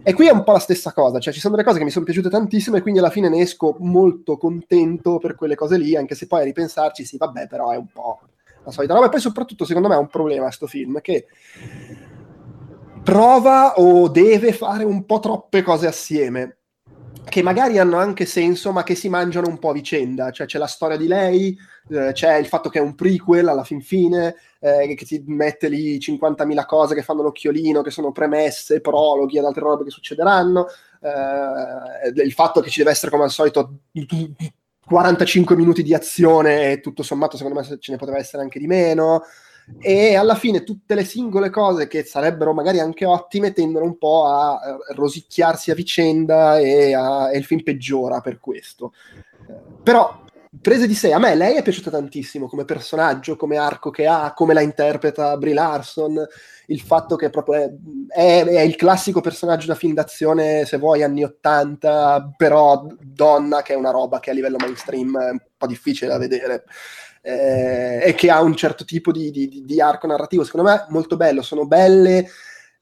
E 0.02 0.12
qui 0.12 0.26
è 0.26 0.32
un 0.32 0.44
po' 0.44 0.52
la 0.52 0.58
stessa 0.58 0.92
cosa, 0.92 1.18
cioè 1.18 1.32
ci 1.32 1.40
sono 1.40 1.54
delle 1.54 1.66
cose 1.66 1.78
che 1.78 1.84
mi 1.84 1.90
sono 1.90 2.04
piaciute 2.04 2.28
tantissimo 2.28 2.76
e 2.76 2.82
quindi 2.82 3.00
alla 3.00 3.10
fine 3.10 3.28
ne 3.28 3.40
esco 3.40 3.76
molto 3.78 4.36
contento 4.36 5.18
per 5.18 5.34
quelle 5.34 5.54
cose 5.54 5.78
lì, 5.78 5.96
anche 5.96 6.14
se 6.14 6.26
poi 6.26 6.40
a 6.40 6.44
ripensarci, 6.44 7.04
sì, 7.04 7.16
vabbè, 7.16 7.46
però 7.46 7.70
è 7.70 7.76
un 7.76 7.86
po' 7.90 8.20
la 8.64 8.70
solita 8.70 8.94
roba. 8.94 9.06
E 9.06 9.10
poi 9.10 9.20
soprattutto, 9.20 9.64
secondo 9.64 9.88
me, 9.88 9.94
è 9.94 9.98
un 9.98 10.08
problema 10.08 10.44
questo 10.44 10.66
film, 10.66 11.00
che 11.00 11.26
prova 13.02 13.74
o 13.78 14.08
deve 14.08 14.52
fare 14.52 14.84
un 14.84 15.04
po' 15.04 15.20
troppe 15.20 15.62
cose 15.62 15.86
assieme 15.86 16.58
che 17.24 17.42
magari 17.42 17.78
hanno 17.78 17.96
anche 17.96 18.26
senso, 18.26 18.70
ma 18.70 18.82
che 18.82 18.94
si 18.94 19.08
mangiano 19.08 19.48
un 19.48 19.58
po' 19.58 19.70
a 19.70 19.72
vicenda. 19.72 20.30
Cioè, 20.30 20.46
c'è 20.46 20.58
la 20.58 20.66
storia 20.66 20.96
di 20.96 21.06
lei, 21.06 21.56
eh, 21.88 22.12
c'è 22.12 22.36
il 22.36 22.46
fatto 22.46 22.68
che 22.68 22.78
è 22.78 22.82
un 22.82 22.94
prequel 22.94 23.48
alla 23.48 23.64
fin 23.64 23.80
fine, 23.80 24.36
eh, 24.60 24.94
che 24.94 25.04
ti 25.04 25.22
mette 25.26 25.68
lì 25.68 25.98
50.000 25.98 26.66
cose 26.66 26.94
che 26.94 27.02
fanno 27.02 27.22
l'occhiolino, 27.22 27.82
che 27.82 27.90
sono 27.90 28.12
premesse, 28.12 28.80
prologhi 28.80 29.38
ed 29.38 29.44
altre 29.44 29.62
robe 29.62 29.84
che 29.84 29.90
succederanno. 29.90 30.66
Eh, 31.00 32.22
il 32.22 32.32
fatto 32.32 32.60
che 32.60 32.70
ci 32.70 32.78
deve 32.78 32.92
essere, 32.92 33.10
come 33.10 33.24
al 33.24 33.30
solito, 33.30 33.78
45 34.86 35.56
minuti 35.56 35.82
di 35.82 35.94
azione 35.94 36.72
e 36.72 36.80
tutto 36.80 37.02
sommato 37.02 37.36
secondo 37.36 37.58
me 37.58 37.78
ce 37.78 37.92
ne 37.92 37.98
poteva 37.98 38.18
essere 38.18 38.42
anche 38.42 38.58
di 38.58 38.66
meno 38.66 39.22
e 39.80 40.14
alla 40.14 40.34
fine 40.34 40.62
tutte 40.62 40.94
le 40.94 41.04
singole 41.04 41.48
cose 41.50 41.86
che 41.86 42.04
sarebbero 42.04 42.52
magari 42.52 42.80
anche 42.80 43.06
ottime 43.06 43.52
tendono 43.52 43.86
un 43.86 43.96
po' 43.96 44.26
a 44.26 44.58
rosicchiarsi 44.94 45.70
a 45.70 45.74
vicenda 45.74 46.58
e, 46.58 46.94
a, 46.94 47.32
e 47.32 47.38
il 47.38 47.44
film 47.44 47.62
peggiora 47.62 48.20
per 48.20 48.38
questo. 48.40 48.92
Però 49.82 50.22
prese 50.60 50.86
di 50.86 50.94
sé, 50.94 51.12
a 51.12 51.18
me 51.18 51.34
lei 51.34 51.56
è 51.56 51.62
piaciuta 51.62 51.90
tantissimo 51.90 52.46
come 52.46 52.64
personaggio, 52.64 53.36
come 53.36 53.56
arco 53.56 53.90
che 53.90 54.06
ha, 54.06 54.32
come 54.34 54.54
la 54.54 54.60
interpreta 54.60 55.36
Brie 55.38 55.54
Larson, 55.54 56.26
il 56.66 56.80
fatto 56.80 57.16
che 57.16 57.30
proprio 57.30 57.54
è, 57.54 57.72
è, 58.08 58.44
è, 58.44 58.60
il 58.60 58.76
classico 58.76 59.20
personaggio 59.20 59.66
da 59.66 59.74
film 59.74 59.94
d'azione, 59.94 60.64
se 60.64 60.78
vuoi, 60.78 61.02
anni 61.02 61.24
80, 61.24 62.34
però 62.36 62.86
donna, 63.00 63.62
che 63.62 63.74
è 63.74 63.76
una 63.76 63.90
roba 63.90 64.20
che 64.20 64.30
a 64.30 64.34
livello 64.34 64.56
mainstream 64.58 65.18
è 65.18 65.30
un 65.30 65.40
po' 65.56 65.66
difficile 65.66 66.10
da 66.10 66.18
vedere. 66.18 66.64
Eh, 67.22 68.02
e 68.04 68.14
che 68.14 68.30
ha 68.30 68.42
un 68.42 68.54
certo 68.54 68.84
tipo 68.84 69.10
di, 69.10 69.30
di, 69.30 69.62
di 69.64 69.80
arco 69.80 70.06
narrativo, 70.06 70.44
secondo 70.44 70.68
me 70.68 70.84
molto 70.90 71.16
bello, 71.16 71.40
sono 71.40 71.66
belle 71.66 72.28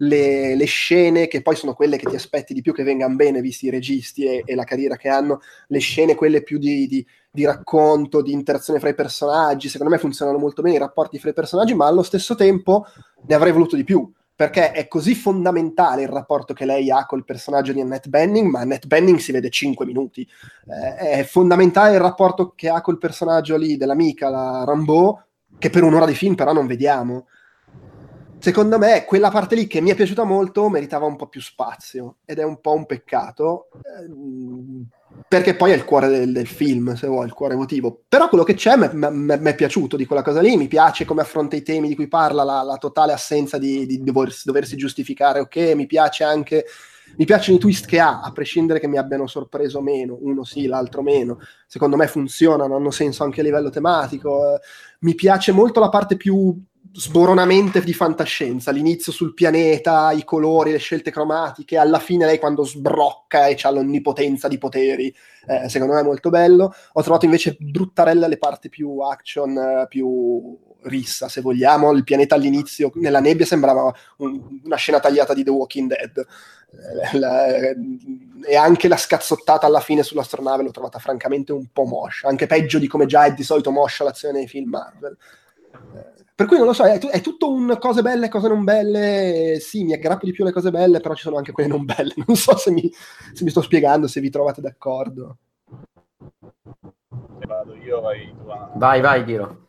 le, 0.02 0.56
le, 0.56 0.64
scene 0.64 1.28
che 1.28 1.42
poi 1.42 1.54
sono 1.54 1.74
quelle 1.74 1.96
che 1.96 2.08
ti 2.08 2.16
aspetti 2.16 2.54
di 2.54 2.60
più 2.60 2.72
che 2.72 2.82
vengano 2.82 3.14
bene, 3.14 3.40
visti 3.40 3.66
i 3.66 3.70
registi 3.70 4.24
e, 4.24 4.42
e 4.44 4.54
la 4.54 4.64
carriera 4.64 4.96
che 4.96 5.08
hanno, 5.08 5.40
le 5.68 5.78
scene 5.78 6.14
quelle 6.14 6.42
più 6.42 6.58
di, 6.58 6.86
di, 6.86 7.06
di, 7.32 7.46
racconto, 7.46 8.20
di 8.20 8.32
interazione 8.32 8.78
fra 8.78 8.90
i 8.90 8.94
personaggi, 8.94 9.70
secondo 9.70 9.92
me 9.92 9.98
funzionano 9.98 10.36
molto 10.36 10.60
bene 10.60 10.76
i 10.76 10.78
rapporti 10.78 11.18
fra 11.18 11.30
i 11.30 11.32
personaggi, 11.34 11.74
ma 11.74 11.86
allo 11.86 12.02
stesso 12.02 12.34
tempo 12.34 12.84
ne 13.26 13.34
avrei 13.34 13.52
voluto 13.52 13.74
di 13.74 13.84
più. 13.84 14.12
Perché 14.34 14.72
è 14.72 14.88
così 14.88 15.14
fondamentale 15.14 16.02
il 16.02 16.08
rapporto 16.08 16.52
che 16.52 16.64
lei 16.64 16.90
ha 16.90 17.06
col 17.06 17.24
personaggio 17.24 17.72
di 17.72 17.80
Annette 17.80 18.08
Benning, 18.08 18.50
ma 18.50 18.60
Annette 18.60 18.86
Benning 18.86 19.18
si 19.18 19.32
vede 19.32 19.50
5 19.50 19.86
minuti. 19.86 20.28
Eh, 20.66 20.96
è 20.96 21.24
fondamentale 21.24 21.94
il 21.94 22.00
rapporto 22.00 22.52
che 22.54 22.68
ha 22.68 22.80
col 22.80 22.98
personaggio 22.98 23.56
lì 23.56 23.76
dell'amica, 23.76 24.28
la 24.28 24.64
Rambeau, 24.66 25.18
che 25.58 25.70
per 25.70 25.84
un'ora 25.84 26.06
di 26.06 26.14
film 26.14 26.34
però 26.34 26.52
non 26.52 26.66
vediamo 26.66 27.26
secondo 28.42 28.76
me 28.76 29.04
quella 29.04 29.30
parte 29.30 29.54
lì 29.54 29.68
che 29.68 29.80
mi 29.80 29.90
è 29.90 29.94
piaciuta 29.94 30.24
molto 30.24 30.68
meritava 30.68 31.06
un 31.06 31.14
po' 31.14 31.28
più 31.28 31.40
spazio 31.40 32.16
ed 32.24 32.40
è 32.40 32.42
un 32.42 32.60
po' 32.60 32.72
un 32.72 32.86
peccato 32.86 33.68
ehm, 33.84 34.84
perché 35.26 35.54
poi 35.54 35.72
è 35.72 35.74
il 35.74 35.84
cuore 35.84 36.08
del, 36.08 36.32
del, 36.32 36.46
film 36.46 36.94
se 36.94 37.06
vuoi, 37.06 37.26
il 37.26 37.32
cuore 37.32 37.54
emotivo 37.54 38.02
però 38.08 38.28
quello 38.28 38.44
che 38.44 38.54
c'è 38.54 38.76
mi 38.76 39.50
è 39.50 39.54
piaciuto 39.54 39.96
di 39.96 40.06
quella 40.06 40.22
cosa 40.22 40.40
lì 40.40 40.56
mi 40.56 40.68
piace 40.68 41.04
come 41.04 41.22
affronta 41.22 41.56
i 41.56 41.62
temi 41.62 41.88
di 41.88 41.94
cui 41.94 42.08
parla 42.08 42.44
la, 42.44 42.62
la 42.62 42.76
totale 42.76 43.12
assenza 43.12 43.58
di, 43.58 43.86
di 43.86 44.02
doversi, 44.02 44.42
doversi, 44.44 44.76
giustificare 44.76 45.40
ok 45.40 45.72
mi 45.74 45.86
piace 45.86 46.24
anche 46.24 46.64
mi 47.16 47.24
piacciono 47.24 47.58
i 47.58 47.60
twist 47.60 47.86
che 47.86 48.00
ha, 48.00 48.20
a 48.20 48.32
prescindere 48.32 48.80
che 48.80 48.88
mi 48.88 48.96
abbiano 48.96 49.26
sorpreso 49.26 49.82
meno, 49.82 50.16
uno 50.20 50.44
sì, 50.44 50.66
l'altro 50.66 51.02
meno. 51.02 51.40
Secondo 51.66 51.96
me 51.96 52.06
funzionano, 52.06 52.76
hanno 52.76 52.90
senso 52.90 53.22
anche 53.22 53.40
a 53.40 53.44
livello 53.44 53.68
tematico. 53.68 54.58
mi 55.00 55.14
piace 55.14 55.52
molto 55.52 55.78
la 55.80 55.90
parte 55.90 56.16
più 56.16 56.58
sboronamente 56.94 57.82
di 57.82 57.94
fantascienza, 57.94 58.70
l'inizio 58.70 59.12
sul 59.12 59.34
pianeta, 59.34 60.12
i 60.12 60.24
colori, 60.24 60.72
le 60.72 60.78
scelte 60.78 61.10
cromatiche, 61.10 61.78
alla 61.78 61.98
fine 61.98 62.26
lei 62.26 62.38
quando 62.38 62.64
sbrocca 62.64 63.46
e 63.46 63.56
ha 63.62 63.70
l'onnipotenza 63.70 64.46
di 64.46 64.58
poteri, 64.58 65.14
eh, 65.46 65.68
secondo 65.68 65.94
me 65.94 66.00
è 66.00 66.04
molto 66.04 66.28
bello. 66.30 66.74
Ho 66.92 67.02
trovato 67.02 67.24
invece 67.24 67.56
bruttarella 67.58 68.26
le 68.26 68.38
parti 68.38 68.68
più 68.68 68.98
action, 68.98 69.56
eh, 69.56 69.86
più 69.88 70.58
rissa, 70.82 71.28
se 71.28 71.40
vogliamo. 71.40 71.92
Il 71.92 72.04
pianeta 72.04 72.34
all'inizio, 72.34 72.90
nella 72.96 73.20
nebbia, 73.20 73.46
sembrava 73.46 73.92
un, 74.18 74.60
una 74.64 74.76
scena 74.76 75.00
tagliata 75.00 75.34
di 75.34 75.44
The 75.44 75.50
Walking 75.50 75.88
Dead. 75.88 76.26
Eh, 76.72 77.18
la, 77.18 77.46
e 78.44 78.56
anche 78.56 78.88
la 78.88 78.96
scazzottata 78.96 79.66
alla 79.66 79.80
fine 79.80 80.02
sull'astronave 80.02 80.62
l'ho 80.62 80.70
trovata 80.70 80.98
francamente 80.98 81.52
un 81.52 81.66
po' 81.72 81.84
moscia, 81.84 82.28
anche 82.28 82.46
peggio 82.46 82.78
di 82.78 82.86
come 82.86 83.06
già 83.06 83.24
è 83.24 83.34
di 83.34 83.42
solito 83.42 83.70
moscia 83.70 84.04
l'azione 84.04 84.38
nei 84.38 84.48
film 84.48 84.70
Marvel. 84.70 85.16
Eh, 85.72 86.20
per 86.42 86.46
cui 86.46 86.58
non 86.58 86.66
lo 86.66 86.72
so, 86.72 86.84
è, 86.84 86.98
è, 86.98 87.20
tutto 87.20 87.52
un 87.52 87.76
cose 87.78 88.02
belle 88.02 88.28
cose 88.28 88.48
non 88.48 88.64
belle. 88.64 89.58
Sì, 89.60 89.84
mi 89.84 89.92
aggrappo 89.92 90.24
di 90.24 90.32
più 90.32 90.42
alle 90.42 90.52
cose 90.52 90.72
belle, 90.72 90.98
però 90.98 91.14
ci 91.14 91.22
sono 91.22 91.36
anche 91.36 91.52
quelle 91.52 91.68
non 91.68 91.84
belle. 91.84 92.14
Non 92.26 92.36
so 92.36 92.56
se 92.56 92.72
mi, 92.72 92.90
se 93.32 93.44
mi 93.44 93.50
sto 93.50 93.62
spiegando, 93.62 94.08
se 94.08 94.20
vi 94.20 94.30
trovate 94.30 94.60
d'accordo. 94.60 95.38
Vado 97.46 97.76
io, 97.76 98.00
vai 98.00 98.34
tu. 98.36 98.44
Vai, 98.74 99.00
vai, 99.00 99.24
Diro. 99.24 99.68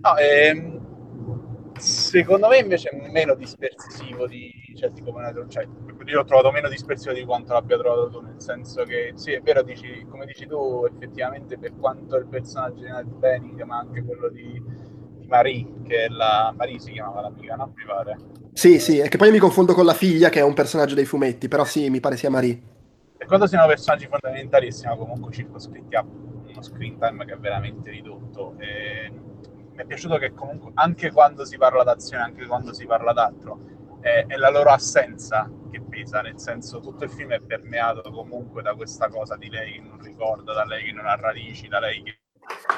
No, 0.00 0.16
ehm, 0.16 1.72
secondo 1.78 2.48
me 2.48 2.58
invece 2.58 2.90
è 2.90 3.10
meno 3.10 3.34
dispersivo 3.34 4.26
di 4.26 4.52
certi 4.76 5.02
come 5.02 5.32
cioè, 5.48 5.66
io 6.04 6.20
ho 6.20 6.24
trovato 6.24 6.50
meno 6.50 6.68
dispersivo 6.68 7.14
di 7.14 7.24
quanto 7.24 7.54
l'abbia 7.54 7.78
trovato 7.78 8.10
tu, 8.10 8.20
nel 8.20 8.40
senso 8.40 8.84
che 8.84 9.12
sì, 9.14 9.32
è 9.32 9.40
vero, 9.40 9.62
dici, 9.62 10.04
come 10.10 10.26
dici 10.26 10.46
tu, 10.46 10.84
effettivamente 10.84 11.56
per 11.58 11.72
quanto 11.78 12.16
il 12.16 12.26
personaggio 12.26 12.82
di 12.82 12.90
Night 12.90 13.06
Benning, 13.06 13.62
ma 13.62 13.78
anche 13.78 14.02
quello 14.02 14.28
di 14.28 14.92
Marie, 15.26 15.66
che 15.86 16.04
è 16.04 16.08
la... 16.08 16.52
Marie 16.56 16.78
si 16.78 16.92
chiamava 16.92 17.22
l'amica, 17.22 17.54
no? 17.56 17.72
Mi 17.74 17.84
pare. 17.84 18.16
Sì, 18.52 18.78
sì, 18.78 18.98
è 18.98 19.08
che 19.08 19.16
poi 19.16 19.30
mi 19.30 19.38
confondo 19.38 19.74
con 19.74 19.84
la 19.84 19.94
figlia 19.94 20.28
che 20.28 20.38
è 20.38 20.42
un 20.42 20.54
personaggio 20.54 20.94
dei 20.94 21.04
fumetti, 21.04 21.48
però 21.48 21.64
sì, 21.64 21.90
mi 21.90 22.00
pare 22.00 22.16
sia 22.16 22.30
Marie. 22.30 22.62
E 23.16 23.26
quando 23.26 23.46
siano 23.46 23.66
personaggi 23.66 24.06
fondamentali 24.06 24.70
siamo 24.70 24.96
comunque 24.96 25.32
circoscritti 25.32 25.94
a 25.96 26.04
uno 26.04 26.62
screen 26.62 26.98
time 26.98 27.24
che 27.24 27.32
è 27.32 27.38
veramente 27.38 27.90
ridotto. 27.90 28.54
E 28.58 29.10
mi 29.10 29.76
è 29.76 29.84
piaciuto 29.84 30.18
che 30.18 30.32
comunque, 30.32 30.70
anche 30.74 31.10
quando 31.10 31.44
si 31.44 31.56
parla 31.56 31.82
d'azione, 31.82 32.22
anche 32.22 32.46
quando 32.46 32.72
si 32.72 32.86
parla 32.86 33.12
d'altro, 33.12 33.58
è, 34.00 34.24
è 34.28 34.36
la 34.36 34.50
loro 34.50 34.70
assenza 34.70 35.50
che 35.70 35.80
pesa, 35.80 36.20
nel 36.20 36.38
senso 36.38 36.80
tutto 36.80 37.04
il 37.04 37.10
film 37.10 37.32
è 37.32 37.40
permeato 37.40 38.10
comunque 38.12 38.62
da 38.62 38.74
questa 38.74 39.08
cosa 39.08 39.36
di 39.36 39.48
lei 39.48 39.72
che 39.72 39.80
non 39.80 39.98
ricorda, 40.00 40.52
da 40.52 40.64
lei 40.64 40.84
che 40.84 40.92
non 40.92 41.06
ha 41.06 41.16
radici, 41.16 41.66
da 41.66 41.80
lei 41.80 42.02
che... 42.02 42.18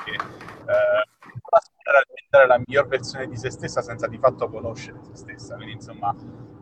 che 0.05 0.13
eh, 0.13 1.15
a 1.43 2.05
diventare 2.07 2.47
la 2.47 2.59
miglior 2.59 2.87
versione 2.87 3.29
di 3.29 3.37
se 3.37 3.51
stessa 3.51 3.83
senza 3.83 4.07
di 4.07 4.19
fatto 4.19 4.49
conoscere 4.49 4.99
se 5.03 5.15
stessa. 5.15 5.55
Quindi, 5.57 5.75
insomma, 5.75 6.15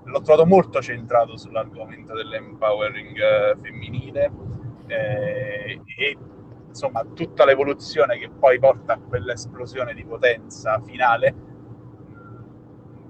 l'ho 0.04 0.20
trovato 0.20 0.46
molto 0.46 0.80
centrato 0.82 1.36
sull'argomento 1.36 2.14
dell'empowering 2.14 3.16
eh, 3.18 3.56
femminile 3.60 4.32
eh, 4.86 5.80
e 5.96 6.18
insomma 6.68 7.04
tutta 7.04 7.44
l'evoluzione 7.44 8.18
che 8.18 8.28
poi 8.28 8.58
porta 8.58 8.94
a 8.94 8.98
quell'esplosione 8.98 9.94
di 9.94 10.04
potenza 10.04 10.80
finale 10.80 11.34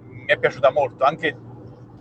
mi 0.07 0.24
è 0.27 0.38
piaciuta 0.38 0.70
molto. 0.70 1.05
Anche 1.05 1.37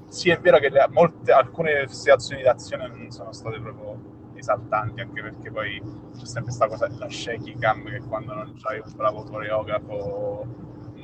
sì, 0.07 0.29
è 0.29 0.39
vero 0.39 0.59
che 0.59 0.69
le, 0.69 0.85
molte, 0.91 1.31
alcune 1.31 1.87
situazioni 1.87 2.43
d'azione 2.43 2.87
non 2.87 3.09
sono 3.09 3.31
state 3.31 3.59
proprio 3.59 4.12
esaltanti, 4.43 4.99
anche 4.99 5.21
perché 5.21 5.49
poi 5.49 5.81
c'è 6.17 6.25
sempre 6.25 6.43
questa 6.43 6.67
cosa 6.67 6.87
della 6.87 7.09
shaky 7.09 7.57
cam 7.57 7.85
che 7.85 8.01
quando 8.01 8.33
non 8.33 8.53
c'hai 8.61 8.81
un 8.85 8.91
bravo 8.93 9.23
coreografo 9.23 10.45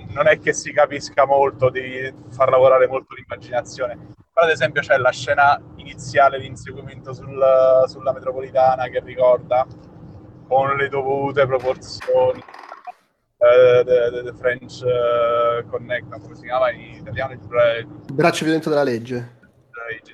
non 0.09 0.27
è 0.27 0.39
che 0.39 0.53
si 0.53 0.73
capisca 0.73 1.25
molto, 1.25 1.69
devi 1.69 2.13
far 2.31 2.49
lavorare 2.49 2.87
molto 2.87 3.15
l'immaginazione. 3.15 3.95
Però 4.33 4.45
ad 4.45 4.51
esempio 4.51 4.81
c'è 4.81 4.97
la 4.97 5.11
scena 5.11 5.61
iniziale 5.75 6.39
di 6.39 6.47
inseguimento 6.47 7.13
sul, 7.13 7.41
sulla 7.87 8.11
metropolitana 8.11 8.87
che 8.87 9.01
ricorda 9.01 9.65
con 10.47 10.75
le 10.75 10.89
dovute 10.89 11.45
proporzioni 11.45 12.39
uh, 12.39 13.83
the, 13.83 14.23
the, 14.23 14.33
French 14.33 14.81
uh, 14.81 15.67
Connect, 15.69 16.19
come 16.21 16.35
si 16.35 16.43
chiama 16.43 16.71
in 16.71 16.95
italiano? 16.95 17.33
Il, 17.33 17.39
il 18.07 18.13
braccio 18.13 18.45
violento 18.45 18.69
della 18.69 18.83
legge. 18.83 19.37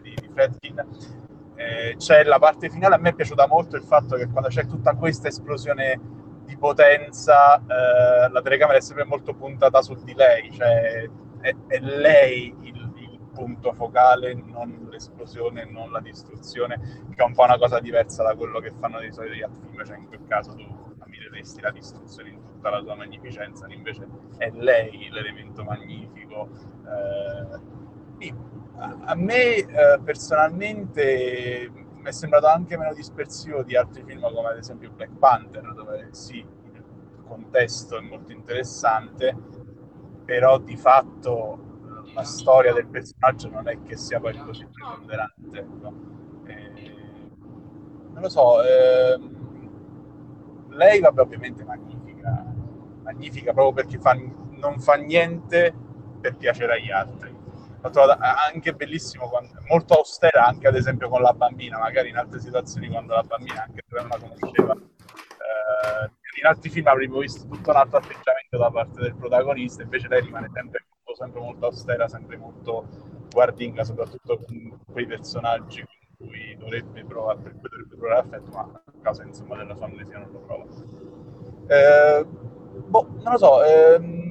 Di, 0.02 0.14
di 0.16 0.30
Fredkin 0.34 1.25
eh, 1.56 1.96
c'è 1.98 2.24
la 2.24 2.40
parte 2.40 2.70
finale, 2.70 2.96
a 2.96 2.98
me 2.98 3.10
è 3.10 3.14
piaciuta 3.14 3.48
molto 3.48 3.76
il 3.76 3.84
fatto 3.84 4.16
che 4.16 4.28
quando 4.28 4.50
c'è 4.50 4.66
tutta 4.66 4.96
questa 4.96 5.28
esplosione 5.28 6.00
di 6.46 6.58
potenza, 6.58 7.58
eh, 7.58 8.30
la 8.30 8.42
telecamera 8.42 8.78
è 8.78 8.82
sempre 8.82 9.06
molto 9.06 9.34
puntata 9.34 9.82
su 9.82 9.96
di 10.04 10.14
lei, 10.14 10.52
cioè 10.52 11.10
è, 11.42 11.56
è 11.68 11.80
lei 11.80 12.56
il, 12.62 12.92
il, 12.96 13.14
punto 13.36 13.74
focale, 13.74 14.34
non 14.34 14.88
l'esplosione, 14.90 15.66
non 15.70 15.92
la 15.92 16.00
distruzione, 16.00 17.04
che 17.14 17.22
è 17.22 17.26
un 17.26 17.34
po' 17.34 17.44
una 17.44 17.58
cosa 17.58 17.82
diversa 17.82 18.24
da 18.24 18.34
quello 18.34 18.62
che 18.62 18.72
fanno 18.80 19.02
di 19.02 19.12
solito 19.12 19.34
gli 19.34 19.42
altri 19.42 19.68
film, 19.68 19.84
cioè 19.84 19.98
in 19.98 20.08
quel 20.08 20.26
caso 20.26 20.56
tu 20.56 20.64
ammireresti 21.00 21.60
la 21.60 21.72
distruzione 21.72 22.30
in 22.30 22.42
tutta 22.42 22.70
la 22.70 22.82
sua 22.82 22.96
magnificenza, 22.96 23.68
invece 23.68 24.08
è 24.38 24.52
lei 24.52 25.10
l'elemento 25.12 25.66
magnifico. 25.66 26.48
Eh, 26.86 27.84
a 28.78 29.16
me 29.16 29.56
eh, 29.56 30.00
personalmente 30.04 31.72
mi 31.74 32.04
è 32.04 32.12
sembrato 32.12 32.48
anche 32.48 32.78
meno 32.78 32.94
dispersivo 32.94 33.64
di 33.64 33.76
altri 33.76 34.04
film 34.04 34.22
come 34.22 34.50
ad 34.50 34.58
esempio 34.58 34.92
Black 34.92 35.18
Panther, 35.18 35.74
dove 35.74 36.10
sì, 36.12 36.38
il 36.38 37.24
contesto 37.26 37.98
è 37.98 38.02
molto 38.02 38.32
interessante, 38.32 39.36
però 40.24 40.60
di 40.60 40.76
fatto 40.76 41.64
la 42.14 42.24
storia 42.24 42.74
del 42.74 42.88
personaggio 42.88 43.50
non 43.50 43.68
è 43.68 43.82
che 43.82 43.98
sia 43.98 44.20
poi 44.20 44.38
così 44.38 44.68
preponderante. 44.68 45.58
Ecco. 45.58 45.94
non 48.14 48.22
lo 48.22 48.30
so, 48.30 48.64
eh, 48.64 49.20
lei 50.70 51.00
vabbè 51.00 51.22
ovviamente 51.22 51.64
magnifica, 51.64 52.54
magnifica 53.04 53.54
proprio 53.54 53.84
perché 53.84 54.00
fa, 54.00 54.14
non 54.14 54.80
fa 54.80 54.96
niente 54.96 55.74
per 56.22 56.36
piacere 56.36 56.74
agli 56.74 56.92
altri 56.92 57.35
l'ho 57.86 57.92
trovata 57.92 58.36
anche 58.52 58.74
bellissimo, 58.74 59.30
molto 59.70 59.94
austera 59.94 60.46
anche 60.46 60.68
ad 60.68 60.76
esempio 60.76 61.08
con 61.08 61.22
la 61.22 61.34
bambina, 61.34 61.78
magari 61.78 62.10
in 62.10 62.18
altre 62.18 62.40
situazioni 62.40 62.90
quando 62.90 63.14
la 63.14 63.24
bambina, 63.24 63.64
anche 63.64 63.84
se 63.88 63.96
non 63.96 64.08
la 64.08 64.18
conosceva, 64.18 64.74
Eh, 65.46 66.12
in 66.42 66.48
altri 66.48 66.70
film 66.70 66.88
avremmo 66.88 67.20
visto 67.20 67.48
tutto 67.48 67.70
un 67.70 67.76
altro 67.76 67.98
atteggiamento 67.98 68.58
da 68.58 68.72
parte 68.72 69.02
del 69.02 69.16
protagonista, 69.16 69.84
invece 69.84 70.08
lei 70.08 70.22
rimane 70.22 70.50
sempre, 70.52 70.86
sempre 71.16 71.40
molto 71.40 71.66
austera, 71.68 72.08
sempre 72.08 72.38
molto 72.38 72.88
guardinga, 73.30 73.84
soprattutto 73.84 74.40
con 74.40 74.80
quei 74.92 75.06
personaggi 75.06 75.86
con 75.86 76.28
cui 76.28 76.58
dovrebbe 76.58 77.06
provare, 77.06 77.40
per 77.40 77.52
cui 77.52 77.70
dovrebbe 77.70 77.96
provare 77.96 78.20
affetto, 78.22 78.52
ma 78.52 78.62
a 78.62 78.82
causa 79.02 79.24
insomma, 79.24 79.56
della 79.58 79.76
sua 79.76 79.86
amnesia 79.86 80.18
non 80.18 80.32
lo 80.32 80.40
prova. 80.40 80.66
Eh, 81.68 82.26
boh, 82.26 83.08
non 83.22 83.32
lo 83.32 83.38
so, 83.38 83.64
ehm, 83.64 84.25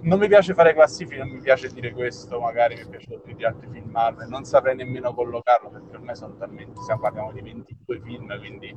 non 0.00 0.18
mi 0.18 0.28
piace 0.28 0.54
fare 0.54 0.74
classifiche, 0.74 1.18
non 1.18 1.28
mi 1.28 1.40
piace 1.40 1.68
dire 1.68 1.92
questo, 1.92 2.40
magari 2.40 2.76
mi 2.76 2.96
è 2.96 3.18
più 3.18 3.34
di 3.34 3.44
altri 3.44 3.68
film 3.70 3.90
Marvel, 3.90 4.28
non 4.28 4.44
saprei 4.44 4.76
nemmeno 4.76 5.12
collocarlo 5.12 5.70
perché 5.70 5.96
ormai 5.96 6.14
sono 6.14 6.36
talmente, 6.36 6.80
stiamo 6.82 7.00
parliamo 7.00 7.32
di 7.32 7.40
22 7.40 8.00
film, 8.00 8.38
quindi 8.38 8.74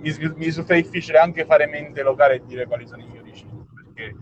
mi, 0.00 0.12
mi 0.36 0.44
risulta 0.44 0.74
difficile 0.74 1.18
anche 1.18 1.44
fare 1.44 1.66
mente 1.66 2.02
locale 2.02 2.36
e 2.36 2.42
dire 2.46 2.66
quali 2.66 2.86
sono 2.86 3.02
i 3.02 3.06
migliori 3.06 3.32
film, 3.32 3.66
perché 3.74 4.16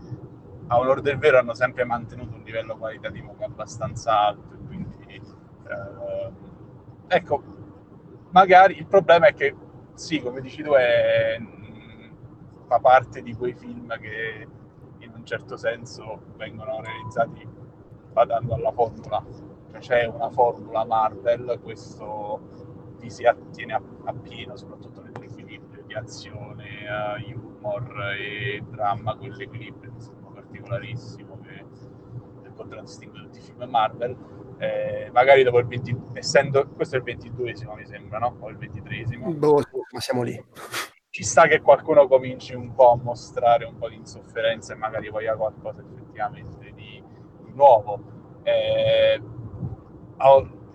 a 0.67 0.77
onore 0.77 1.01
del 1.01 1.17
vero 1.17 1.37
hanno 1.37 1.53
sempre 1.53 1.85
mantenuto 1.85 2.35
un 2.35 2.43
livello 2.43 2.75
qualitativo 2.75 3.35
abbastanza 3.39 4.19
alto, 4.19 4.57
quindi 4.65 5.21
eh, 5.69 6.31
ecco, 7.07 7.43
magari 8.31 8.77
il 8.77 8.87
problema 8.87 9.27
è 9.27 9.33
che 9.33 9.55
sì, 9.93 10.21
come 10.21 10.41
dici 10.41 10.61
tu, 10.61 10.71
è, 10.71 11.37
fa 12.67 12.79
parte 12.79 13.21
di 13.21 13.33
quei 13.33 13.53
film 13.53 13.97
che 13.99 14.47
certo 15.27 15.57
senso 15.57 16.21
vengono 16.37 16.81
realizzati 16.81 17.45
badando 18.13 18.55
alla 18.55 18.71
formula. 18.71 19.23
Cioè 19.71 19.79
c'è 19.79 20.05
una 20.05 20.29
formula 20.29 20.85
Marvel, 20.85 21.59
questo 21.61 22.95
vi 22.97 23.09
si 23.11 23.25
attiene 23.25 23.73
a, 23.73 23.81
a 24.05 24.13
pieno, 24.13 24.55
soprattutto 24.55 25.01
nell'equilibrio 25.01 25.83
di 25.85 25.93
azione, 25.93 26.85
uh, 26.89 27.37
humor 27.37 28.15
e 28.17 28.63
dramma, 28.69 29.15
quell'equilibrio 29.17 29.91
insomma, 29.91 30.29
particolarissimo 30.33 31.39
che, 31.41 31.65
contraddistingue 32.55 33.21
tutti 33.23 33.37
i 33.37 33.41
film 33.41 33.63
Marvel. 33.69 34.15
Eh, 34.57 35.09
magari 35.11 35.43
dopo 35.43 35.59
il 35.59 35.67
20, 35.67 35.95
essendo 36.13 36.67
questo 36.69 36.95
è 36.95 36.99
il 36.99 37.03
22esimo 37.03 37.75
mi 37.75 37.85
sembra, 37.85 38.17
no? 38.17 38.37
O 38.39 38.49
il 38.49 38.57
23esimo. 38.57 39.37
Boh, 39.37 39.61
ma 39.91 39.99
siamo 39.99 40.23
lì 40.23 40.43
ci 41.17 41.23
sta 41.23 41.47
che 41.47 41.61
qualcuno 41.61 42.07
cominci 42.07 42.53
un 42.53 42.75
po' 42.75 42.91
a 42.91 42.99
mostrare 43.01 43.65
un 43.65 43.75
po' 43.75 43.89
di 43.89 43.95
insofferenza 43.95 44.73
e 44.73 44.75
magari 44.75 45.09
voglia 45.09 45.35
qualcosa 45.35 45.81
effettivamente 45.81 46.71
di, 46.75 47.03
di 47.43 47.51
nuovo. 47.55 47.99
Eh, 48.43 49.19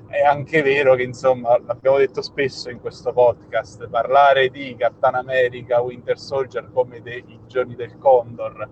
è 0.09 0.21
anche 0.21 0.63
vero 0.63 0.97
che, 0.97 1.05
insomma, 1.05 1.57
l'abbiamo 1.65 1.99
detto 1.99 2.23
spesso 2.23 2.71
in 2.71 2.81
questo 2.81 3.13
podcast, 3.13 3.89
parlare 3.89 4.49
di 4.49 4.75
Captain 4.77 5.15
America, 5.15 5.81
Winter 5.81 6.19
Soldier 6.19 6.73
come 6.73 7.01
dei 7.03 7.25
giorni 7.47 7.77
del 7.77 7.97
Condor, 7.99 8.69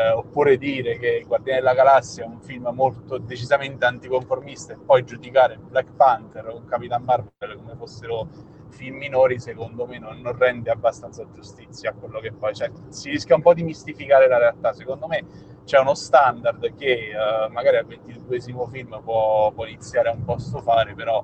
eh, 0.00 0.10
oppure 0.12 0.56
dire 0.56 0.98
che 0.98 1.24
Guardiani 1.26 1.60
della 1.60 1.74
Galassia 1.74 2.24
è 2.24 2.26
un 2.26 2.40
film 2.40 2.70
molto 2.72 3.18
decisamente 3.18 3.84
anticonformista 3.84 4.72
e 4.72 4.78
poi 4.78 5.04
giudicare 5.04 5.58
Black 5.58 5.92
Panther 5.94 6.48
o 6.48 6.64
Capitan 6.64 7.02
Marvel 7.02 7.56
come 7.56 7.74
fossero 7.76 8.28
film 8.70 8.96
minori 8.96 9.38
secondo 9.38 9.86
me 9.86 9.98
non, 9.98 10.20
non, 10.20 10.36
rende 10.38 10.70
abbastanza 10.70 11.26
giustizia 11.32 11.90
a 11.90 11.92
quello 11.92 12.20
che 12.20 12.32
poi 12.32 12.52
c'è. 12.52 12.70
Si 12.88 13.10
rischia 13.10 13.34
un 13.34 13.42
po' 13.42 13.52
di 13.52 13.62
mistificare 13.62 14.26
la 14.26 14.38
realtà. 14.38 14.72
Secondo 14.72 15.06
me 15.06 15.24
c'è 15.64 15.78
uno 15.78 15.94
standard 15.94 16.74
che 16.76 17.10
uh, 17.12 17.52
magari 17.52 17.76
al 17.76 17.86
ventiduesimo 17.86 18.66
film 18.68 19.00
può, 19.02 19.52
può, 19.52 19.66
iniziare 19.66 20.08
a 20.08 20.12
un 20.12 20.24
po' 20.24 20.38
stufare, 20.38 20.94
però 20.94 21.22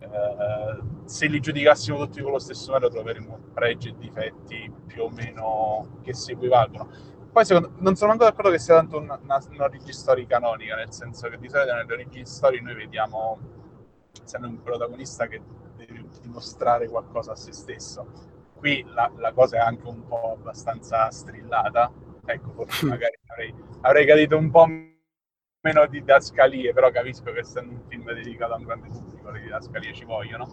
uh, 0.00 1.06
se 1.06 1.26
li 1.26 1.40
giudicassimo 1.40 1.96
tutti 1.98 2.20
con 2.20 2.32
lo 2.32 2.38
stesso 2.38 2.72
metodo 2.72 2.94
troveremmo 2.94 3.38
pregi 3.54 3.88
e 3.88 3.94
difetti 3.96 4.70
più 4.86 5.04
o 5.04 5.10
meno 5.10 6.00
che 6.02 6.12
si 6.12 6.32
equivalgono. 6.32 7.16
Poi 7.38 7.46
secondo, 7.46 7.70
non 7.78 7.94
sono 7.94 8.10
ancora 8.10 8.30
d'accordo 8.30 8.50
che 8.50 8.58
sia 8.58 8.74
tanto 8.74 8.98
una, 8.98 9.16
una, 9.22 9.64
origin 9.64 9.92
story 9.92 10.26
canonica, 10.26 10.74
nel 10.74 10.90
senso 10.90 11.28
che 11.28 11.38
di 11.38 11.48
solito 11.48 11.72
nelle 11.72 11.92
origin 11.92 12.26
story 12.26 12.60
noi 12.60 12.74
vediamo 12.74 13.38
sempre 14.24 14.48
un 14.48 14.60
protagonista 14.60 15.28
che 15.28 15.40
dimostrare 16.20 16.88
qualcosa 16.88 17.30
a 17.30 17.36
se 17.36 17.52
stesso. 17.52 18.10
Qui 18.56 18.84
la, 18.88 19.08
la 19.18 19.32
cosa 19.32 19.58
è 19.58 19.60
anche 19.60 19.86
un 19.86 20.04
po' 20.04 20.32
abbastanza 20.32 21.08
strillata, 21.12 21.92
ecco, 22.24 22.50
forse 22.54 22.86
magari 22.86 23.16
avrei, 23.28 23.54
avrei 23.82 24.04
capito 24.04 24.36
un 24.36 24.50
po' 24.50 24.66
meno 24.66 25.86
di 25.86 26.00
didascalie, 26.00 26.72
però 26.72 26.90
capisco 26.90 27.30
che 27.30 27.38
essendo 27.38 27.72
un 27.72 27.82
film 27.86 28.12
dedicato 28.14 28.54
a 28.54 28.56
un 28.56 28.64
grande 28.64 28.88
pubblico 28.88 29.30
le 29.30 29.42
didascalie 29.42 29.94
ci 29.94 30.04
vogliono. 30.04 30.52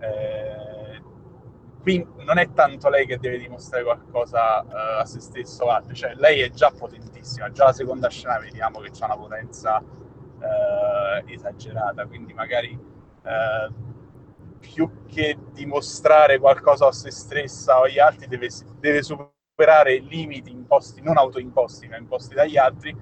Eh, 0.00 1.02
non 1.84 2.38
è 2.38 2.52
tanto 2.52 2.88
lei 2.88 3.06
che 3.06 3.18
deve 3.18 3.38
dimostrare 3.38 3.84
qualcosa 3.84 4.62
uh, 4.62 5.00
a 5.00 5.04
se 5.04 5.20
stesso, 5.20 5.66
cioè 5.92 6.14
lei 6.14 6.40
è 6.40 6.50
già 6.50 6.70
potentissima, 6.70 7.52
già 7.52 7.64
la 7.66 7.72
seconda 7.72 8.08
scena 8.08 8.38
vediamo 8.38 8.80
che 8.80 8.90
ha 8.98 9.04
una 9.04 9.16
potenza 9.16 9.78
uh, 9.78 11.30
esagerata, 11.30 12.06
quindi 12.06 12.32
magari 12.32 12.72
uh, 12.72 13.72
più 14.58 15.04
che 15.06 15.36
dimostrare 15.52 16.38
qualcosa 16.38 16.86
a 16.86 16.92
se 16.92 17.10
stessa 17.10 17.78
o 17.78 17.82
agli 17.82 17.98
altri, 17.98 18.28
deve, 18.28 18.48
deve 18.80 19.02
superare 19.02 19.98
limiti 19.98 20.50
imposti, 20.50 21.02
non 21.02 21.18
autoimposti, 21.18 21.86
ma 21.86 21.98
imposti 21.98 22.34
dagli 22.34 22.56
altri, 22.56 22.96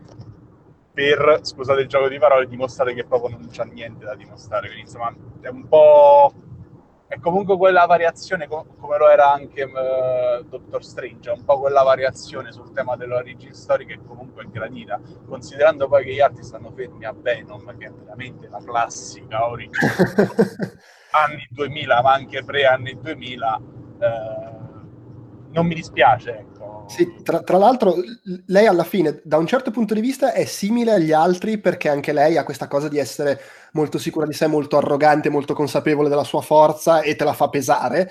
per, 0.93 1.39
scusate 1.43 1.81
il 1.81 1.89
gioco 1.89 2.09
di 2.09 2.19
parole, 2.19 2.47
dimostrare 2.47 2.95
che 2.95 3.05
proprio 3.05 3.39
non 3.39 3.49
c'è 3.49 3.65
niente 3.65 4.05
da 4.05 4.15
dimostrare. 4.15 4.67
Quindi 4.67 4.83
insomma 4.83 5.15
è 5.41 5.49
un 5.49 5.69
po'... 5.69 6.33
è 7.13 7.21
comunque 7.21 7.59
quella 7.59 7.85
variazione, 7.85 8.49
come 8.49 8.97
lo 8.97 9.11
era 9.11 9.31
anche 9.31 9.65
uh, 9.65 10.43
Doctor 10.49 10.83
Strange, 10.83 11.29
un 11.29 11.45
po' 11.45 11.61
quella 11.61 11.83
variazione 11.83 12.53
sul 12.53 12.73
tema 12.73 12.97
dell'origin 12.97 13.53
story 13.53 13.85
che 13.85 13.99
comunque 14.03 14.45
è 14.45 14.47
gradita, 14.47 14.99
considerando 15.27 15.89
poi 15.89 16.05
che 16.05 16.15
gli 16.15 16.21
altri 16.21 16.43
stanno 16.43 16.73
fermi 16.75 17.05
a 17.05 17.13
Venom, 17.15 17.77
che 17.77 17.85
è 17.85 17.91
veramente 17.91 18.49
la 18.49 18.63
classica 18.65 19.47
origin 19.47 19.91
anni 21.13 21.47
2000, 21.51 22.01
ma 22.01 22.13
anche 22.15 22.43
pre-anni 22.45 22.99
2000, 22.99 23.61
eh, 23.99 24.61
non 25.51 25.67
mi 25.67 25.75
dispiace, 25.75 26.39
ecco. 26.39 26.52
Sì, 26.87 27.15
tra, 27.23 27.41
tra, 27.41 27.59
l'altro 27.59 27.95
lei 28.47 28.67
alla 28.67 28.85
fine, 28.85 29.21
da 29.25 29.39
un 29.39 29.47
certo 29.47 29.71
punto 29.71 29.95
di 29.95 30.01
vista, 30.01 30.33
è 30.33 30.45
simile 30.45 30.93
agli 30.93 31.13
altri 31.13 31.59
perché 31.59 31.89
anche 31.89 32.13
lei 32.13 32.37
ha 32.37 32.45
questa 32.45 32.69
cosa 32.69 32.89
di 32.89 32.99
essere 32.99 33.41
molto 33.73 33.99
sicura 33.99 34.27
di 34.27 34.33
sé, 34.33 34.47
molto 34.47 34.77
arrogante, 34.77 35.31
molto 35.31 35.55
consapevole 35.55 36.09
della 36.09 36.25
sua 36.25 36.43
forza 36.43 37.01
e 37.01 37.17
te 37.17 37.25
la 37.25 37.33
fa 37.33 37.49
pesare. 37.49 38.11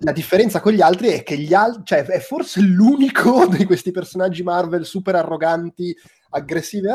La 0.00 0.12
differenza 0.12 0.60
con 0.60 0.72
gli 0.72 0.80
altri 0.80 1.08
è 1.08 1.22
che 1.22 1.36
gli 1.36 1.54
altri, 1.54 1.82
cioè 1.84 2.04
è 2.04 2.18
forse 2.18 2.60
l'unico 2.60 3.46
di 3.50 3.64
questi 3.64 3.90
personaggi 3.90 4.42
Marvel 4.42 4.84
super 4.84 5.14
arroganti, 5.14 5.94
aggressivi, 6.30 6.88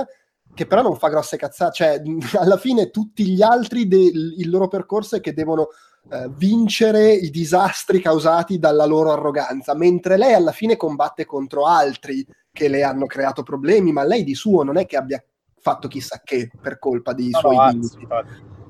che 0.53 0.67
però 0.67 0.81
non 0.81 0.97
fa 0.97 1.09
grosse 1.09 1.37
cazzate, 1.37 1.73
cioè 1.73 2.01
alla 2.39 2.57
fine 2.57 2.89
tutti 2.89 3.25
gli 3.27 3.41
altri 3.41 3.87
de- 3.87 4.11
il 4.37 4.49
loro 4.49 4.67
percorso 4.67 5.15
è 5.15 5.21
che 5.21 5.33
devono 5.33 5.69
eh, 6.11 6.29
vincere 6.35 7.13
i 7.13 7.29
disastri 7.29 8.01
causati 8.01 8.59
dalla 8.59 8.85
loro 8.85 9.11
arroganza, 9.11 9.73
mentre 9.73 10.17
lei 10.17 10.33
alla 10.33 10.51
fine 10.51 10.75
combatte 10.75 11.25
contro 11.25 11.65
altri 11.65 12.25
che 12.51 12.67
le 12.67 12.83
hanno 12.83 13.05
creato 13.05 13.43
problemi, 13.43 13.91
ma 13.91 14.03
lei 14.03 14.23
di 14.23 14.35
suo 14.35 14.63
non 14.63 14.77
è 14.77 14.85
che 14.85 14.97
abbia 14.97 15.23
fatto 15.59 15.87
chissà 15.87 16.21
che 16.23 16.51
per 16.61 16.77
colpa 16.77 17.13
dei 17.13 17.29
no, 17.29 17.39
suoi 17.39 17.55
no, 17.55 17.67
limiti. 17.69 18.07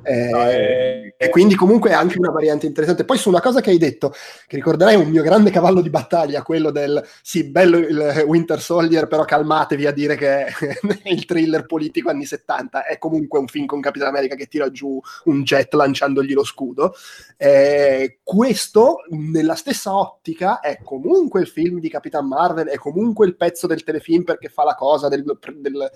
Eh, 0.03 0.29
no, 0.29 0.49
eh, 0.49 1.15
e 1.17 1.29
quindi 1.29 1.55
comunque 1.55 1.91
è 1.91 1.93
anche 1.93 2.19
una 2.19 2.31
variante 2.31 2.65
interessante. 2.65 3.05
Poi 3.05 3.17
su 3.17 3.29
una 3.29 3.41
cosa 3.41 3.61
che 3.61 3.69
hai 3.69 3.77
detto, 3.77 4.13
che 4.47 4.55
ricorderai 4.55 4.95
un 4.95 5.09
mio 5.09 5.23
grande 5.23 5.49
cavallo 5.51 5.81
di 5.81 5.89
battaglia, 5.89 6.43
quello 6.43 6.71
del 6.71 7.03
sì, 7.21 7.49
bello 7.49 7.77
il 7.77 8.23
Winter 8.27 8.61
Soldier, 8.61 9.07
però 9.07 9.23
calmatevi 9.23 9.85
a 9.85 9.91
dire 9.91 10.15
che 10.15 10.45
è 10.45 10.53
il 11.09 11.25
thriller 11.25 11.65
politico 11.65 12.09
anni 12.09 12.25
70, 12.25 12.85
è 12.85 12.97
comunque 12.97 13.39
un 13.39 13.47
film 13.47 13.65
con 13.65 13.79
Capitan 13.79 14.09
America 14.09 14.35
che 14.35 14.47
tira 14.47 14.69
giù 14.69 14.99
un 15.25 15.43
jet 15.43 15.73
lanciandogli 15.73 16.33
lo 16.33 16.43
scudo. 16.43 16.93
Eh, 17.37 18.19
questo, 18.23 18.97
nella 19.09 19.55
stessa 19.55 19.95
ottica, 19.95 20.59
è 20.59 20.79
comunque 20.83 21.41
il 21.41 21.47
film 21.47 21.79
di 21.79 21.89
Capitan 21.89 22.27
Marvel, 22.27 22.67
è 22.67 22.77
comunque 22.77 23.25
il 23.25 23.35
pezzo 23.35 23.67
del 23.67 23.83
telefilm 23.83 24.23
perché 24.23 24.49
fa 24.49 24.63
la 24.63 24.75
cosa 24.75 25.07
del, 25.07 25.23
del 25.57 25.91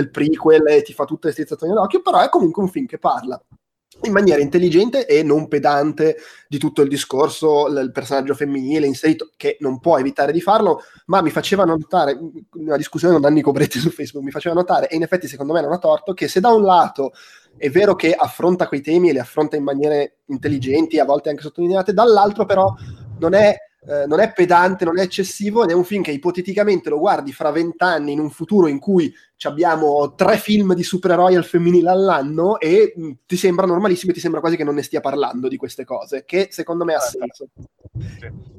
del 0.00 0.10
prequel 0.10 0.66
e 0.68 0.82
ti 0.82 0.92
fa 0.92 1.04
tutte 1.04 1.28
le 1.28 1.32
strizzazioni 1.32 1.72
d'occhio, 1.72 2.02
però 2.02 2.20
è 2.20 2.28
comunque 2.28 2.62
un 2.62 2.68
film 2.68 2.86
che 2.86 2.98
parla 2.98 3.40
in 4.02 4.12
maniera 4.12 4.42
intelligente 4.42 5.06
e 5.06 5.22
non 5.22 5.48
pedante 5.48 6.16
di 6.48 6.58
tutto 6.58 6.82
il 6.82 6.88
discorso, 6.88 7.66
il 7.68 7.90
personaggio 7.92 8.34
femminile 8.34 8.86
inserito, 8.86 9.30
che 9.36 9.56
non 9.60 9.80
può 9.80 9.98
evitare 9.98 10.32
di 10.32 10.40
farlo, 10.40 10.82
ma 11.06 11.22
mi 11.22 11.30
faceva 11.30 11.64
notare, 11.64 12.18
una 12.54 12.76
discussione 12.76 13.14
con 13.14 13.22
Danni 13.22 13.40
Cobretti 13.40 13.78
su 13.78 13.90
Facebook, 13.90 14.24
mi 14.24 14.30
faceva 14.30 14.54
notare, 14.54 14.88
e 14.88 14.96
in 14.96 15.02
effetti 15.02 15.28
secondo 15.28 15.54
me 15.54 15.62
non 15.62 15.72
ha 15.72 15.78
torto, 15.78 16.12
che 16.12 16.28
se 16.28 16.40
da 16.40 16.50
un 16.50 16.62
lato 16.62 17.12
è 17.56 17.70
vero 17.70 17.94
che 17.94 18.12
affronta 18.12 18.68
quei 18.68 18.82
temi 18.82 19.08
e 19.08 19.12
li 19.12 19.18
affronta 19.18 19.56
in 19.56 19.62
maniere 19.62 20.18
intelligenti, 20.26 20.98
a 20.98 21.04
volte 21.04 21.30
anche 21.30 21.42
sottolineate, 21.42 21.94
dall'altro 21.94 22.44
però 22.44 22.74
non 23.18 23.32
è 23.32 23.56
eh, 23.88 24.06
non 24.06 24.20
è 24.20 24.32
pedante, 24.32 24.84
non 24.84 24.98
è 24.98 25.02
eccessivo 25.02 25.62
ed 25.62 25.70
è 25.70 25.74
un 25.74 25.84
film 25.84 26.02
che 26.02 26.10
ipoteticamente 26.10 26.90
lo 26.90 26.98
guardi 26.98 27.32
fra 27.32 27.50
vent'anni 27.50 28.12
in 28.12 28.18
un 28.18 28.30
futuro 28.30 28.66
in 28.66 28.78
cui 28.78 29.14
abbiamo 29.42 30.14
tre 30.14 30.38
film 30.38 30.74
di 30.74 30.82
supereroi 30.82 31.36
al 31.36 31.44
femminile 31.44 31.90
all'anno 31.90 32.58
e 32.58 32.92
mh, 32.96 33.10
ti 33.26 33.36
sembra 33.36 33.66
normalissimo 33.66 34.10
e 34.10 34.14
ti 34.14 34.20
sembra 34.20 34.40
quasi 34.40 34.56
che 34.56 34.64
non 34.64 34.74
ne 34.74 34.82
stia 34.82 35.00
parlando 35.00 35.46
di 35.46 35.56
queste 35.56 35.84
cose, 35.84 36.24
che 36.24 36.48
secondo 36.50 36.84
me 36.84 36.94
ha 36.94 37.00
senso. 37.00 37.48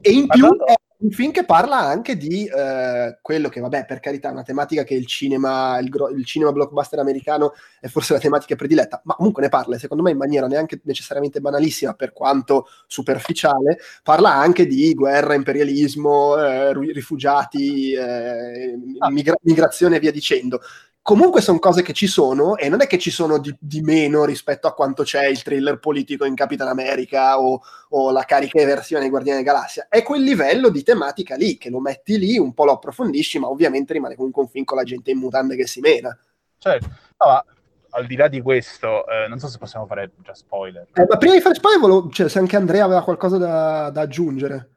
E 0.02 0.12
in 0.12 0.28
più 0.28 0.48
è 0.64 0.74
un 1.00 1.12
film 1.12 1.32
che 1.32 1.46
parla 1.46 1.78
anche 1.78 2.18
di 2.18 2.46
eh, 2.48 3.20
quello 3.22 3.50
che, 3.50 3.60
vabbè, 3.60 3.86
per 3.86 4.00
carità, 4.00 4.30
è 4.30 4.32
una 4.32 4.42
tematica 4.42 4.84
che 4.84 4.96
il 4.96 5.06
cinema, 5.06 5.78
il, 5.80 5.90
gro- 5.90 6.10
il, 6.10 6.26
cinema 6.26 6.52
blockbuster 6.52 6.98
americano 6.98 7.54
è 7.80 7.88
forse 7.88 8.14
la 8.14 8.20
tematica 8.20 8.56
prediletta, 8.56 9.02
ma 9.04 9.14
comunque 9.14 9.44
ne 9.44 9.50
parla, 9.50 9.78
secondo 9.78 10.02
me 10.02 10.12
in 10.12 10.18
maniera 10.18 10.48
neanche 10.48 10.80
necessariamente 10.84 11.40
banalissima, 11.40 11.94
per 11.94 12.14
quanto 12.14 12.68
superficiale, 12.88 13.78
parla 14.02 14.34
anche 14.34 14.66
di 14.66 14.94
guerra, 14.96 15.36
imperialismo, 15.36 16.36
eh, 16.38 16.74
rifugiati, 16.74 17.94
eh, 17.94 18.76
migra- 19.12 19.38
migrazione 19.44 19.98
e 19.98 20.00
via 20.00 20.12
dicendo 20.12 20.62
comunque 21.08 21.40
sono 21.40 21.58
cose 21.58 21.84
che 21.84 21.94
ci 21.94 22.06
sono 22.06 22.58
e 22.58 22.68
non 22.68 22.82
è 22.82 22.86
che 22.86 22.98
ci 22.98 23.12
sono 23.12 23.38
di, 23.38 23.56
di, 23.58 23.80
meno 23.80 24.26
rispetto 24.26 24.68
a 24.68 24.74
quanto 24.74 25.04
c'è 25.04 25.28
il 25.28 25.42
thriller 25.42 25.80
politico 25.80 26.26
in 26.26 26.36
Capitan 26.36 26.68
America 26.68 27.40
o, 27.40 27.62
o 27.92 28.12
la 28.12 28.24
carica 28.24 28.62
versione 28.66 29.04
di 29.04 29.10
Guardiani 29.10 29.42
della 29.42 29.54
Galassia. 29.54 29.88
È 29.88 30.04
quel 30.04 30.22
livello 30.22 30.68
di 30.68 30.84
tematica 30.84 31.38
lì, 31.38 31.58
che 31.58 31.70
lo 31.70 31.80
metti 31.80 32.20
lì, 32.20 32.38
un 32.38 32.54
po' 32.54 32.66
lo 32.66 32.74
approfondisci, 32.74 33.40
ma 33.40 33.48
ovviamente 33.48 33.94
rimane 33.94 34.16
comunque 34.16 34.42
un 34.42 34.50
film 34.50 34.66
con 34.66 34.76
la 34.76 34.84
gente 34.84 35.12
in 35.12 35.20
mutande 35.20 35.56
che 35.56 35.66
si 35.66 35.80
mena. 35.80 36.14
Certo, 36.58 36.88
no, 36.88 37.26
ma 37.26 37.46
al 37.92 38.06
di 38.06 38.18
là 38.18 38.28
di 38.28 38.42
questo, 38.42 39.08
eh, 39.08 39.30
non 39.30 39.40
so 39.40 39.48
se 39.48 39.60
possiamo 39.60 39.86
fare 39.86 40.12
già 40.22 40.34
spoiler. 40.34 40.88
Eh, 40.94 41.06
ma 41.08 41.16
prima 41.16 41.36
di 41.36 41.40
fare 41.40 41.56
spoiler, 41.56 41.80
volevo, 41.80 42.10
cioè, 42.10 42.28
se 42.28 42.38
anche 42.38 42.58
Andrea 42.58 42.84
aveva 42.84 43.02
qualcosa 43.02 43.38
da, 43.38 43.90
da 43.92 44.02
aggiungere. 44.02 44.72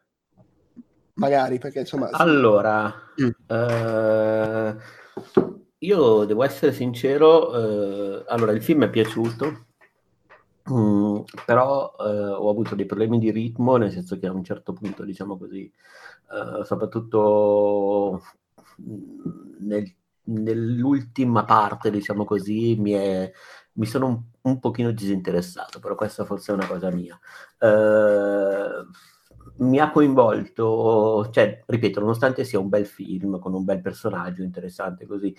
Magari, 1.14 1.59
perché 1.59 1.81
insomma... 1.81 2.09
Allora... 2.12 2.95
Mm. 3.20 3.31
Uh 3.49 4.99
io 5.81 6.24
devo 6.24 6.43
essere 6.45 6.72
sincero, 6.72 8.20
eh, 8.20 8.24
allora 8.28 8.53
il 8.53 8.62
film 8.62 8.85
è 8.85 8.91
piaciuto, 8.91 9.66
mh, 10.64 10.72
mm, 10.74 11.16
però 11.47 11.95
eh, 11.99 12.05
ho 12.05 12.51
avuto 12.51 12.74
dei 12.74 12.87
problemi 12.87 13.18
di 13.18 13.31
ritmo, 13.31 13.76
nel 13.76 13.91
senso 13.91 14.18
che 14.18 14.26
a 14.26 14.33
un 14.33 14.45
certo 14.45 14.72
punto, 14.72 15.05
diciamo 15.05 15.39
così, 15.39 15.70
eh, 16.33 16.64
soprattutto 16.64 18.22
mm, 18.83 19.66
nel, 19.66 19.95
nell'ultima 20.24 21.45
parte, 21.45 21.91
diciamo 21.91 22.24
così, 22.24 22.76
mi, 22.78 22.93
è, 22.93 23.33
mi 23.74 23.87
sono 23.87 24.07
un, 24.07 24.22
un, 24.43 24.61
pochino 24.61 24.91
disinteressato, 24.91 25.78
però 25.78 25.95
questa 25.95 26.24
forse 26.24 26.53
è 26.53 26.55
una 26.55 26.66
cosa 26.66 26.91
mia. 26.91 27.18
Uh, 27.59 28.87
mi 29.64 29.78
ha 29.78 29.91
coinvolto, 29.91 31.28
cioè, 31.31 31.62
ripeto, 31.66 32.01
nonostante 32.01 32.45
sia 32.45 32.59
un 32.59 32.68
bel 32.68 32.87
film 32.87 33.39
con 33.39 33.55
un 33.55 33.64
bel 33.64 33.81
personaggio 33.81 34.43
interessante 34.43 35.07
così, 35.07 35.35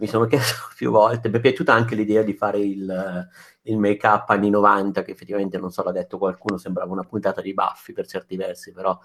mi 0.00 0.06
sono 0.06 0.26
chiesto 0.26 0.68
più 0.74 0.90
volte, 0.90 1.28
mi 1.28 1.36
è 1.36 1.40
piaciuta 1.40 1.72
anche 1.72 1.94
l'idea 1.94 2.22
di 2.22 2.32
fare 2.32 2.58
il, 2.58 3.28
il 3.62 3.78
make-up 3.78 4.28
anni 4.30 4.50
90, 4.50 5.02
che 5.02 5.12
effettivamente, 5.12 5.58
non 5.58 5.70
so, 5.70 5.82
l'ha 5.82 5.92
detto 5.92 6.18
qualcuno, 6.18 6.56
sembrava 6.56 6.92
una 6.92 7.04
puntata 7.04 7.40
di 7.40 7.54
baffi 7.54 7.92
per 7.92 8.06
certi 8.06 8.36
versi, 8.36 8.72
però 8.72 8.98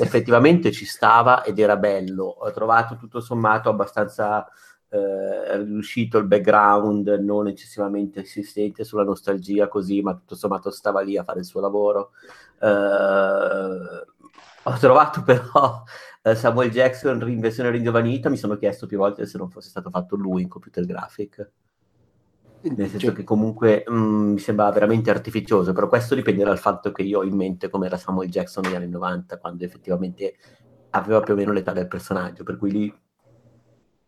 effettivamente 0.00 0.72
ci 0.72 0.86
stava 0.86 1.44
ed 1.44 1.58
era 1.58 1.76
bello. 1.76 2.24
Ho 2.24 2.50
trovato 2.50 2.96
tutto 2.96 3.20
sommato 3.20 3.68
abbastanza 3.68 4.48
eh, 4.88 5.58
riuscito 5.58 6.18
il 6.18 6.26
background, 6.26 7.06
non 7.20 7.46
eccessivamente 7.46 8.20
insistente 8.20 8.82
sulla 8.82 9.04
nostalgia 9.04 9.68
così, 9.68 10.00
ma 10.00 10.14
tutto 10.14 10.34
sommato 10.34 10.70
stava 10.70 11.02
lì 11.02 11.16
a 11.18 11.24
fare 11.24 11.40
il 11.40 11.44
suo 11.44 11.60
lavoro. 11.60 12.12
Eh, 12.60 14.08
ho 14.62 14.76
trovato 14.78 15.22
però 15.22 15.82
eh, 16.22 16.34
Samuel 16.34 16.70
Jackson 16.70 17.20
in 17.28 17.40
versione 17.40 17.70
ringiovanita, 17.70 18.28
mi 18.28 18.36
sono 18.36 18.56
chiesto 18.56 18.86
più 18.86 18.98
volte 18.98 19.26
se 19.26 19.38
non 19.38 19.50
fosse 19.50 19.70
stato 19.70 19.90
fatto 19.90 20.16
lui 20.16 20.42
in 20.42 20.48
computer 20.48 20.84
graphic. 20.84 21.50
Nel 22.62 22.90
senso 22.90 23.06
cioè. 23.06 23.14
che 23.14 23.24
comunque 23.24 23.84
mh, 23.86 23.94
mm, 23.94 24.32
mi 24.32 24.38
sembra 24.38 24.70
veramente 24.70 25.10
artificioso, 25.10 25.72
però 25.72 25.88
questo 25.88 26.14
dipende 26.14 26.44
dal 26.44 26.58
fatto 26.58 26.92
che 26.92 27.02
io 27.02 27.20
ho 27.20 27.24
in 27.24 27.34
mente 27.34 27.70
come 27.70 27.86
era 27.86 27.96
Samuel 27.96 28.28
Jackson 28.28 28.64
negli 28.64 28.74
anni 28.74 28.88
90, 28.88 29.38
quando 29.38 29.64
effettivamente 29.64 30.36
aveva 30.90 31.20
più 31.20 31.32
o 31.32 31.36
meno 31.36 31.52
l'età 31.52 31.72
del 31.72 31.88
personaggio, 31.88 32.44
per 32.44 32.58
cui 32.58 32.70
lì, 32.70 32.94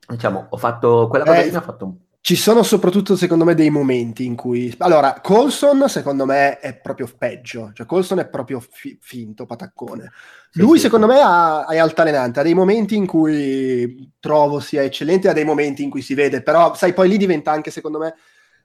diciamo, 0.07 0.49
ho 0.51 0.57
fatto 0.59 1.09
quella 1.09 1.25
cosa 1.25 1.41
eh, 1.41 1.55
ha 1.55 1.61
fatto 1.63 1.85
un 1.87 1.97
ci 2.23 2.37
sono 2.37 2.63
soprattutto, 2.63 3.17
secondo 3.17 3.45
me, 3.45 3.57
dei 3.57 3.69
momenti 3.69 4.25
in 4.25 4.37
cui... 4.37 4.73
Allora, 4.79 5.19
Colson, 5.21 5.89
secondo 5.89 6.25
me, 6.25 6.61
è 6.61 6.77
proprio 6.77 7.11
peggio. 7.19 7.73
Cioè, 7.75 7.85
Colson 7.85 8.21
è 8.21 8.29
proprio 8.29 8.61
fi- 8.61 8.97
finto, 9.01 9.45
pataccone. 9.45 10.13
Lui, 10.53 10.77
sì, 10.77 10.85
secondo 10.85 11.09
sì. 11.09 11.15
me, 11.15 11.21
ha, 11.21 11.67
è 11.67 11.79
altalenante. 11.79 12.39
Ha 12.39 12.45
dei 12.45 12.55
momenti 12.55 12.95
in 12.95 13.07
cui 13.07 14.13
trovo 14.21 14.61
sia 14.61 14.85
eccellente, 14.85 15.29
ha 15.29 15.33
dei 15.33 15.45
momenti 15.45 15.83
in 15.83 15.91
cui 15.91 16.01
si 16.01 16.15
vede. 16.15 16.43
Però, 16.43 16.75
sai, 16.75 16.93
poi 16.93 17.09
lì 17.09 17.17
diventa 17.17 17.51
anche, 17.51 17.73
secondo 17.73 17.99
me... 17.99 18.15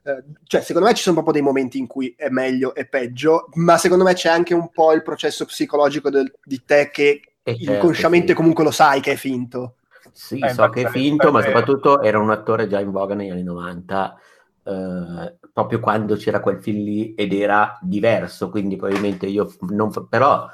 Eh, 0.04 0.22
cioè, 0.44 0.60
secondo 0.60 0.86
me 0.86 0.94
ci 0.94 1.02
sono 1.02 1.16
proprio 1.16 1.34
dei 1.34 1.42
momenti 1.42 1.78
in 1.78 1.88
cui 1.88 2.14
è 2.16 2.28
meglio 2.28 2.76
e 2.76 2.86
peggio, 2.86 3.48
ma 3.54 3.76
secondo 3.76 4.04
me 4.04 4.14
c'è 4.14 4.28
anche 4.28 4.54
un 4.54 4.70
po' 4.70 4.92
il 4.92 5.02
processo 5.02 5.44
psicologico 5.44 6.10
del, 6.10 6.32
di 6.44 6.62
te 6.64 6.90
che 6.92 7.22
certo, 7.42 7.72
inconsciamente 7.72 8.28
sì. 8.28 8.34
comunque 8.34 8.62
lo 8.62 8.70
sai 8.70 9.00
che 9.00 9.12
è 9.12 9.16
finto. 9.16 9.77
Sì, 10.18 10.40
eh, 10.40 10.48
so 10.48 10.68
che 10.68 10.82
è 10.82 10.88
finto, 10.88 11.30
ma 11.30 11.40
soprattutto 11.40 12.02
era 12.02 12.18
un 12.18 12.30
attore 12.30 12.66
già 12.66 12.80
in 12.80 12.90
voga 12.90 13.14
negli 13.14 13.30
anni 13.30 13.44
90, 13.44 14.16
eh, 14.64 15.36
proprio 15.52 15.78
quando 15.78 16.16
c'era 16.16 16.40
quel 16.40 16.60
film 16.60 16.82
lì 16.82 17.14
ed 17.14 17.32
era 17.32 17.78
diverso, 17.80 18.50
quindi 18.50 18.74
probabilmente 18.74 19.26
io 19.26 19.48
non... 19.68 19.92
però... 20.08 20.44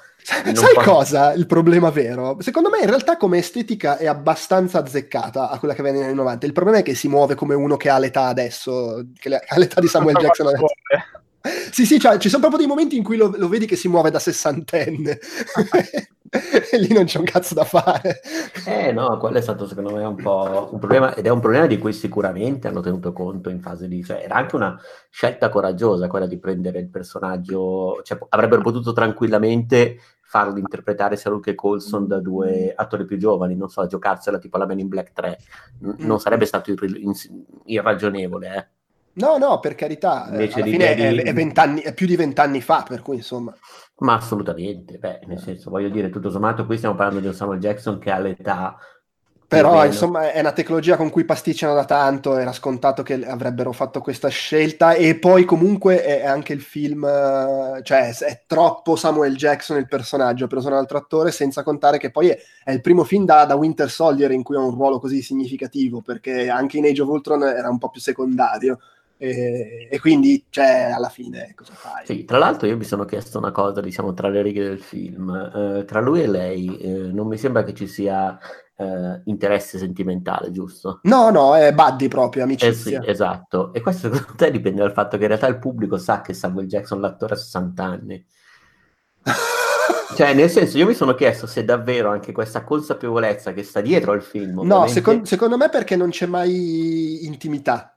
Non 0.44 0.54
Sai 0.54 0.74
posso... 0.74 0.90
cosa? 0.90 1.32
Il 1.32 1.46
problema 1.46 1.88
vero? 1.88 2.36
Secondo 2.40 2.68
me 2.68 2.80
in 2.80 2.88
realtà 2.88 3.16
come 3.16 3.38
estetica 3.38 3.96
è 3.96 4.06
abbastanza 4.06 4.80
azzeccata 4.80 5.48
a 5.48 5.58
quella 5.58 5.72
che 5.72 5.80
aveva 5.80 5.96
negli 5.96 6.06
anni 6.08 6.16
90. 6.16 6.44
Il 6.44 6.52
problema 6.52 6.78
è 6.78 6.82
che 6.82 6.94
si 6.94 7.08
muove 7.08 7.34
come 7.34 7.54
uno 7.54 7.78
che 7.78 7.88
ha 7.88 7.98
l'età 7.98 8.26
adesso, 8.26 9.02
che 9.18 9.34
ha 9.34 9.56
l'età 9.56 9.80
di 9.80 9.88
Samuel 9.88 10.16
Jackson 10.20 10.48
adesso. 10.48 10.66
Sì, 11.70 11.84
sì, 11.84 11.98
cioè, 11.98 12.18
ci 12.18 12.28
sono 12.28 12.40
proprio 12.40 12.60
dei 12.60 12.68
momenti 12.68 12.96
in 12.96 13.02
cui 13.02 13.16
lo, 13.16 13.32
lo 13.36 13.48
vedi 13.48 13.66
che 13.66 13.76
si 13.76 13.88
muove 13.88 14.10
da 14.10 14.18
sessantenne. 14.18 15.18
e 16.72 16.78
lì 16.78 16.92
non 16.92 17.04
c'è 17.04 17.18
un 17.18 17.24
cazzo 17.24 17.54
da 17.54 17.64
fare. 17.64 18.20
Eh 18.66 18.92
no, 18.92 19.16
quello 19.18 19.38
è 19.38 19.40
stato 19.40 19.66
secondo 19.66 19.94
me 19.94 20.04
un 20.04 20.16
po' 20.16 20.68
un 20.72 20.78
problema, 20.78 21.14
ed 21.14 21.26
è 21.26 21.30
un 21.30 21.40
problema 21.40 21.66
di 21.66 21.78
cui 21.78 21.92
sicuramente 21.92 22.66
hanno 22.66 22.80
tenuto 22.80 23.12
conto 23.12 23.50
in 23.50 23.60
fase 23.60 23.86
di... 23.86 24.02
Cioè, 24.02 24.22
era 24.24 24.36
anche 24.36 24.56
una 24.56 24.78
scelta 25.10 25.48
coraggiosa 25.48 26.08
quella 26.08 26.26
di 26.26 26.38
prendere 26.38 26.80
il 26.80 26.88
personaggio, 26.88 28.00
cioè, 28.02 28.18
avrebbero 28.30 28.62
potuto 28.62 28.92
tranquillamente 28.92 29.98
farlo 30.22 30.58
interpretare 30.58 31.16
sia 31.16 31.30
Luke 31.30 31.54
Colson 31.54 32.08
da 32.08 32.18
due 32.18 32.72
attori 32.74 33.04
più 33.04 33.16
giovani, 33.16 33.54
non 33.54 33.68
so, 33.68 33.86
giocarsela 33.86 34.38
tipo 34.38 34.58
la 34.58 34.66
Man 34.66 34.80
in 34.80 34.88
Black 34.88 35.12
3, 35.12 35.38
N- 35.82 35.94
non 35.98 36.18
sarebbe 36.18 36.46
stato 36.46 36.72
ir- 36.72 37.00
irragionevole, 37.66 38.56
eh. 38.56 38.73
No, 39.14 39.36
no, 39.36 39.60
per 39.60 39.74
carità, 39.74 40.26
Invece 40.30 40.60
alla 40.60 40.70
fine 40.70 40.94
è, 40.94 41.14
è, 41.22 41.82
è, 41.82 41.94
più 41.94 42.06
di 42.06 42.16
vent'anni 42.16 42.60
fa, 42.60 42.84
per 42.86 43.02
cui 43.02 43.16
insomma... 43.16 43.54
Ma 43.98 44.14
assolutamente, 44.14 44.98
beh, 44.98 45.20
nel 45.26 45.38
senso, 45.38 45.70
voglio 45.70 45.88
dire, 45.88 46.10
tutto 46.10 46.30
sommato 46.30 46.66
qui 46.66 46.76
stiamo 46.76 46.96
parlando 46.96 47.20
di 47.20 47.26
un 47.28 47.34
Samuel 47.34 47.60
Jackson 47.60 47.98
che 47.98 48.10
ha 48.10 48.18
l'età 48.18 48.76
però 49.54 49.84
insomma 49.84 50.32
è 50.32 50.40
una 50.40 50.52
tecnologia 50.52 50.96
con 50.96 51.10
cui 51.10 51.24
pasticciano 51.24 51.74
da 51.74 51.84
tanto, 51.84 52.36
era 52.36 52.52
scontato 52.52 53.02
che 53.02 53.24
avrebbero 53.24 53.72
fatto 53.72 54.00
questa 54.00 54.28
scelta 54.28 54.94
e 54.94 55.16
poi 55.16 55.44
comunque 55.44 56.02
è 56.02 56.24
anche 56.24 56.52
il 56.52 56.60
film, 56.60 57.04
cioè 57.82 58.16
è 58.16 58.42
troppo 58.46 58.96
Samuel 58.96 59.36
Jackson 59.36 59.76
il 59.76 59.86
personaggio 59.86 60.48
per 60.48 60.58
usare 60.58 60.74
un 60.74 60.80
altro 60.80 60.98
attore, 60.98 61.30
senza 61.30 61.62
contare 61.62 61.98
che 61.98 62.10
poi 62.10 62.30
è, 62.30 62.38
è 62.64 62.72
il 62.72 62.80
primo 62.80 63.04
film 63.04 63.26
da, 63.26 63.44
da, 63.44 63.54
Winter 63.54 63.88
Soldier 63.88 64.32
in 64.32 64.42
cui 64.42 64.56
ha 64.56 64.60
un 64.60 64.74
ruolo 64.74 64.98
così 64.98 65.22
significativo, 65.22 66.00
perché 66.00 66.48
anche 66.48 66.78
in 66.78 66.86
Age 66.86 67.02
of 67.02 67.08
Ultron 67.08 67.44
era 67.44 67.68
un 67.68 67.78
po' 67.78 67.90
più 67.90 68.00
secondario. 68.00 68.78
E, 69.16 69.88
e, 69.90 70.00
quindi, 70.00 70.44
cioè, 70.50 70.92
alla 70.94 71.08
fine, 71.08 71.52
cosa 71.54 71.72
fai? 71.72 72.04
Sì, 72.04 72.24
tra 72.24 72.38
l'altro 72.38 72.66
io 72.66 72.76
mi 72.76 72.84
sono 72.84 73.04
chiesto 73.04 73.38
una 73.38 73.52
cosa, 73.52 73.80
diciamo, 73.80 74.12
tra 74.12 74.28
le 74.28 74.42
righe 74.42 74.64
del 74.64 74.80
film. 74.80 75.30
Eh, 75.30 75.84
tra 75.84 76.00
lui 76.00 76.22
e 76.22 76.26
lei 76.26 76.76
eh, 76.78 76.88
non 77.12 77.26
mi 77.26 77.38
sembra 77.38 77.62
che 77.62 77.74
ci 77.74 77.86
sia 77.86 78.38
eh, 78.76 79.22
interesse 79.24 79.78
sentimentale, 79.78 80.50
giusto? 80.50 81.00
No, 81.04 81.30
no, 81.30 81.54
è 81.56 81.72
buddy 81.72 82.08
proprio, 82.08 82.42
amicizia. 82.42 83.00
Eh 83.00 83.02
sì, 83.04 83.10
esatto. 83.10 83.72
E 83.72 83.80
questo 83.80 84.12
secondo 84.12 84.34
te 84.36 84.50
dipende 84.50 84.82
dal 84.82 84.92
fatto 84.92 85.16
che 85.16 85.22
in 85.22 85.28
realtà 85.28 85.46
il 85.46 85.58
pubblico 85.58 85.96
sa 85.96 86.20
che 86.20 86.34
Samuel 86.34 86.66
Jackson, 86.66 87.00
l'attore, 87.00 87.34
ha 87.34 87.38
60 87.38 87.84
anni. 87.84 88.26
cioè, 90.16 90.34
nel 90.34 90.50
senso, 90.50 90.76
io 90.76 90.86
mi 90.86 90.94
sono 90.94 91.14
chiesto 91.14 91.46
se 91.46 91.64
davvero 91.64 92.10
anche 92.10 92.32
questa 92.32 92.64
consapevolezza 92.64 93.52
che 93.52 93.62
sta 93.62 93.80
dietro 93.80 94.12
al 94.12 94.22
film. 94.22 94.58
Ovviamente... 94.58 94.74
No, 94.74 94.86
secondo, 94.86 95.24
secondo 95.24 95.56
me 95.56 95.68
perché 95.68 95.96
non 95.96 96.10
c'è 96.10 96.26
mai 96.26 97.24
intimità. 97.24 97.93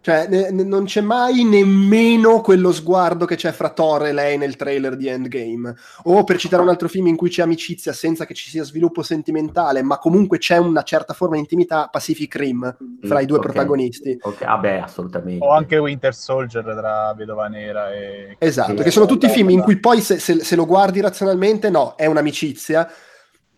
Cioè, 0.00 0.26
ne, 0.28 0.50
ne, 0.50 0.62
non 0.62 0.84
c'è 0.84 1.00
mai 1.00 1.44
nemmeno 1.44 2.40
quello 2.40 2.72
sguardo 2.72 3.24
che 3.24 3.36
c'è 3.36 3.52
fra 3.52 3.70
Thor 3.70 4.06
e 4.06 4.12
lei 4.12 4.38
nel 4.38 4.56
trailer 4.56 4.96
di 4.96 5.08
Endgame. 5.08 5.74
O 6.04 6.24
per 6.24 6.38
citare 6.38 6.62
un 6.62 6.68
altro 6.68 6.88
film 6.88 7.08
in 7.08 7.16
cui 7.16 7.28
c'è 7.28 7.42
amicizia 7.42 7.92
senza 7.92 8.24
che 8.24 8.34
ci 8.34 8.48
sia 8.48 8.62
sviluppo 8.62 9.02
sentimentale, 9.02 9.82
ma 9.82 9.98
comunque 9.98 10.38
c'è 10.38 10.56
una 10.56 10.82
certa 10.82 11.14
forma 11.14 11.34
di 11.34 11.40
intimità, 11.40 11.88
Pacific 11.90 12.34
Rim, 12.36 12.76
fra 13.02 13.18
mm, 13.18 13.22
i 13.22 13.26
due 13.26 13.38
okay. 13.38 13.50
protagonisti. 13.50 14.18
Ok, 14.20 14.44
vabbè, 14.44 14.76
ah 14.78 14.84
assolutamente. 14.84 15.44
O 15.44 15.50
anche 15.50 15.76
Winter 15.76 16.14
Soldier 16.14 16.64
tra 16.64 17.12
Vedova 17.16 17.48
Nera 17.48 17.92
e... 17.92 18.36
Esatto, 18.38 18.76
sì, 18.76 18.82
che 18.82 18.90
sono 18.90 19.06
tutti 19.06 19.28
film 19.28 19.50
in 19.50 19.60
cui 19.60 19.78
poi 19.78 20.00
se, 20.00 20.18
se, 20.18 20.42
se 20.42 20.56
lo 20.56 20.64
guardi 20.64 21.00
razionalmente, 21.00 21.70
no, 21.70 21.94
è 21.96 22.06
un'amicizia, 22.06 22.90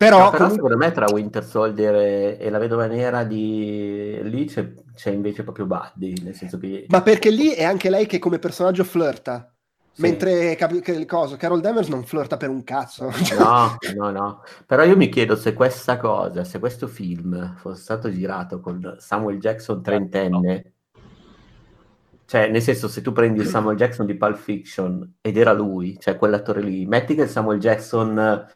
Però, 0.01 0.16
no, 0.16 0.30
però 0.30 0.44
comunque... 0.44 0.55
secondo 0.55 0.76
me 0.78 0.92
tra 0.92 1.12
Winter 1.12 1.44
Soldier 1.44 1.94
e, 1.94 2.38
e 2.40 2.48
la 2.48 2.57
vedova 2.57 2.86
nera 2.86 3.22
di 3.22 4.18
lì 4.22 4.46
c'è, 4.46 4.72
c'è, 4.94 5.11
invece 5.11 5.42
proprio 5.42 5.66
Buddy, 5.66 6.22
nel 6.22 6.34
senso 6.34 6.57
che... 6.57 6.86
Ma 6.88 7.03
perché 7.03 7.28
lì 7.28 7.51
è 7.51 7.64
anche 7.64 7.90
lei 7.90 8.07
che 8.07 8.18
come 8.18 8.38
personaggio 8.38 8.82
flirta. 8.82 9.55
Sì. 9.92 10.01
Mentre 10.01 10.57
che, 10.57 11.05
cosa, 11.05 11.36
Carol 11.36 11.61
Danvers 11.61 11.88
non 11.88 12.03
flirta 12.05 12.38
per 12.38 12.48
un 12.48 12.64
cazzo. 12.64 13.12
No, 13.38 13.76
no, 13.94 14.11
no. 14.11 14.42
Però 14.64 14.84
io 14.84 14.96
mi 14.96 15.11
chiedo 15.11 15.36
se 15.36 15.53
questa 15.53 15.98
cosa, 15.98 16.44
se 16.44 16.59
questo 16.59 16.86
film 16.86 17.57
fosse 17.59 17.82
stato 17.82 18.11
girato 18.11 18.59
con 18.59 18.96
Samuel 18.98 19.38
Jackson 19.38 19.82
trentenne, 19.82 20.72
cioè 22.24 22.48
nel 22.48 22.62
senso 22.62 22.88
se 22.88 23.03
tu 23.03 23.12
prendi 23.12 23.40
il 23.40 23.46
Samuel 23.46 23.76
Jackson 23.76 24.07
di 24.07 24.16
Pulp 24.16 24.38
Fiction 24.38 25.16
ed 25.20 25.36
era 25.36 25.53
lui, 25.53 25.98
cioè 26.01 26.16
quell'attore 26.16 26.62
lì, 26.62 26.86
metti 26.86 27.14
che 27.14 27.24
il 27.24 27.28
Samuel 27.28 27.61
Jackson 27.61 28.48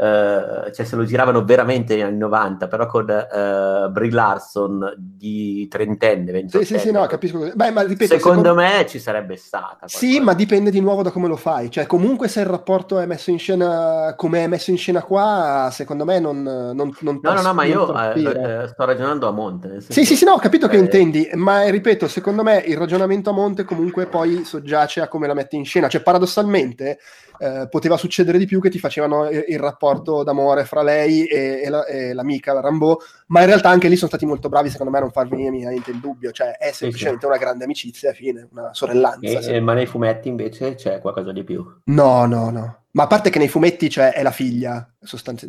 Uh, 0.00 0.72
cioè 0.72 0.86
se 0.86 0.96
lo 0.96 1.04
giravano 1.04 1.44
veramente 1.44 1.92
negli 1.92 2.04
anni 2.04 2.16
90, 2.16 2.68
però 2.68 2.86
con 2.86 3.04
uh, 3.04 3.90
Brie 3.90 4.10
Larson 4.10 4.94
di 4.96 5.68
trentenne, 5.68 6.32
ventenne. 6.32 6.64
Sì, 6.64 6.72
sì, 6.72 6.80
sì, 6.80 6.90
no, 6.90 7.04
capisco. 7.04 7.50
Beh, 7.54 7.70
ma 7.70 7.82
ripeto, 7.82 8.16
secondo, 8.16 8.48
secondo, 8.48 8.54
me 8.54 8.86
ci 8.88 8.98
sarebbe 8.98 9.36
stata. 9.36 9.76
Qualcosa. 9.80 9.98
Sì, 9.98 10.18
ma 10.20 10.32
dipende 10.32 10.70
di 10.70 10.80
nuovo 10.80 11.02
da 11.02 11.10
come 11.10 11.28
lo 11.28 11.36
fai. 11.36 11.70
Cioè, 11.70 11.84
comunque 11.84 12.28
se 12.28 12.40
il 12.40 12.46
rapporto 12.46 12.98
è 12.98 13.04
messo 13.04 13.30
in 13.30 13.38
scena 13.38 14.14
come 14.16 14.44
è 14.44 14.46
messo 14.46 14.70
in 14.70 14.78
scena 14.78 15.02
qua, 15.02 15.68
secondo 15.70 16.06
me 16.06 16.18
non... 16.18 16.42
non, 16.42 16.96
non 17.00 17.20
no, 17.22 17.32
no, 17.34 17.42
no, 17.42 17.52
ma 17.52 17.64
io 17.64 17.94
eh, 17.94 18.68
sto 18.68 18.84
ragionando 18.86 19.28
a 19.28 19.32
monte. 19.32 19.82
Sì, 19.82 20.06
sì, 20.06 20.16
sì, 20.16 20.24
no, 20.24 20.32
ho 20.32 20.38
capito 20.38 20.66
che 20.66 20.78
intendi, 20.78 21.28
ma 21.34 21.68
ripeto, 21.68 22.08
secondo 22.08 22.42
me 22.42 22.56
il 22.64 22.78
ragionamento 22.78 23.28
a 23.28 23.34
monte 23.34 23.64
comunque 23.64 24.06
poi 24.06 24.44
soggiace 24.44 25.02
a 25.02 25.08
come 25.08 25.26
la 25.26 25.34
metti 25.34 25.56
in 25.56 25.66
scena. 25.66 25.88
Cioè, 25.88 26.00
paradossalmente 26.00 26.98
eh, 27.40 27.68
poteva 27.70 27.96
succedere 27.96 28.36
di 28.36 28.44
più 28.44 28.60
che 28.60 28.68
ti 28.68 28.78
facevano 28.78 29.26
il, 29.28 29.44
il 29.48 29.58
rapporto 29.58 30.22
d'amore 30.22 30.66
fra 30.66 30.82
lei 30.82 31.24
e, 31.24 31.62
e, 31.64 31.68
la, 31.70 31.86
e, 31.86 32.12
l'amica, 32.12 32.52
la 32.52 32.60
Rambo, 32.60 33.00
ma 33.28 33.40
in 33.40 33.46
realtà 33.46 33.70
anche 33.70 33.88
lì 33.88 33.96
sono 33.96 34.08
stati 34.08 34.26
molto 34.26 34.50
bravi 34.50 34.68
secondo 34.68 34.92
me 34.92 34.98
a 34.98 35.00
non 35.00 35.10
far 35.10 35.26
venire 35.26 35.48
niente 35.48 35.90
il 35.90 36.00
dubbio, 36.00 36.32
cioè 36.32 36.58
è 36.58 36.70
semplicemente 36.72 37.24
una 37.24 37.38
grande 37.38 37.64
amicizia, 37.64 38.12
fine, 38.12 38.46
una 38.52 38.74
sorellanza. 38.74 39.40
E, 39.40 39.58
ma 39.60 39.72
nei 39.72 39.86
fumetti 39.86 40.28
invece 40.28 40.74
c'è 40.74 41.00
qualcosa 41.00 41.32
di 41.32 41.42
più? 41.42 41.64
No, 41.84 42.26
no, 42.26 42.50
no. 42.50 42.80
Ma 42.92 43.04
a 43.04 43.06
parte 43.06 43.30
che 43.30 43.38
nei 43.38 43.48
fumetti 43.48 43.88
cioè, 43.88 44.12
è 44.12 44.22
la 44.22 44.32
figlia, 44.32 44.86
sostanzi- 45.00 45.48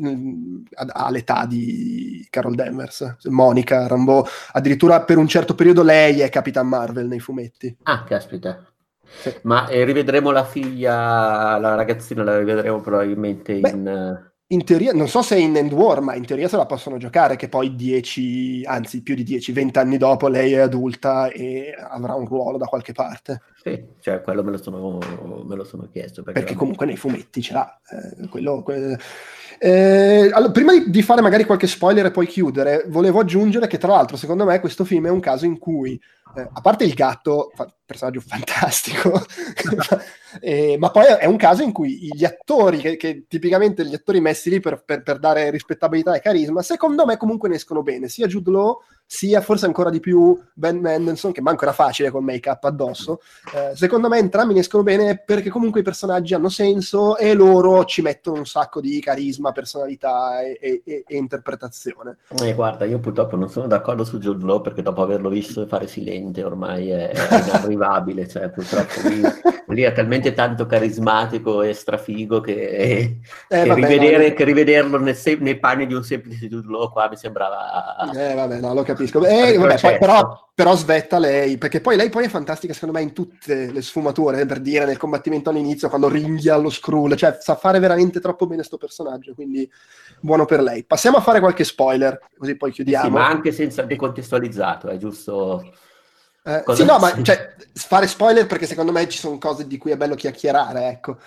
all'età 0.76 1.46
di 1.46 2.26
Carol 2.30 2.54
Danvers, 2.54 3.18
Monica 3.30 3.88
Rambo, 3.88 4.26
addirittura 4.52 5.02
per 5.02 5.18
un 5.18 5.28
certo 5.28 5.56
periodo 5.56 5.82
lei 5.82 6.20
è 6.20 6.30
Capitan 6.30 6.68
Marvel 6.68 7.08
nei 7.08 7.20
fumetti. 7.20 7.76
Ah, 7.84 8.04
caspita. 8.04 8.71
Sì. 9.20 9.34
Ma 9.44 9.68
eh, 9.68 9.84
rivedremo 9.84 10.32
la 10.32 10.46
figlia, 10.46 11.58
la 11.58 11.76
ragazzina 11.76 12.24
la 12.24 12.38
rivedremo 12.38 12.80
probabilmente 12.82 13.60
Beh, 13.60 13.70
in... 13.70 13.88
Eh, 13.88 14.32
in 14.52 14.66
teoria, 14.66 14.92
non 14.92 15.08
so 15.08 15.22
se 15.22 15.38
in 15.38 15.56
End 15.56 15.72
War, 15.72 16.02
ma 16.02 16.14
in 16.14 16.26
teoria 16.26 16.50
se 16.50 16.58
la 16.58 16.66
possono 16.66 16.98
giocare, 16.98 17.38
che 17.38 17.48
poi 17.48 17.74
10, 17.74 18.64
anzi 18.66 19.02
più 19.02 19.16
di 19.16 19.24
10, 19.24 19.52
20 19.54 19.80
anni 19.80 19.98
dopo 19.98 20.28
lei 20.28 20.54
è 20.54 20.60
adulta 20.60 21.30
e 21.30 21.74
avrà 21.78 22.16
un 22.16 22.26
ruolo 22.26 22.58
da 22.58 22.66
qualche 22.66 22.92
parte. 22.92 23.42
Sì, 23.64 23.82
cioè 24.02 24.22
quello 24.22 24.44
me 24.44 24.52
lo 24.52 24.58
sono, 24.58 24.98
me 25.46 25.56
lo 25.56 25.64
sono 25.64 25.88
chiesto. 25.90 26.22
Perché, 26.24 26.40
perché 26.42 26.56
comunque 26.56 26.86
nei 26.86 26.98
fumetti 26.98 27.42
ce 27.42 27.54
l'ha. 27.54 27.80
Eh, 27.90 28.28
quello, 28.28 28.62
que... 28.62 28.98
eh, 29.58 30.30
allora, 30.34 30.52
prima 30.52 30.74
di, 30.74 30.90
di, 30.90 31.02
fare 31.02 31.22
magari 31.22 31.46
qualche 31.46 31.68
spoiler 31.68 32.08
e 32.08 32.12
poi 32.12 32.28
chiudere, 32.28 32.84
volevo 32.90 33.22
aggiungere 33.22 33.68
che 33.68 33.78
tra 33.78 33.94
l'altro 33.94 34.18
secondo 34.18 34.44
me 34.44 34.60
questo 34.60 34.84
film 34.84 35.08
è 35.08 35.12
un 35.12 35.22
caso 35.22 35.46
in 35.46 35.60
cui 35.60 35.98
eh, 36.36 36.50
a 36.52 36.62
parte 36.62 36.84
il 36.84 36.94
gatto, 36.94 37.52
fa- 37.54 37.74
personaggio 37.86 38.22
fantastico, 38.22 39.22
eh, 40.40 40.78
ma 40.80 40.90
poi 40.92 41.06
è 41.20 41.26
un 41.26 41.36
caso 41.36 41.62
in 41.62 41.72
cui 41.72 42.10
gli 42.12 42.24
attori, 42.24 42.78
che, 42.78 42.96
che 42.96 43.26
tipicamente 43.28 43.86
gli 43.86 43.94
attori 43.94 44.22
messi 44.22 44.50
lì 44.50 44.60
per, 44.60 44.84
per, 44.84 45.04
per, 45.04 45.20
dare 45.20 45.50
rispettabilità 45.50 46.16
e 46.16 46.22
carisma, 46.22 46.62
secondo 46.62 47.06
me 47.06 47.18
comunque 47.18 47.50
ne 47.50 47.56
escono 47.56 47.84
bene, 47.84 48.08
sia 48.08 48.28
Jude 48.28 48.52
Law, 48.52 48.80
sia 49.14 49.42
forse 49.42 49.66
ancora 49.66 49.90
di 49.90 50.00
più 50.00 50.42
Ben 50.54 50.80
Mendelssohn, 50.80 51.34
che 51.34 51.42
manco 51.42 51.64
era 51.64 51.74
facile 51.74 52.10
col 52.12 52.24
make-up 52.24 52.64
addosso. 52.64 53.20
Eh, 53.54 53.76
secondo 53.76 54.08
me 54.08 54.20
entrambi 54.20 54.54
ne 54.54 54.62
escono 54.62 54.84
bene 54.84 55.22
perché 55.22 55.50
comunque 55.50 55.82
i 55.82 55.84
personaggi 55.84 56.34
hanno 56.34 56.48
senso 56.48 57.18
e 57.18 57.34
loro 57.34 57.84
ci 57.84 58.02
mettono 58.02 58.38
un 58.38 58.46
sacco 58.46 58.80
di 58.80 59.02
carisma, 59.02 59.52
personalità 59.52 60.42
e, 60.42 60.58
e, 60.62 60.82
e, 60.86 61.04
e 61.06 61.18
interpretazione. 61.18 62.20
Eh, 62.42 62.54
guarda, 62.54 62.86
io 62.86 63.00
purtroppo 63.00 63.36
non 63.36 63.50
sono 63.50 63.68
d'accordo 63.68 64.06
su 64.06 64.18
Jude 64.18 64.46
Law 64.46 64.62
perché 64.62 64.82
dopo 64.82 65.02
averlo 65.02 65.28
visto 65.28 65.68
fare 65.68 65.88
silente 66.22 66.44
ormai 66.44 66.90
è, 66.90 67.10
è 67.10 67.44
inarrivabile, 67.48 68.28
cioè 68.28 68.50
purtroppo 68.50 69.08
lì, 69.08 69.22
lì, 69.68 69.82
è 69.82 69.92
talmente 69.92 70.34
tanto 70.34 70.66
carismatico 70.66 71.64
e 71.64 71.74
strafigo 71.74 72.40
che, 72.40 72.70
eh, 72.70 73.20
che, 73.48 73.66
vabbè, 73.66 73.74
rivedere, 73.74 74.30
no, 74.30 74.34
che 74.36 74.44
rivederlo 74.44 75.00
nei, 75.00 75.16
nei, 75.40 75.60
panni 75.60 75.88
di 75.88 75.94
un 75.94 76.04
semplice 76.04 76.48
Jude 76.48 76.68
Law 76.70 76.92
qua 76.92 77.10
mi 77.10 77.18
sembrava... 77.18 77.96
Eh 78.14 78.36
vabbè, 78.36 78.60
no, 78.60 78.74
lo 78.74 78.84
capisco. 78.84 79.24
Eh, 79.26 79.58
vabbè, 79.58 79.80
poi, 79.80 79.98
però, 79.98 80.50
però, 80.54 80.76
svetta 80.76 81.18
lei, 81.18 81.58
perché 81.58 81.82
poi 81.82 81.96
lei 81.96 82.10
poi 82.10 82.26
è 82.26 82.30
fantastica 82.30 82.74
secondo 82.74 82.98
me 82.98 83.04
in 83.04 83.14
tutte 83.14 83.72
le 83.72 83.82
sfumature, 83.82 84.46
per 84.46 84.60
dire, 84.60 84.86
nel 84.86 84.98
combattimento 84.98 85.50
all'inizio, 85.50 85.90
quando 85.90 86.10
ringhia 86.10 86.58
lo 86.58 86.70
scroll, 86.70 87.16
cioè 87.16 87.38
sa 87.40 87.56
fare 87.56 87.80
veramente 87.80 88.20
troppo 88.20 88.46
bene 88.46 88.58
questo 88.58 88.78
personaggio, 88.78 89.34
quindi 89.34 89.70
buono 90.20 90.46
per 90.46 90.62
lei. 90.62 90.84
Passiamo 90.84 91.18
a 91.18 91.22
fare 91.22 91.40
qualche 91.40 91.64
spoiler, 91.64 92.20
così 92.38 92.56
poi 92.56 92.72
chiudiamo. 92.72 93.06
Sì, 93.06 93.12
ma 93.12 93.28
anche 93.28 93.52
senza 93.52 93.82
decontestualizzato, 93.84 94.88
è 94.88 94.98
giusto... 94.98 95.74
Eh, 96.44 96.64
sì, 96.74 96.84
no, 96.84 96.98
ma 96.98 97.22
cioè, 97.22 97.56
fare 97.74 98.08
spoiler 98.08 98.48
perché 98.48 98.66
secondo 98.66 98.92
me 98.92 99.08
ci 99.08 99.20
sono 99.20 99.38
cose 99.38 99.68
di 99.68 99.78
cui 99.78 99.92
è 99.92 99.98
bello 99.98 100.16
chiacchierare, 100.16 100.88
ecco. 100.88 101.18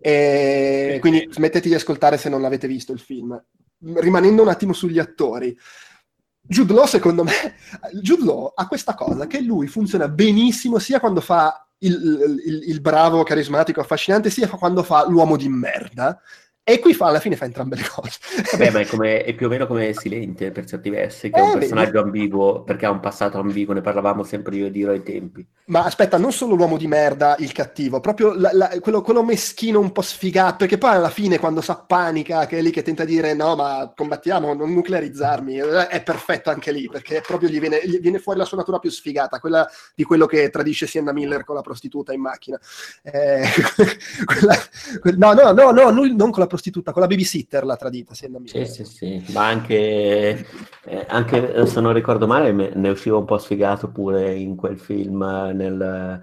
E 0.00 0.98
quindi 1.00 1.28
smettete 1.30 1.68
di 1.68 1.74
ascoltare 1.74 2.16
se 2.18 2.28
non 2.28 2.40
l'avete 2.40 2.66
visto 2.66 2.92
il 2.92 3.00
film. 3.00 3.40
Rimanendo 3.80 4.42
un 4.42 4.48
attimo 4.48 4.72
sugli 4.72 4.98
attori, 4.98 5.56
Jude 6.40 6.72
Law, 6.72 6.86
secondo 6.86 7.24
me, 7.24 7.32
Jude 8.00 8.24
Law 8.24 8.52
ha 8.54 8.66
questa 8.66 8.94
cosa 8.94 9.26
che 9.26 9.40
lui 9.40 9.66
funziona 9.66 10.08
benissimo 10.08 10.78
sia 10.78 10.98
quando 10.98 11.20
fa 11.20 11.68
il, 11.78 12.40
il, 12.44 12.62
il 12.70 12.80
bravo, 12.80 13.22
carismatico, 13.22 13.80
affascinante, 13.80 14.30
sia 14.30 14.48
quando 14.48 14.82
fa 14.82 15.06
l'uomo 15.06 15.36
di 15.36 15.48
merda. 15.48 16.20
E 16.70 16.80
qui 16.80 16.92
fa, 16.92 17.06
alla 17.06 17.18
fine 17.18 17.34
fa 17.34 17.46
entrambe 17.46 17.76
le 17.76 17.88
cose. 17.88 18.18
Vabbè, 18.52 18.70
ma 18.70 18.80
è, 18.80 18.86
come, 18.86 19.24
è, 19.24 19.34
più 19.34 19.46
o 19.46 19.48
meno 19.48 19.66
come 19.66 19.94
Silente 19.94 20.50
per 20.50 20.66
certi 20.66 20.90
versi, 20.90 21.30
che 21.30 21.38
eh, 21.38 21.42
è 21.42 21.46
un 21.46 21.58
personaggio 21.58 21.92
vedi. 21.92 22.04
ambiguo, 22.04 22.62
perché 22.62 22.84
ha 22.84 22.90
un 22.90 23.00
passato 23.00 23.38
ambiguo, 23.38 23.72
ne 23.72 23.80
parlavamo 23.80 24.22
sempre 24.22 24.54
io 24.56 24.66
e 24.66 24.70
Diro 24.70 24.90
ai 24.90 25.02
tempi. 25.02 25.46
Ma 25.68 25.84
aspetta, 25.84 26.18
non 26.18 26.30
solo 26.30 26.54
l'uomo 26.54 26.76
di 26.76 26.86
merda, 26.86 27.36
il 27.38 27.52
cattivo, 27.52 28.00
proprio 28.00 28.34
la, 28.34 28.50
la, 28.52 28.70
quello, 28.80 29.00
quello, 29.00 29.24
meschino 29.24 29.80
un 29.80 29.92
po' 29.92 30.02
sfigato, 30.02 30.56
perché 30.58 30.76
poi 30.76 30.90
alla 30.90 31.08
fine 31.08 31.38
quando 31.38 31.62
sa 31.62 31.76
panica, 31.76 32.44
che 32.44 32.58
è 32.58 32.60
lì 32.60 32.70
che 32.70 32.82
tenta 32.82 33.06
di 33.06 33.14
dire 33.14 33.32
no, 33.32 33.56
ma 33.56 33.90
combattiamo, 33.96 34.52
non 34.52 34.74
nuclearizzarmi, 34.74 35.56
eh, 35.56 35.86
è 35.86 36.02
perfetto 36.02 36.50
anche 36.50 36.70
lì, 36.70 36.86
perché 36.86 37.22
proprio 37.26 37.48
gli 37.48 37.60
viene, 37.60 37.80
gli 37.82 37.98
viene 37.98 38.18
fuori 38.18 38.38
la 38.38 38.44
sua 38.44 38.58
natura 38.58 38.78
più 38.78 38.90
sfigata, 38.90 39.40
quella 39.40 39.66
di 39.94 40.04
quello 40.04 40.26
che 40.26 40.50
tradisce 40.50 40.86
Sienna 40.86 41.14
Miller 41.14 41.44
con 41.44 41.54
la 41.54 41.62
prostituta 41.62 42.12
in 42.12 42.20
macchina. 42.20 42.60
Eh, 43.02 43.42
quella, 44.26 44.54
no, 45.16 45.32
no, 45.32 45.52
no, 45.52 45.70
no, 45.70 45.90
lui 45.90 46.14
non 46.14 46.30
con 46.30 46.40
la 46.40 46.46
prostituta 46.46 46.56
prostituta, 46.58 46.92
con 46.92 47.02
la 47.02 47.08
babysitter 47.08 47.64
l'ha 47.64 47.76
tradita. 47.76 48.14
Sì, 48.14 48.28
sì, 48.66 48.84
sì, 48.84 49.24
ma 49.28 49.46
anche, 49.46 50.46
eh, 50.84 51.06
anche, 51.08 51.54
eh, 51.54 51.66
se 51.66 51.80
non 51.80 51.92
ricordo 51.92 52.26
male, 52.26 52.52
ne 52.52 52.88
usciva 52.88 53.16
un 53.16 53.24
po' 53.24 53.38
sfigato 53.38 53.88
pure 53.90 54.34
in 54.34 54.56
quel 54.56 54.78
film, 54.78 55.22
eh, 55.22 55.52
nel, 55.52 56.22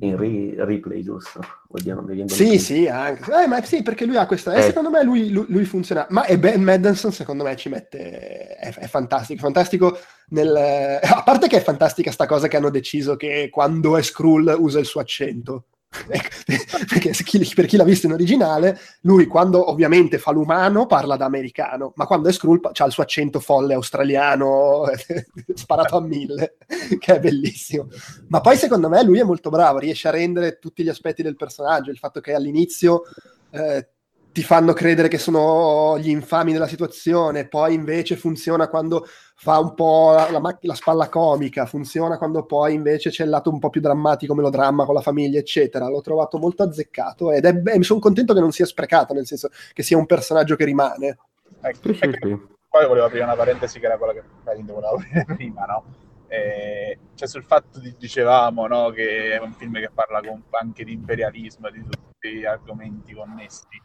in 0.00 0.16
ri, 0.16 0.54
replay, 0.56 1.02
giusto? 1.02 1.40
Oddio, 1.68 1.94
non 1.94 2.04
mi 2.04 2.14
viene 2.14 2.30
sì, 2.30 2.58
sì, 2.58 2.86
anche. 2.88 3.30
Eh, 3.30 3.46
ma 3.46 3.62
sì, 3.62 3.82
perché 3.82 4.06
lui 4.06 4.16
ha 4.16 4.26
questa... 4.26 4.54
Eh, 4.54 4.62
secondo 4.62 4.90
me 4.90 5.02
lui, 5.02 5.30
lui, 5.30 5.44
lui, 5.48 5.64
funziona... 5.64 6.06
Ma 6.10 6.24
e 6.24 6.38
Ben 6.38 6.62
Madison, 6.62 7.12
secondo 7.12 7.44
me, 7.44 7.56
ci 7.56 7.68
mette... 7.68 8.56
È, 8.56 8.72
è 8.74 8.86
fantastico, 8.86 9.40
fantastico 9.40 9.98
nel... 10.28 11.00
A 11.02 11.22
parte 11.24 11.48
che 11.48 11.58
è 11.58 11.62
fantastica 11.62 12.10
sta 12.10 12.26
cosa 12.26 12.48
che 12.48 12.56
hanno 12.56 12.70
deciso 12.70 13.16
che 13.16 13.48
quando 13.50 13.96
è 13.96 14.02
Skrull 14.02 14.54
usa 14.58 14.78
il 14.78 14.86
suo 14.86 15.00
accento 15.00 15.64
perché 16.88 17.12
per 17.54 17.66
chi 17.66 17.76
l'ha 17.76 17.84
visto 17.84 18.06
in 18.06 18.12
originale, 18.12 18.78
lui 19.02 19.26
quando 19.26 19.70
ovviamente 19.70 20.18
fa 20.18 20.32
l'umano 20.32 20.86
parla 20.86 21.16
da 21.16 21.24
americano, 21.24 21.92
ma 21.96 22.06
quando 22.06 22.28
è 22.28 22.32
Skrull 22.32 22.60
ha 22.62 22.84
il 22.84 22.92
suo 22.92 23.02
accento 23.02 23.40
folle 23.40 23.74
australiano 23.74 24.84
sparato 25.54 25.96
a 25.96 26.00
mille, 26.00 26.56
che 26.98 27.14
è 27.14 27.20
bellissimo. 27.20 27.88
Ma 28.28 28.40
poi 28.40 28.56
secondo 28.56 28.88
me 28.88 29.02
lui 29.04 29.20
è 29.20 29.24
molto 29.24 29.50
bravo, 29.50 29.78
riesce 29.78 30.08
a 30.08 30.12
rendere 30.12 30.58
tutti 30.58 30.82
gli 30.82 30.88
aspetti 30.88 31.22
del 31.22 31.36
personaggio, 31.36 31.90
il 31.90 31.98
fatto 31.98 32.20
che 32.20 32.34
all'inizio 32.34 33.02
eh, 33.50 33.88
ti 34.32 34.42
fanno 34.42 34.72
credere 34.72 35.06
che 35.06 35.18
sono 35.18 35.96
gli 35.98 36.08
infami 36.08 36.52
della 36.52 36.66
situazione, 36.66 37.46
poi 37.46 37.74
invece 37.74 38.16
funziona 38.16 38.68
quando 38.68 39.06
fa 39.36 39.58
un 39.58 39.74
po' 39.74 40.12
la, 40.12 40.30
la, 40.30 40.58
la, 40.60 40.74
spalla 40.74 41.08
comica, 41.08 41.66
funziona 41.66 42.16
quando 42.18 42.44
poi 42.44 42.74
invece 42.74 43.10
c'è 43.10 43.24
il 43.24 43.30
lato 43.30 43.50
un 43.50 43.58
po' 43.58 43.70
più 43.70 43.80
drammatico, 43.80 44.34
melodramma 44.34 44.84
con 44.84 44.94
la 44.94 45.00
famiglia, 45.00 45.38
eccetera. 45.38 45.88
L'ho 45.88 46.00
trovato 46.00 46.38
molto 46.38 46.62
azzeccato 46.62 47.32
ed 47.32 47.44
è, 47.44 47.52
beh, 47.52 47.78
mi 47.78 47.84
sono 47.84 48.00
contento 48.00 48.32
che 48.32 48.40
non 48.40 48.52
sia 48.52 48.66
sprecato, 48.66 49.12
nel 49.12 49.26
senso 49.26 49.50
che 49.72 49.82
sia 49.82 49.98
un 49.98 50.06
personaggio 50.06 50.56
che 50.56 50.64
rimane. 50.64 51.18
Ecco, 51.60 51.88
ecco, 51.88 52.48
poi 52.68 52.86
volevo 52.86 53.06
aprire 53.06 53.24
una 53.24 53.36
parentesi 53.36 53.78
che 53.78 53.86
era 53.86 53.96
quella 53.96 54.12
che 54.12 54.22
volevo 54.44 54.94
aprire 54.94 55.24
prima, 55.34 55.64
no? 55.64 55.84
Eh, 56.26 56.98
cioè 57.14 57.28
sul 57.28 57.44
fatto 57.44 57.78
di, 57.78 57.94
dicevamo 57.98 58.66
no, 58.66 58.90
che 58.90 59.32
è 59.32 59.40
un 59.40 59.52
film 59.52 59.74
che 59.74 59.90
parla 59.92 60.20
anche 60.50 60.84
di 60.84 60.92
imperialismo, 60.92 61.70
di 61.70 61.82
tutti 61.82 62.32
gli 62.32 62.44
argomenti 62.44 63.14
connessi 63.14 63.82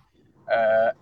eh, 0.50 0.96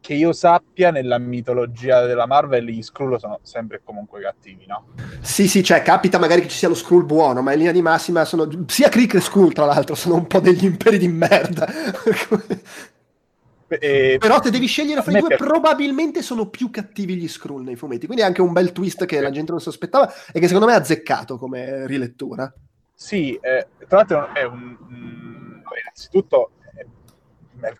che 0.00 0.14
io 0.14 0.32
sappia, 0.32 0.90
nella 0.90 1.18
mitologia 1.18 2.04
della 2.06 2.26
Marvel 2.26 2.64
gli 2.64 2.82
Skrull 2.82 3.18
sono 3.18 3.38
sempre 3.42 3.78
e 3.78 3.80
comunque 3.84 4.20
cattivi, 4.20 4.64
no? 4.66 4.86
Sì, 5.20 5.46
sì, 5.46 5.62
cioè 5.62 5.82
capita 5.82 6.18
magari 6.18 6.40
che 6.40 6.48
ci 6.48 6.56
sia 6.56 6.68
lo 6.68 6.74
Skrull 6.74 7.04
buono, 7.04 7.42
ma 7.42 7.52
in 7.52 7.58
linea 7.58 7.72
di 7.72 7.82
massima 7.82 8.24
sono... 8.24 8.48
Sia 8.66 8.88
Kree 8.88 9.06
che 9.06 9.20
Skrull, 9.20 9.52
tra 9.52 9.66
l'altro, 9.66 9.94
sono 9.94 10.14
un 10.14 10.26
po' 10.26 10.40
degli 10.40 10.64
imperi 10.64 10.98
di 10.98 11.08
merda. 11.08 11.68
E... 13.78 14.16
Però 14.18 14.42
se 14.42 14.50
devi 14.50 14.66
scegliere 14.66 15.00
fra 15.00 15.16
i 15.16 15.20
due, 15.20 15.28
per... 15.28 15.38
probabilmente 15.38 16.22
sono 16.22 16.48
più 16.48 16.70
cattivi 16.70 17.14
gli 17.14 17.28
Skrull 17.28 17.62
nei 17.62 17.76
fumetti. 17.76 18.06
Quindi 18.06 18.24
è 18.24 18.26
anche 18.26 18.40
un 18.40 18.52
bel 18.52 18.72
twist 18.72 19.06
che 19.06 19.20
la 19.20 19.30
gente 19.30 19.52
non 19.52 19.60
sospettava 19.60 20.12
e 20.32 20.40
che 20.40 20.46
secondo 20.46 20.66
me 20.66 20.72
è 20.72 20.76
azzeccato 20.76 21.38
come 21.38 21.86
rilettura. 21.86 22.52
Sì, 22.92 23.38
eh, 23.40 23.68
tra 23.86 23.98
l'altro 23.98 24.34
è 24.34 24.42
un... 24.42 24.76
Mm, 24.92 25.60
innanzitutto 25.82 26.50
è 26.58 26.59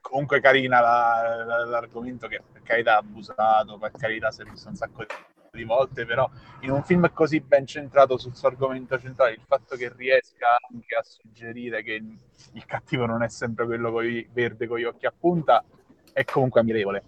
comunque 0.01 0.41
carina 0.41 0.81
la, 0.81 1.45
la, 1.47 1.65
l'argomento 1.65 2.27
che 2.27 2.43
per 2.53 2.63
carità 2.63 2.97
abusato, 2.99 3.79
per 3.79 3.93
carità 3.93 4.31
si 4.31 4.43
è 4.43 4.45
visto 4.45 4.69
un 4.69 4.75
sacco 4.75 5.05
di, 5.53 5.65
volte, 5.65 6.07
però 6.07 6.31
in 6.61 6.71
un 6.71 6.83
film 6.85 7.13
così 7.13 7.41
ben 7.41 7.67
centrato 7.67 8.17
sul 8.17 8.37
suo 8.37 8.49
argomento 8.49 8.99
centrale, 8.99 9.33
il 9.33 9.43
fatto 9.47 9.77
che 9.77 9.93
riesca 9.95 10.47
anche 10.71 10.95
a 10.95 11.03
suggerire 11.03 11.83
che 11.83 11.95
il, 11.95 12.67
cattivo 12.67 13.05
non 13.07 13.23
è 13.23 13.29
sempre 13.29 13.67
quello 13.67 13.91
coi, 13.91 14.29
verde 14.33 14.67
con 14.67 14.79
gli 14.79 14.85
occhi 14.85 15.07
a 15.07 15.13
punta 15.17 15.65
è 16.13 16.25
comunque 16.25 16.61
ammirevole. 16.61 17.03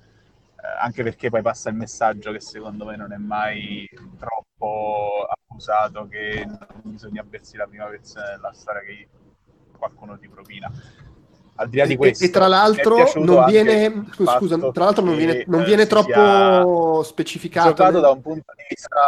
Eh, 0.56 0.66
anche 0.80 1.02
perché 1.02 1.30
poi 1.30 1.42
passa 1.42 1.70
il 1.70 1.76
messaggio 1.76 2.32
che 2.32 2.40
secondo 2.40 2.84
me 2.84 2.96
non 2.96 3.12
è 3.12 3.16
mai 3.16 3.88
troppo 4.18 5.26
abusato 5.28 6.06
che 6.08 6.44
non 6.46 6.80
bisogna 6.82 7.22
bersi 7.22 7.56
la 7.56 7.66
prima 7.66 7.86
versione 7.88 8.26
della 8.30 8.52
storia 8.52 8.80
che 8.82 9.08
qualcuno 9.76 10.16
ti 10.18 10.28
propina 10.28 10.70
al 11.62 11.68
di 11.68 11.76
là 11.78 11.86
di 11.86 11.96
questo, 11.96 12.24
e, 12.24 12.26
e 12.26 12.30
tra 12.30 12.48
l'altro 12.48 13.10
non 13.16 13.44
viene, 13.46 14.04
scusa, 14.12 14.58
tra 14.70 14.84
l'altro 14.84 15.04
non 15.04 15.16
viene, 15.16 15.44
non 15.46 15.64
viene 15.64 15.86
troppo 15.86 17.02
specificato. 17.02 17.68
Giocato 17.68 17.92
nel... 17.92 18.00
da 18.02 18.10
un 18.10 18.20
punto 18.20 18.52
di 18.56 18.64
vista 18.68 19.06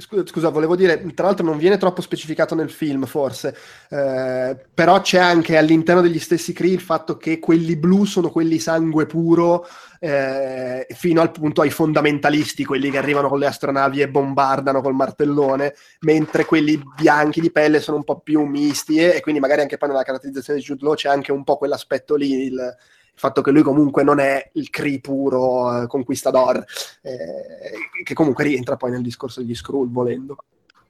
Scusa, 0.00 0.24
scusa, 0.26 0.48
volevo 0.50 0.76
dire, 0.76 1.04
tra 1.12 1.26
l'altro 1.26 1.44
non 1.44 1.58
viene 1.58 1.76
troppo 1.76 2.02
specificato 2.02 2.54
nel 2.54 2.70
film, 2.70 3.04
forse, 3.04 3.56
eh, 3.90 4.56
però 4.72 5.00
c'è 5.00 5.18
anche 5.18 5.56
all'interno 5.56 6.00
degli 6.00 6.20
stessi 6.20 6.52
Cree 6.52 6.72
il 6.72 6.80
fatto 6.80 7.16
che 7.16 7.40
quelli 7.40 7.74
blu 7.74 8.04
sono 8.04 8.30
quelli 8.30 8.60
sangue 8.60 9.06
puro, 9.06 9.66
eh, 9.98 10.86
fino 10.90 11.20
al 11.20 11.32
punto 11.32 11.62
ai 11.62 11.70
fondamentalisti, 11.70 12.64
quelli 12.64 12.90
che 12.90 12.98
arrivano 12.98 13.28
con 13.28 13.40
le 13.40 13.46
astronavi 13.46 14.00
e 14.00 14.08
bombardano 14.08 14.80
col 14.82 14.94
martellone, 14.94 15.74
mentre 16.02 16.44
quelli 16.44 16.80
bianchi 16.94 17.40
di 17.40 17.50
pelle 17.50 17.80
sono 17.80 17.96
un 17.96 18.04
po' 18.04 18.20
più 18.20 18.44
misti 18.44 18.98
e, 18.98 19.16
e 19.16 19.20
quindi 19.20 19.40
magari 19.40 19.62
anche 19.62 19.78
poi 19.78 19.88
nella 19.88 20.04
caratterizzazione 20.04 20.60
di 20.60 20.64
Jude 20.64 20.84
Law 20.84 20.94
c'è 20.94 21.08
anche 21.08 21.32
un 21.32 21.42
po' 21.42 21.56
quell'aspetto 21.56 22.14
lì, 22.14 22.44
il, 22.44 22.76
il 23.18 23.24
fatto 23.24 23.42
che 23.42 23.50
lui 23.50 23.62
comunque 23.62 24.04
non 24.04 24.20
è 24.20 24.48
il 24.52 24.70
Cree 24.70 25.00
puro 25.00 25.82
eh, 25.82 25.86
conquistador, 25.88 26.64
eh, 27.02 28.04
che 28.04 28.14
comunque 28.14 28.44
rientra 28.44 28.76
poi 28.76 28.92
nel 28.92 29.02
discorso 29.02 29.40
degli 29.40 29.56
Skrull 29.56 29.90
volendo. 29.90 30.36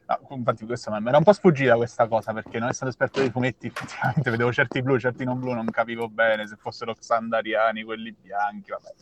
No, 0.06 0.36
infatti 0.36 0.66
questo 0.66 0.90
mi 0.90 1.08
era 1.08 1.16
un 1.16 1.24
po' 1.24 1.32
sfuggita 1.32 1.76
questa 1.76 2.06
cosa, 2.06 2.34
perché 2.34 2.58
non 2.58 2.68
essendo 2.68 2.92
esperto 2.92 3.20
dei 3.20 3.30
fumetti 3.30 3.66
effettivamente 3.66 4.30
vedevo 4.30 4.52
certi 4.52 4.82
blu, 4.82 4.98
certi 4.98 5.24
non 5.24 5.40
blu, 5.40 5.52
non 5.52 5.66
capivo 5.70 6.08
bene 6.08 6.46
se 6.46 6.56
fossero 6.56 6.94
xandariani, 6.94 7.82
quelli 7.82 8.14
bianchi, 8.18 8.70
vabbè. 8.70 8.94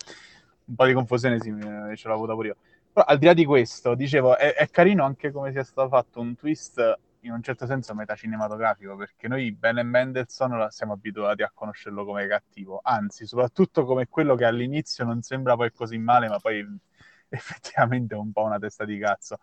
Un 0.67 0.75
po' 0.75 0.87
di 0.87 0.93
confusione 0.93 1.41
sì, 1.41 1.53
ce 1.97 2.09
l'ho 2.09 2.15
avuta 2.15 2.33
pure 2.33 2.49
io. 2.49 2.57
Però 2.93 3.05
al 3.05 3.19
di 3.19 3.27
là 3.27 3.35
di 3.35 3.45
questo, 3.45 3.95
dicevo, 3.95 4.37
è, 4.37 4.55
è 4.55 4.69
carino 4.71 5.05
anche 5.05 5.33
come 5.33 5.51
sia 5.51 5.65
stato 5.65 5.89
fatto 5.89 6.21
un 6.21 6.37
twist 6.37 6.99
in 7.27 7.33
un 7.33 7.43
certo 7.43 7.67
senso 7.67 7.95
metacinematografico, 7.95 8.97
perché 8.97 9.29
noi 9.29 9.53
Ben 9.53 9.79
e 9.79 9.83
Mendelssohn 9.83 10.69
siamo 10.71 10.93
abituati 10.95 11.43
a 11.43 11.51
conoscerlo 11.53 12.05
come 12.05 12.27
cattivo, 12.27 12.81
anzi, 12.83 13.27
soprattutto 13.27 13.85
come 13.85 14.07
quello 14.09 14.35
che 14.37 14.45
all'inizio 14.45 15.05
non 15.05 15.23
sembra 15.23 15.57
poi 15.57 15.73
così 15.73 15.99
male, 15.99 16.29
ma 16.29 16.39
poi 16.39 16.65
effettivamente 17.29 18.15
è 18.15 18.19
un 18.19 18.33
po' 18.33 18.45
una 18.45 18.59
testa 18.59 18.85
di 18.85 18.99
cazzo. 18.99 19.39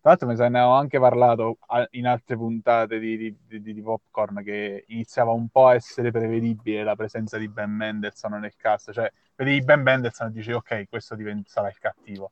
Tra 0.00 0.10
l'altro, 0.10 0.28
me 0.28 0.34
ne 0.36 0.58
avevo 0.60 0.74
anche 0.74 0.98
parlato 1.00 1.58
in 1.90 2.06
altre 2.06 2.36
puntate 2.36 2.98
di, 2.98 3.16
di, 3.16 3.36
di, 3.60 3.74
di, 3.74 3.82
Popcorn 3.82 4.42
che 4.44 4.84
iniziava 4.88 5.32
un 5.32 5.48
po' 5.48 5.66
a 5.66 5.74
essere 5.74 6.10
prevedibile 6.12 6.84
la 6.84 6.94
presenza 6.94 7.36
di 7.36 7.48
Ben 7.48 7.70
Mendelssohn 7.70 8.38
nel 8.38 8.54
cast. 8.56 8.92
Cioè, 8.92 9.12
vedi 9.34 9.60
Ben 9.62 9.82
Mendelssohn 9.82 10.28
e 10.28 10.32
dici, 10.32 10.52
ok, 10.52 10.88
questo 10.88 11.16
diventa, 11.16 11.50
sarà 11.50 11.68
il 11.68 11.78
cattivo. 11.78 12.30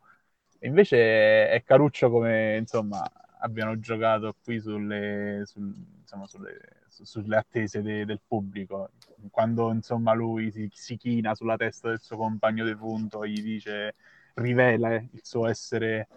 E 0.59 0.69
invece 0.69 1.49
è 1.51 1.63
caruccio 1.65 2.09
come, 2.09 2.57
insomma, 2.57 3.03
abbiano 3.47 3.79
giocato 3.79 4.35
qui 4.43 4.61
sulle, 4.61 5.43
sul, 5.47 5.73
insomma, 6.01 6.27
sulle, 6.27 6.59
su, 6.89 7.05
sulle 7.05 7.37
attese 7.37 7.83
de, 7.83 8.05
del 8.05 8.21
pubblico. 8.27 8.91
Quando 9.31 9.73
insomma 9.73 10.13
lui 10.13 10.51
si, 10.51 10.69
si, 10.73 10.97
china 10.97 11.35
sulla 11.35 11.57
testa 11.57 11.89
del 11.89 12.01
suo 12.01 12.17
compagno 12.17 12.65
di 12.65 12.75
punto, 12.77 13.27
gli 13.27 13.43
dice, 13.43 13.95
rivela 14.35 14.95
il 14.95 15.21
suo 15.23 15.47
essere 15.47 16.09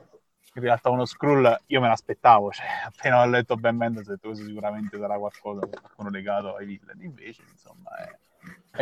in 0.55 0.63
realtà 0.63 0.89
uno 0.89 1.05
scroll, 1.05 1.55
io 1.67 1.79
me 1.79 1.87
l'aspettavo, 1.87 2.51
cioè 2.51 2.65
appena 2.85 3.21
ho 3.21 3.27
letto 3.27 3.55
Ben 3.55 3.75
Mendes 3.75 4.07
ho 4.07 4.11
detto 4.11 4.29
questo 4.29 4.45
sicuramente 4.45 4.97
sarà 4.97 5.17
qualcosa, 5.17 5.67
qualcuno 5.67 6.09
legato 6.09 6.55
ai 6.55 6.65
villain, 6.65 7.01
invece 7.01 7.43
insomma 7.51 7.95
è 7.97 8.17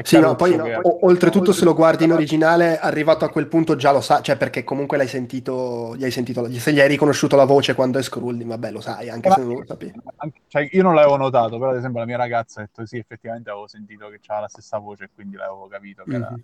sì, 0.04 0.20
no, 0.20 0.36
poi 0.36 0.56
che... 0.56 0.76
o, 0.76 1.06
oltretutto 1.06 1.52
se 1.52 1.64
lo 1.64 1.74
guardi 1.74 2.04
in 2.04 2.12
originale, 2.12 2.80
arrivato 2.80 3.26
a 3.26 3.30
quel 3.30 3.48
punto 3.48 3.76
già 3.76 3.92
lo 3.92 4.02
sa, 4.02 4.22
cioè 4.22 4.38
perché 4.38 4.64
comunque 4.64 4.98
l'hai 4.98 5.08
sentito, 5.08 5.96
gli 5.96 6.04
hai 6.04 6.12
sentito, 6.12 6.52
se 6.52 6.72
gli 6.72 6.80
hai 6.80 6.88
riconosciuto 6.88 7.36
la 7.36 7.46
voce 7.46 7.74
quando 7.74 7.98
è 7.98 8.04
Skrull, 8.04 8.46
vabbè 8.46 8.72
lo 8.72 8.82
sai, 8.82 9.10
anche 9.10 9.32
se 9.32 9.42
non 9.42 9.56
lo 9.56 9.66
sapevi. 9.66 10.00
Cioè, 10.48 10.70
io 10.72 10.84
non 10.84 10.94
l'avevo 10.94 11.18
notato, 11.18 11.58
però 11.58 11.72
ad 11.72 11.78
esempio 11.78 12.00
la 12.00 12.06
mia 12.06 12.18
ragazza 12.18 12.60
ha 12.60 12.64
detto 12.64 12.86
sì, 12.86 12.98
effettivamente 12.98 13.50
avevo 13.50 13.68
sentito 13.68 14.10
che 14.10 14.20
c'era 14.20 14.42
la 14.42 14.50
stessa 14.50 14.78
voce 14.78 15.06
e 15.06 15.10
quindi 15.14 15.36
l'avevo 15.36 15.68
capito 15.68 16.04
che 16.04 16.12
mm-hmm. 16.12 16.22
era... 16.22 16.36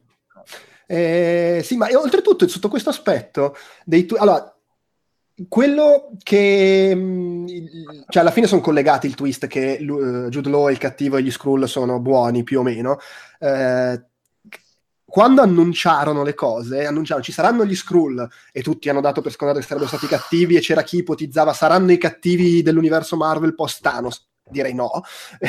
Eh, 0.87 1.61
sì, 1.63 1.77
ma 1.77 1.87
oltretutto 1.93 2.47
sotto 2.47 2.69
questo 2.69 2.89
aspetto, 2.89 3.55
dei 3.85 4.05
tu- 4.05 4.15
allora, 4.17 4.51
quello 5.47 6.11
che 6.21 6.91
mm, 6.95 7.45
cioè 8.09 8.21
alla 8.21 8.31
fine 8.31 8.47
sono 8.47 8.61
collegati 8.61 9.07
il 9.07 9.15
twist 9.15 9.47
che 9.47 9.77
uh, 9.81 10.29
Jude 10.29 10.49
Law 10.49 10.69
il 10.69 10.77
cattivo 10.77 11.17
e 11.17 11.23
gli 11.23 11.31
Skrull 11.31 11.65
sono 11.65 11.99
buoni 11.99 12.43
più 12.43 12.59
o 12.59 12.63
meno. 12.63 12.97
Eh, 13.39 14.01
quando 15.05 15.41
annunciarono 15.43 16.23
le 16.23 16.33
cose 16.33 16.87
annunciarono 16.87 17.23
ci 17.23 17.31
saranno 17.31 17.65
gli 17.65 17.75
Skrull 17.75 18.27
e 18.51 18.63
tutti 18.63 18.89
hanno 18.89 19.01
dato 19.01 19.21
per 19.21 19.31
scontato 19.31 19.59
che 19.59 19.65
sarebbero 19.65 19.89
stati 19.89 20.07
cattivi 20.07 20.55
e 20.55 20.59
c'era 20.59 20.81
chi 20.81 20.97
ipotizzava 20.97 21.53
saranno 21.53 21.91
i 21.91 21.99
cattivi 21.99 22.63
dell'universo 22.63 23.15
Marvel 23.15 23.53
post 23.53 23.81
Thanos 23.81 24.27
direi 24.49 24.73
no. 24.73 25.03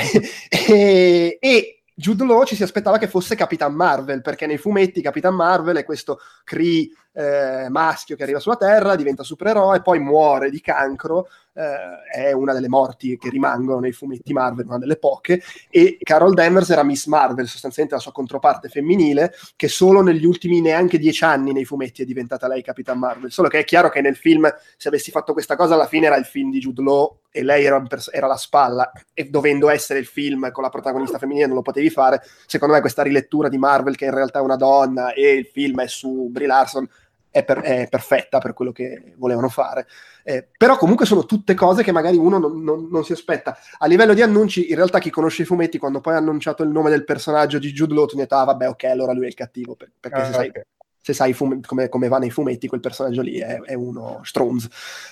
E, 0.67 1.39
e 1.41 1.83
Jude 1.95 2.25
Law 2.25 2.45
ci 2.45 2.57
si 2.57 2.63
aspettava 2.63 2.99
che 2.99 3.07
fosse 3.07 3.37
Capitan 3.37 3.75
Marvel 3.75 4.21
perché 4.21 4.47
nei 4.47 4.59
fumetti 4.59 5.01
Capitan 5.01 5.35
Marvel 5.35 5.77
è 5.77 5.85
questo 5.85 6.19
Kree 6.43 6.89
eh, 7.15 7.69
maschio 7.69 8.17
che 8.17 8.25
arriva 8.25 8.41
sulla 8.41 8.57
Terra, 8.57 8.97
diventa 8.97 9.23
supereroe, 9.23 9.83
poi 9.83 10.01
muore 10.01 10.51
di 10.51 10.61
cancro, 10.61 11.29
eh, 11.55 12.29
è 12.29 12.33
una 12.33 12.53
delle 12.53 12.69
morti 12.69 13.17
che 13.17 13.31
rimangono 13.31 13.79
nei 13.79 13.93
fumetti 13.93 14.33
Marvel, 14.33 14.67
una 14.67 14.79
delle 14.79 14.97
poche, 14.97 15.41
e 15.71 15.97
Carol 16.03 16.35
Danvers 16.35 16.71
era 16.71 16.83
Miss 16.83 17.07
Marvel, 17.07 17.47
sostanzialmente 17.47 17.97
la 17.97 18.03
sua 18.03 18.13
controparte 18.13 18.69
femminile, 18.69 19.33
che 19.55 19.69
solo 19.69 20.03
negli 20.03 20.25
ultimi 20.25 20.61
neanche 20.61 20.99
dieci 20.99 21.25
anni 21.25 21.53
nei 21.53 21.65
fumetti 21.65 22.03
è 22.03 22.05
diventata 22.05 22.49
lei 22.49 22.63
Capitan 22.63 22.99
Marvel, 22.99 23.31
solo 23.31 23.49
che 23.49 23.61
è 23.61 23.65
chiaro 23.65 23.89
che 23.89 24.01
nel 24.01 24.17
film, 24.17 24.53
se 24.77 24.89
avessi 24.89 25.13
fatto 25.13 25.33
questa 25.33 25.55
cosa, 25.55 25.75
alla 25.75 25.87
fine 25.87 26.07
era 26.07 26.17
il 26.17 26.25
film 26.25 26.51
di 26.51 26.59
Jude 26.59 26.83
Law 26.83 27.19
e 27.31 27.43
lei 27.43 27.65
era, 27.65 27.81
pers- 27.83 28.11
era 28.13 28.27
la 28.27 28.37
spalla, 28.37 28.91
e 29.13 29.25
dovendo 29.25 29.69
essere 29.69 30.01
il 30.01 30.07
film 30.07 30.51
con 30.51 30.65
la 30.65 30.71
protagonista 30.71 31.19
femminile 31.19 31.47
non 31.47 31.57
lo 31.57 31.63
potevi 31.63 31.91
fare, 31.91 32.21
secondo 32.47 32.75
me 32.75 32.81
questa 32.81 33.03
rilettura 33.03 33.49
di 33.49 33.59
Marvel 33.59 33.97
che 33.97 34.07
in 34.07 34.15
realtà 34.15 34.41
è 34.41 34.43
una 34.43 34.57
donna 34.57 35.13
e 35.13 35.33
il 35.33 35.47
film 35.47 35.81
è 35.81 35.87
su 35.87 36.29
Brie 36.31 36.47
Larson 36.47 36.89
è, 37.35 37.43
per, 37.43 37.59
è, 37.63 37.89
perfetta 37.89 38.39
per 38.39 38.53
quello 38.53 38.71
che 38.71 39.15
volevano 39.17 39.49
fare. 39.49 39.89
Eh, 40.23 40.47
però 40.57 40.77
comunque 40.77 41.05
sono 41.05 41.27
tutte 41.27 41.55
cose 41.55 41.83
che 41.83 41.91
magari 41.91 42.17
uno 42.17 42.39
non, 42.39 42.63
non, 42.63 42.87
non, 42.89 43.05
si 43.05 43.11
aspetta. 43.11 43.59
A 43.79 43.87
livello 43.87 44.15
di 44.15 44.23
annunci, 44.23 44.71
in 44.71 44.77
realtà 44.77 45.01
chi 45.01 45.11
conosce 45.11 45.43
i 45.43 45.45
fumetti, 45.45 45.77
quando 45.77 46.01
poi 46.01 46.15
ha 46.15 46.19
annunciato 46.19 46.63
il 46.63 46.69
nome 46.69 46.91
del 46.91 47.03
personaggio 47.03 47.59
di 47.59 47.73
Jude 47.73 47.93
Law, 47.93 48.07
tu 48.07 48.17
detto, 48.17 48.37
ah 48.37 48.45
vabbè, 48.45 48.69
ok, 48.69 48.85
allora 48.85 49.13
lui 49.13 49.25
è 49.25 49.29
il 49.29 49.35
cattivo, 49.35 49.75
per, 49.75 49.91
perché 49.99 50.21
ah, 50.21 50.27
se 50.27 50.33
sai... 50.33 50.53
Se 51.05 51.13
sai 51.13 51.35
fum- 51.35 51.61
come, 51.67 51.91
come, 51.91 52.09
va 52.09 52.17
nei 52.17 52.31
fumetti, 52.31 52.67
quel 52.67 52.81
personaggio 52.81 53.21
lì 53.21 53.39
è, 53.39 53.61
è 53.61 53.75
uno 53.75 54.21
Strons. 54.23 54.67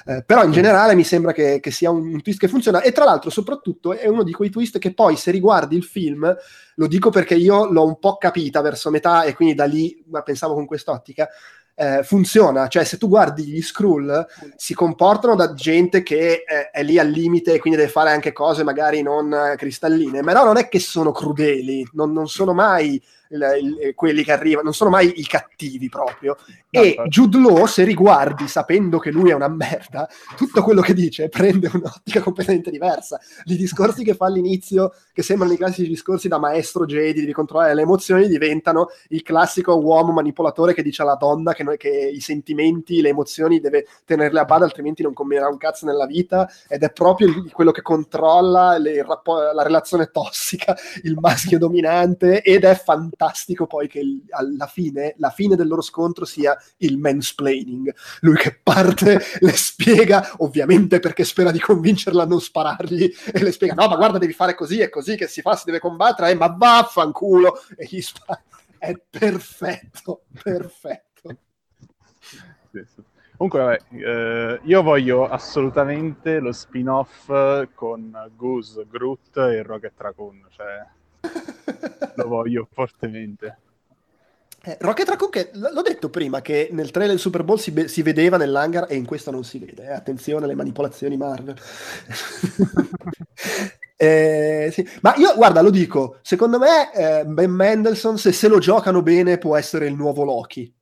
Eh, 0.07 0.23
però 0.25 0.43
in 0.43 0.51
generale 0.51 0.95
mi 0.95 1.05
sembra 1.05 1.33
che, 1.33 1.61
che 1.61 1.71
sia 1.71 1.91
un, 1.91 2.15
un 2.15 2.23
twist 2.23 2.39
che 2.39 2.49
funziona. 2.49 2.81
E 2.81 2.93
tra 2.93 3.05
l'altro, 3.05 3.29
soprattutto, 3.29 3.93
è 3.93 4.09
uno 4.09 4.23
di 4.23 4.33
quei 4.33 4.49
twist 4.49 4.79
che 4.79 4.95
poi, 4.95 5.17
se 5.17 5.31
riguardi 5.31 5.77
il 5.77 5.85
film, 5.85 6.35
lo 6.77 6.87
dico 6.87 7.11
perché 7.11 7.35
io 7.35 7.71
l'ho 7.71 7.85
un 7.85 7.99
po' 7.99 8.17
capita 8.17 8.63
verso 8.63 8.89
metà 8.89 9.25
e 9.25 9.35
quindi 9.35 9.55
da 9.55 9.67
lì 9.67 10.03
pensavo 10.25 10.55
con 10.55 10.65
quest'ottica 10.65 11.29
eh, 11.75 12.03
funziona, 12.03 12.69
cioè 12.69 12.85
se 12.85 12.99
tu 12.99 13.09
guardi 13.09 13.45
gli 13.45 13.63
Skrull 13.63 14.27
si 14.57 14.75
comportano 14.75 15.35
da 15.35 15.55
gente 15.55 16.03
che 16.03 16.43
è, 16.45 16.71
è, 16.71 16.83
lì 16.83 16.99
al 16.99 17.09
limite 17.09 17.55
e 17.55 17.59
quindi 17.59 17.79
deve 17.79 17.91
fare 17.91 18.11
anche 18.11 18.33
cose 18.33 18.63
magari 18.63 19.03
non 19.03 19.55
cristalline, 19.57 20.23
però 20.23 20.45
non 20.45 20.59
è 20.59 20.69
che 20.69 20.79
sono 20.79 21.13
crudeli, 21.13 21.89
non, 21.93 22.13
non 22.13 22.29
sono 22.29 22.53
mai 22.53 23.03
il, 23.33 23.77
il, 23.81 23.95
quelli 23.95 24.23
che 24.23 24.33
arrivano, 24.33 24.65
non 24.65 24.75
sono 24.75 24.91
mai 24.91 25.13
i 25.17 25.25
cattivi 25.25 25.89
proprio. 25.89 26.37
E 26.71 26.95
no, 26.97 27.07
Jude 27.07 27.39
Law, 27.39 27.67
se 27.67 27.85
riguardi, 27.85 28.47
sapendo 28.47 28.99
che 28.99 29.11
lui 29.11 29.31
è 29.31 29.35
una 29.35 29.49
merda, 29.49 30.09
tutto 30.37 30.63
quello 30.63 30.81
che 30.81 30.95
dice 30.95 31.29
prende 31.29 31.71
un'ottica 31.73 32.21
completamente 32.21 32.71
diversa. 32.71 33.19
I 33.45 33.57
discorsi 33.57 34.05
che 34.05 34.15
fa 34.15 34.27
all'inizio, 34.27 34.93
che 35.13 35.23
sembrano 35.23 35.53
i 35.53 35.57
classici 35.57 35.89
discorsi 35.89 36.29
da 36.29 36.39
maestro 36.39 36.87
Jedi, 36.87 37.21
devi 37.21 37.33
controllare 37.33 37.75
le 37.75 37.83
emozioni, 37.83 38.29
diventano 38.29 38.89
il 39.09 39.23
classico 39.23 39.75
uomo 39.79 40.13
manipolatore 40.13 40.75
che 40.75 40.83
dice 40.83 41.03
alla 41.03 41.17
donna 41.17 41.53
che, 41.53 41.63
noi, 41.63 41.77
che 41.77 41.89
i 41.89 42.21
sentimenti, 42.21 43.01
le 43.01 43.11
emozioni 43.11 43.61
deve 43.61 43.87
tenerle 44.05 44.41
a 44.41 44.45
bada, 44.45 44.65
altrimenti 44.65 45.03
non 45.03 45.13
combinerà 45.13 45.49
un 45.49 45.59
cazzo 45.59 45.87
nella 45.87 46.07
vita, 46.07 46.49
ed 46.69 46.83
è 46.83 46.93
proprio 46.93 47.45
quello 47.53 47.71
che 47.71 47.83
controlla 47.83 48.79
le, 48.79 49.05
la 49.05 49.63
relazione 49.63 50.11
tossica, 50.11 50.77
il 51.03 51.17
maschio 51.19 51.59
dominante, 51.59 52.43
ed 52.43 52.65
è 52.65 52.75
fantastico 52.75 53.22
poi 53.67 53.89
che 53.89 54.03
alla 54.31 54.67
fine, 54.67 55.15
la 55.19 55.31
fine 55.31 55.57
del 55.57 55.69
loro 55.69 55.83
scontro 55.83 56.25
sia 56.25 56.57
il 56.79 56.99
mansplaining, 56.99 57.95
lui 58.21 58.37
che 58.37 58.59
parte, 58.63 59.21
le 59.41 59.53
spiega, 59.53 60.35
ovviamente 60.39 60.99
perché 60.99 61.25
spera 61.25 61.51
di 61.51 61.61
convincerla 61.61 62.23
a 62.23 62.27
non 62.27 62.41
sparargli, 62.41 63.13
e 63.33 63.43
le 63.43 63.53
spiega, 63.53 63.75
no 63.75 63.89
ma 63.89 63.97
guarda 63.97 64.19
devi 64.19 64.33
fare 64.33 64.55
così, 64.55 64.81
è 64.81 64.89
così 64.89 65.17
che 65.17 65.29
si 65.29 65.41
fa, 65.41 65.57
si 65.57 65.65
deve 65.67 65.79
combattere, 65.79 66.31
eh, 66.31 66.35
ma 66.35 66.49
vaffanculo, 66.49 67.61
e 67.77 67.87
gli 67.91 68.01
spara. 68.01 68.43
È 68.79 69.01
perfetto, 69.09 70.23
perfetto. 70.43 71.11
Comunque, 73.37 73.61
vabbè, 73.61 73.79
eh, 73.91 74.61
io 74.65 74.83
voglio 74.83 75.29
assolutamente 75.29 76.39
lo 76.39 76.53
spin-off 76.53 77.27
con 77.75 78.31
Goose, 78.37 78.87
Groot 78.89 79.37
e 79.37 79.63
Rocket 79.63 79.93
Raccoon, 79.97 80.47
cioè 80.51 80.85
lo 82.17 82.29
voglio 82.29 82.69
fortemente. 82.73 83.57
Eh, 84.65 84.77
Rocket 84.81 85.09
Raccoon, 85.09 85.31
che 85.31 85.51
l- 85.55 85.73
l'ho 85.73 85.83
detto 85.83 86.09
prima, 86.09 86.41
che 86.41 86.69
nel 86.71 86.93
trailer 86.93 87.15
del 87.15 87.21
Super 87.21 87.43
Bowl 87.43 87.59
si, 87.59 87.73
be- 87.73 87.89
si 87.89 88.03
vedeva 88.03 88.37
nell'hangar 88.37 88.87
e 88.89 88.95
in 88.95 89.05
questo 89.05 89.33
non 89.33 89.43
si 89.43 89.59
vede. 89.59 89.87
Eh. 89.87 89.93
Attenzione 89.93 90.45
alle 90.45 90.55
manipolazioni 90.55 91.17
Marvel. 91.17 91.57
eh, 93.97 94.71
sì. 94.73 94.89
Ma 95.01 95.15
io, 95.17 95.35
guarda, 95.35 95.63
lo 95.63 95.71
dico, 95.71 96.19
secondo 96.23 96.61
me 96.61 96.93
eh, 96.93 97.25
Ben 97.25 97.51
Mendelssohn, 97.51 98.17
se 98.17 98.31
se 98.31 98.47
lo 98.47 98.61
giocano 98.61 99.03
bene, 99.03 99.39
può 99.39 99.57
essere 99.57 99.87
il 99.87 99.95
nuovo 99.95 100.23
Loki. 100.23 100.73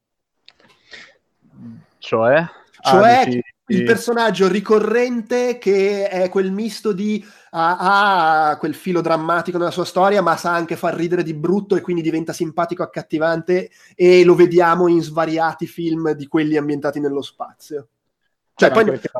Cioè? 1.96 2.44
Cioè 2.80 3.12
ah, 3.12 3.24
dici... 3.24 3.42
il 3.70 3.84
personaggio 3.84 4.48
ricorrente 4.48 5.58
che 5.58 6.08
è 6.08 6.28
quel 6.28 6.52
misto 6.52 6.92
di 6.92 7.24
ha, 7.50 8.50
ha, 8.50 8.56
quel 8.58 8.74
filo 8.74 9.00
drammatico 9.00 9.58
nella 9.58 9.70
sua 9.70 9.84
storia, 9.84 10.22
ma 10.22 10.36
sa 10.36 10.52
anche 10.54 10.76
far 10.76 10.94
ridere 10.94 11.22
di 11.22 11.34
brutto 11.34 11.76
e 11.76 11.80
quindi 11.80 12.02
diventa 12.02 12.32
simpatico, 12.32 12.82
accattivante 12.82 13.70
e 13.94 14.24
lo 14.24 14.34
vediamo 14.34 14.88
in 14.88 15.02
svariati 15.02 15.66
film 15.66 16.12
di 16.12 16.26
quelli 16.26 16.56
ambientati 16.56 17.00
nello 17.00 17.22
spazio. 17.22 17.88
Cioè, 18.54 18.70
poi 18.70 18.84
perché... 18.84 19.10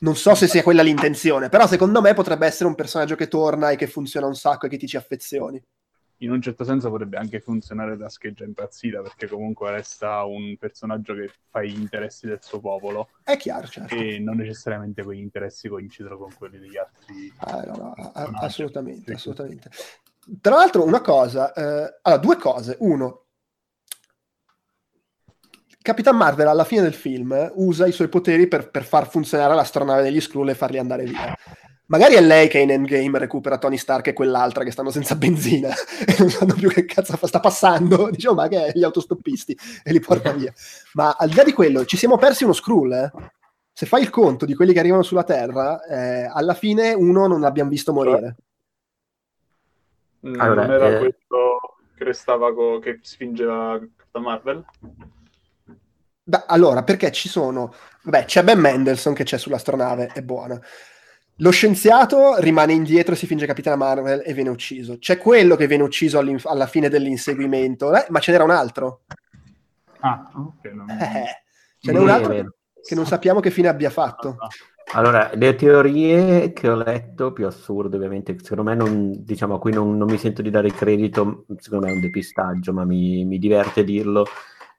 non 0.00 0.16
so 0.16 0.34
se 0.34 0.48
sia 0.48 0.62
quella 0.62 0.82
l'intenzione, 0.82 1.48
però 1.48 1.66
secondo 1.66 2.00
me 2.00 2.14
potrebbe 2.14 2.46
essere 2.46 2.68
un 2.68 2.74
personaggio 2.74 3.14
che 3.14 3.28
torna 3.28 3.70
e 3.70 3.76
che 3.76 3.86
funziona 3.86 4.26
un 4.26 4.34
sacco 4.34 4.66
e 4.66 4.68
che 4.68 4.76
ti 4.76 4.86
ci 4.86 4.96
affezioni 4.96 5.62
in 6.18 6.30
un 6.30 6.40
certo 6.40 6.64
senso 6.64 6.90
potrebbe 6.90 7.16
anche 7.16 7.40
funzionare 7.40 7.96
da 7.96 8.08
scheggia 8.08 8.44
impazzita, 8.44 9.02
perché 9.02 9.28
comunque 9.28 9.70
resta 9.70 10.24
un 10.24 10.56
personaggio 10.56 11.14
che 11.14 11.30
fa 11.48 11.62
gli 11.62 11.78
interessi 11.78 12.26
del 12.26 12.40
suo 12.42 12.60
popolo. 12.60 13.10
È 13.22 13.36
chiaro, 13.36 13.66
certo. 13.66 13.94
E 13.94 14.18
non 14.18 14.36
necessariamente 14.36 15.02
quegli 15.02 15.20
interessi 15.20 15.68
coincidono 15.68 16.18
con 16.18 16.34
quelli 16.36 16.58
degli 16.58 16.76
altri. 16.76 17.32
Ah, 17.38 17.62
no, 17.62 17.94
no, 17.96 18.12
assolutamente, 18.40 19.12
assolutamente. 19.12 19.70
Tra 20.40 20.56
l'altro, 20.56 20.84
una 20.84 21.00
cosa, 21.00 21.52
eh, 21.52 21.98
allora, 22.02 22.20
due 22.20 22.36
cose. 22.36 22.76
Uno, 22.80 23.26
Capitan 25.80 26.16
Marvel 26.16 26.48
alla 26.48 26.64
fine 26.64 26.82
del 26.82 26.92
film 26.92 27.52
usa 27.54 27.86
i 27.86 27.92
suoi 27.92 28.08
poteri 28.08 28.46
per, 28.46 28.70
per 28.70 28.84
far 28.84 29.08
funzionare 29.08 29.54
l'astronave 29.54 30.02
degli 30.02 30.20
Skrull 30.20 30.50
e 30.50 30.54
farli 30.54 30.78
andare 30.78 31.04
via. 31.04 31.34
Magari 31.90 32.16
è 32.16 32.20
lei 32.20 32.48
che 32.48 32.58
in 32.58 32.70
Endgame 32.70 33.18
recupera 33.18 33.56
Tony 33.56 33.78
Stark 33.78 34.08
e 34.08 34.12
quell'altra 34.12 34.62
che 34.62 34.70
stanno 34.70 34.90
senza 34.90 35.16
benzina 35.16 35.70
e 36.06 36.16
non 36.20 36.28
sanno 36.28 36.52
più 36.52 36.68
che 36.68 36.84
cazzo 36.84 37.16
fa, 37.16 37.26
sta 37.26 37.40
passando, 37.40 38.08
diciamo 38.12 38.34
ma 38.34 38.48
che 38.48 38.66
è 38.66 38.72
gli 38.74 38.84
autostoppisti 38.84 39.58
e 39.82 39.92
li 39.92 40.00
porta 40.00 40.32
via. 40.32 40.52
Ma 40.92 41.16
al 41.18 41.30
di 41.30 41.36
là 41.36 41.44
di 41.44 41.52
quello, 41.52 41.86
ci 41.86 41.96
siamo 41.96 42.18
persi 42.18 42.44
uno 42.44 42.52
Skrull, 42.52 42.92
eh? 42.92 43.10
Se 43.72 43.86
fai 43.86 44.02
il 44.02 44.10
conto 44.10 44.44
di 44.44 44.54
quelli 44.54 44.74
che 44.74 44.80
arrivano 44.80 45.02
sulla 45.02 45.24
Terra, 45.24 45.82
eh, 45.84 46.30
alla 46.30 46.54
fine 46.54 46.92
uno 46.92 47.26
non 47.26 47.40
l'abbiamo 47.40 47.70
visto 47.70 47.92
morire. 47.94 48.36
Mm, 50.26 50.40
allora, 50.40 50.66
non 50.66 50.74
era 50.74 50.96
eh... 50.96 50.98
questo 50.98 51.76
che 51.96 52.04
restava 52.04 52.52
co- 52.52 52.80
che 52.80 52.98
spingeva 53.00 53.80
Captain 53.96 54.24
Marvel? 54.24 54.64
Da, 56.22 56.44
allora, 56.46 56.82
perché 56.82 57.10
ci 57.12 57.30
sono... 57.30 57.72
Beh, 58.02 58.26
c'è 58.26 58.42
Ben 58.42 58.58
Mendelssohn 58.58 59.14
che 59.14 59.24
c'è 59.24 59.38
sull'astronave, 59.38 60.08
è 60.12 60.22
buona. 60.22 60.60
Lo 61.40 61.50
scienziato 61.50 62.36
rimane 62.38 62.72
indietro, 62.72 63.14
si 63.14 63.26
finge 63.26 63.46
Capitana 63.46 63.76
Marvel 63.76 64.22
e 64.24 64.32
viene 64.32 64.50
ucciso. 64.50 64.98
C'è 64.98 65.18
quello 65.18 65.54
che 65.54 65.68
viene 65.68 65.84
ucciso 65.84 66.18
alla 66.18 66.66
fine 66.66 66.88
dell'inseguimento, 66.88 67.94
eh, 67.94 68.06
ma 68.08 68.18
ce 68.18 68.32
n'era 68.32 68.42
un 68.42 68.50
altro. 68.50 69.02
Ah, 70.00 70.28
ok. 70.34 70.64
Non... 70.72 70.90
Eh, 70.90 71.42
ce 71.78 71.92
n'è 71.92 71.98
un 71.98 72.08
altro 72.08 72.32
che, 72.32 72.44
che 72.82 72.94
non 72.96 73.06
sappiamo 73.06 73.38
che 73.38 73.50
fine 73.50 73.68
abbia 73.68 73.90
fatto. 73.90 74.36
Allora, 74.94 75.30
le 75.34 75.54
teorie 75.54 76.52
che 76.52 76.68
ho 76.68 76.74
letto, 76.74 77.32
più 77.32 77.46
assurde 77.46 77.94
ovviamente, 77.94 78.36
secondo 78.40 78.64
me 78.64 78.74
non, 78.74 79.12
diciamo, 79.22 79.54
a 79.54 79.58
cui 79.60 79.72
non, 79.72 79.96
non, 79.96 80.08
mi 80.08 80.18
sento 80.18 80.42
di 80.42 80.50
dare 80.50 80.72
credito, 80.72 81.44
secondo 81.58 81.86
me 81.86 81.92
è 81.92 81.94
un 81.94 82.00
depistaggio, 82.00 82.72
ma 82.72 82.84
mi, 82.84 83.24
mi 83.24 83.38
diverte 83.38 83.84
dirlo, 83.84 84.26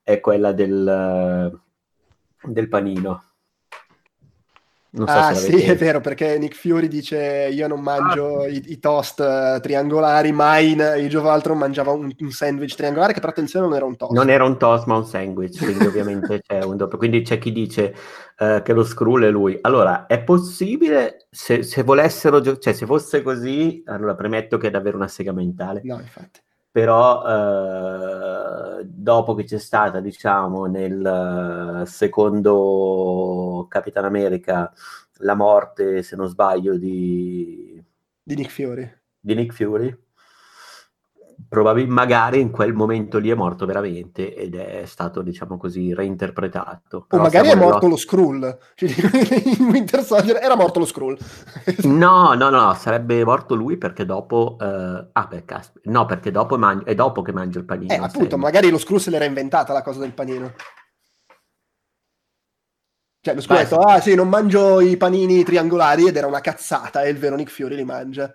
è 0.03 0.20
quella 0.20 0.51
del, 0.51 1.57
del 2.43 2.68
panino 2.68 3.28
non 4.91 5.07
so 5.07 5.13
ah, 5.13 5.33
sì, 5.35 5.61
è 5.61 5.75
vero, 5.75 6.01
perché 6.01 6.39
Nick 6.39 6.55
Fury 6.55 6.87
dice 6.87 7.49
io 7.51 7.67
non 7.67 7.79
mangio 7.79 8.41
ah. 8.41 8.47
i, 8.47 8.63
i, 8.67 8.79
toast 8.79 9.19
uh, 9.19 9.59
triangolari, 9.59 10.31
mai 10.31 10.71
in 10.71 10.81
Age 10.81 11.15
of 11.15 11.25
Ultron 11.25 11.59
mangiava 11.59 11.91
un, 11.91 12.11
un, 12.17 12.31
sandwich 12.31 12.73
triangolare, 12.73 13.13
che 13.13 13.19
però 13.19 13.31
attenzione 13.31 13.67
non 13.67 13.75
era 13.75 13.85
un 13.85 13.95
toast. 13.95 14.13
Non 14.13 14.31
era 14.31 14.45
un 14.45 14.57
toast, 14.57 14.87
ma 14.87 14.95
un 14.95 15.05
sandwich, 15.05 15.63
quindi 15.63 15.85
ovviamente 15.85 16.41
c'è 16.47 16.63
un 16.63 16.75
doppio. 16.75 16.97
Quindi 16.97 17.21
c'è 17.21 17.37
chi 17.37 17.51
dice 17.51 17.93
uh, 18.39 18.63
che 18.63 18.73
lo 18.73 18.83
Skrull 18.83 19.25
è 19.25 19.29
lui. 19.29 19.59
Allora, 19.61 20.07
è 20.07 20.23
possibile, 20.23 21.27
se, 21.29 21.61
se 21.61 21.83
volessero, 21.83 22.41
gio- 22.41 22.57
cioè 22.57 22.73
se 22.73 22.87
fosse 22.87 23.21
così, 23.21 23.83
allora 23.85 24.15
premetto 24.15 24.57
che 24.57 24.67
è 24.67 24.71
davvero 24.71 24.97
una 24.97 25.07
sega 25.07 25.31
mentale. 25.31 25.81
No, 25.83 25.99
infatti 25.99 26.41
però 26.80 28.80
eh, 28.80 28.86
dopo 28.86 29.34
che 29.34 29.43
c'è 29.43 29.57
stata, 29.57 29.99
diciamo, 29.99 30.65
nel 30.65 31.84
secondo 31.86 33.67
Capitan 33.69 34.05
America 34.05 34.71
la 35.17 35.36
morte, 35.36 36.03
se 36.03 36.15
non 36.15 36.30
sbaglio, 36.30 36.77
di, 36.77 37.84
di 38.23 38.36
Nick 38.36 38.51
Fury. 38.51 38.89
Di 39.19 39.36
Nick 39.36 39.53
Fury 39.53 39.93
probabilmente 41.47 41.93
magari 41.93 42.39
in 42.41 42.51
quel 42.51 42.73
momento 42.73 43.17
lì 43.17 43.29
è 43.29 43.35
morto 43.35 43.65
veramente 43.65 44.35
ed 44.35 44.55
è 44.55 44.85
stato 44.85 45.21
diciamo 45.21 45.57
così 45.57 45.93
reinterpretato. 45.93 47.05
O 47.09 47.17
magari 47.17 47.49
è 47.49 47.55
morto 47.55 47.87
lo 47.87 47.95
Skrull. 47.95 48.57
Cioè, 48.75 48.89
in 49.59 49.67
Winter 49.67 50.03
Soldier 50.03 50.39
era 50.41 50.55
morto 50.55 50.79
lo 50.79 50.85
Skrull. 50.85 51.17
No 51.83 52.33
no 52.33 52.49
no 52.49 52.73
sarebbe 52.73 53.23
morto 53.23 53.55
lui 53.55 53.77
perché 53.77 54.05
dopo 54.05 54.57
uh... 54.59 54.63
ah 55.11 55.27
beh 55.29 55.45
casp- 55.45 55.79
no 55.83 56.05
perché 56.05 56.31
dopo 56.31 56.57
man- 56.57 56.83
è 56.85 56.95
dopo 56.95 57.21
che 57.21 57.31
mangia 57.31 57.59
il 57.59 57.65
panino 57.65 57.93
eh 57.93 57.97
appunto 57.97 58.17
sempre. 58.19 58.37
magari 58.37 58.69
lo 58.69 58.77
Skrull 58.77 58.99
se 58.99 59.09
l'era 59.09 59.25
inventata 59.25 59.73
la 59.73 59.81
cosa 59.81 59.99
del 59.99 60.13
panino. 60.13 60.53
Cioè 63.21 63.35
lo 63.35 63.41
Skrull 63.41 63.57
ha 63.57 63.63
detto 63.63 63.79
ah 63.79 63.99
sì 63.99 64.15
non 64.15 64.29
mangio 64.29 64.79
i 64.79 64.97
panini 64.97 65.43
triangolari 65.43 66.07
ed 66.07 66.15
era 66.15 66.27
una 66.27 66.41
cazzata 66.41 67.03
e 67.03 67.09
il 67.09 67.17
vero 67.17 67.35
Nick 67.35 67.51
Fury 67.51 67.75
li 67.75 67.85
mangia 67.85 68.33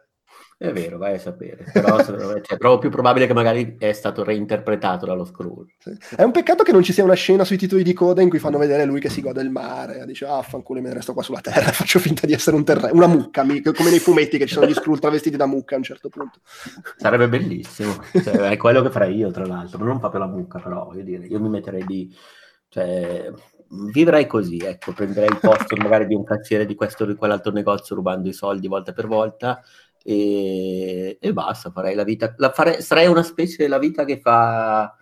è 0.57 0.73
vero, 0.73 0.99
vai 0.99 1.15
a 1.15 1.19
sapere. 1.19 1.65
Però 1.73 2.03
cioè, 2.03 2.17
è 2.41 2.57
proprio 2.57 2.79
più 2.79 2.91
probabile 2.91 3.27
che 3.27 3.35
magari 3.35 3.77
è 3.79 3.93
stato 3.93 4.23
reinterpretato 4.23 5.05
dallo 5.05 5.25
Skrull. 5.25 5.67
Sì. 5.79 5.97
È 6.17 6.23
un 6.23 6.31
peccato 6.31 6.63
che 6.63 6.73
non 6.73 6.83
ci 6.83 6.93
sia 6.93 7.03
una 7.03 7.15
scena 7.15 7.45
sui 7.45 7.57
titoli 7.57 7.83
di 7.83 7.93
coda 7.93 8.23
in 8.23 8.29
cui 8.29 8.39
fanno 8.39 8.59
vedere 8.59 8.85
lui 8.85 9.01
che 9.01 9.09
si 9.09 9.21
gode 9.21 9.43
il 9.43 9.51
mare. 9.51 10.05
Dice, 10.07 10.27
ah, 10.27 10.43
fanculo, 10.43 10.81
me 10.81 10.89
ne 10.89 10.95
resto 10.95 11.13
qua 11.13 11.23
sulla 11.23 11.41
terra. 11.41 11.71
Faccio 11.73 11.99
finta 11.99 12.27
di 12.27 12.33
essere 12.33 12.57
un 12.57 12.65
terreno, 12.65 12.95
una 12.95 13.09
mucca, 13.09 13.43
come 13.43 13.91
nei 13.91 13.99
fumetti 13.99 14.39
che 14.39 14.47
ci 14.47 14.55
sono 14.55 14.67
gli 14.67 14.75
Skrull 14.75 14.99
travestiti 14.99 15.37
da 15.37 15.47
mucca 15.47 15.75
a 15.75 15.79
un 15.79 15.85
certo 15.85 16.09
punto. 16.09 16.39
Sarebbe 16.97 17.29
bellissimo. 17.29 17.97
Cioè, 18.13 18.51
è 18.51 18.57
quello 18.57 18.81
che 18.83 18.91
farei 18.91 19.17
io, 19.17 19.31
tra 19.31 19.45
l'altro. 19.45 19.83
Non 19.85 19.99
proprio 19.99 20.21
la 20.21 20.29
mucca, 20.29 20.61
però, 20.61 20.85
voglio 20.85 21.03
dire, 21.03 21.27
io 21.27 21.41
mi 21.41 21.49
metterei 21.49 21.85
di... 21.85 22.15
Cioè, 22.69 23.31
vivrei 23.93 24.27
così, 24.27 24.59
ecco, 24.59 24.93
prenderei 24.93 25.31
il 25.31 25.39
posto 25.41 25.75
magari 25.77 26.07
di 26.07 26.15
un 26.15 26.25
cacciere 26.25 26.65
di 26.65 26.75
questo 26.75 27.05
o 27.05 27.07
di 27.07 27.15
quell'altro 27.15 27.51
negozio 27.51 27.97
rubando 27.97 28.29
i 28.29 28.33
soldi 28.33 28.69
volta 28.69 28.93
per 28.93 29.07
volta 29.07 29.63
e, 30.07 31.17
e 31.19 31.33
basta, 31.33 31.71
farei 31.71 31.95
la 31.95 32.05
vita, 32.05 32.35
la 32.37 32.53
fare, 32.53 32.83
sarei 32.83 33.07
una 33.07 33.23
specie 33.23 33.57
della 33.57 33.79
vita 33.79 34.05
che 34.05 34.21
fa 34.21 34.95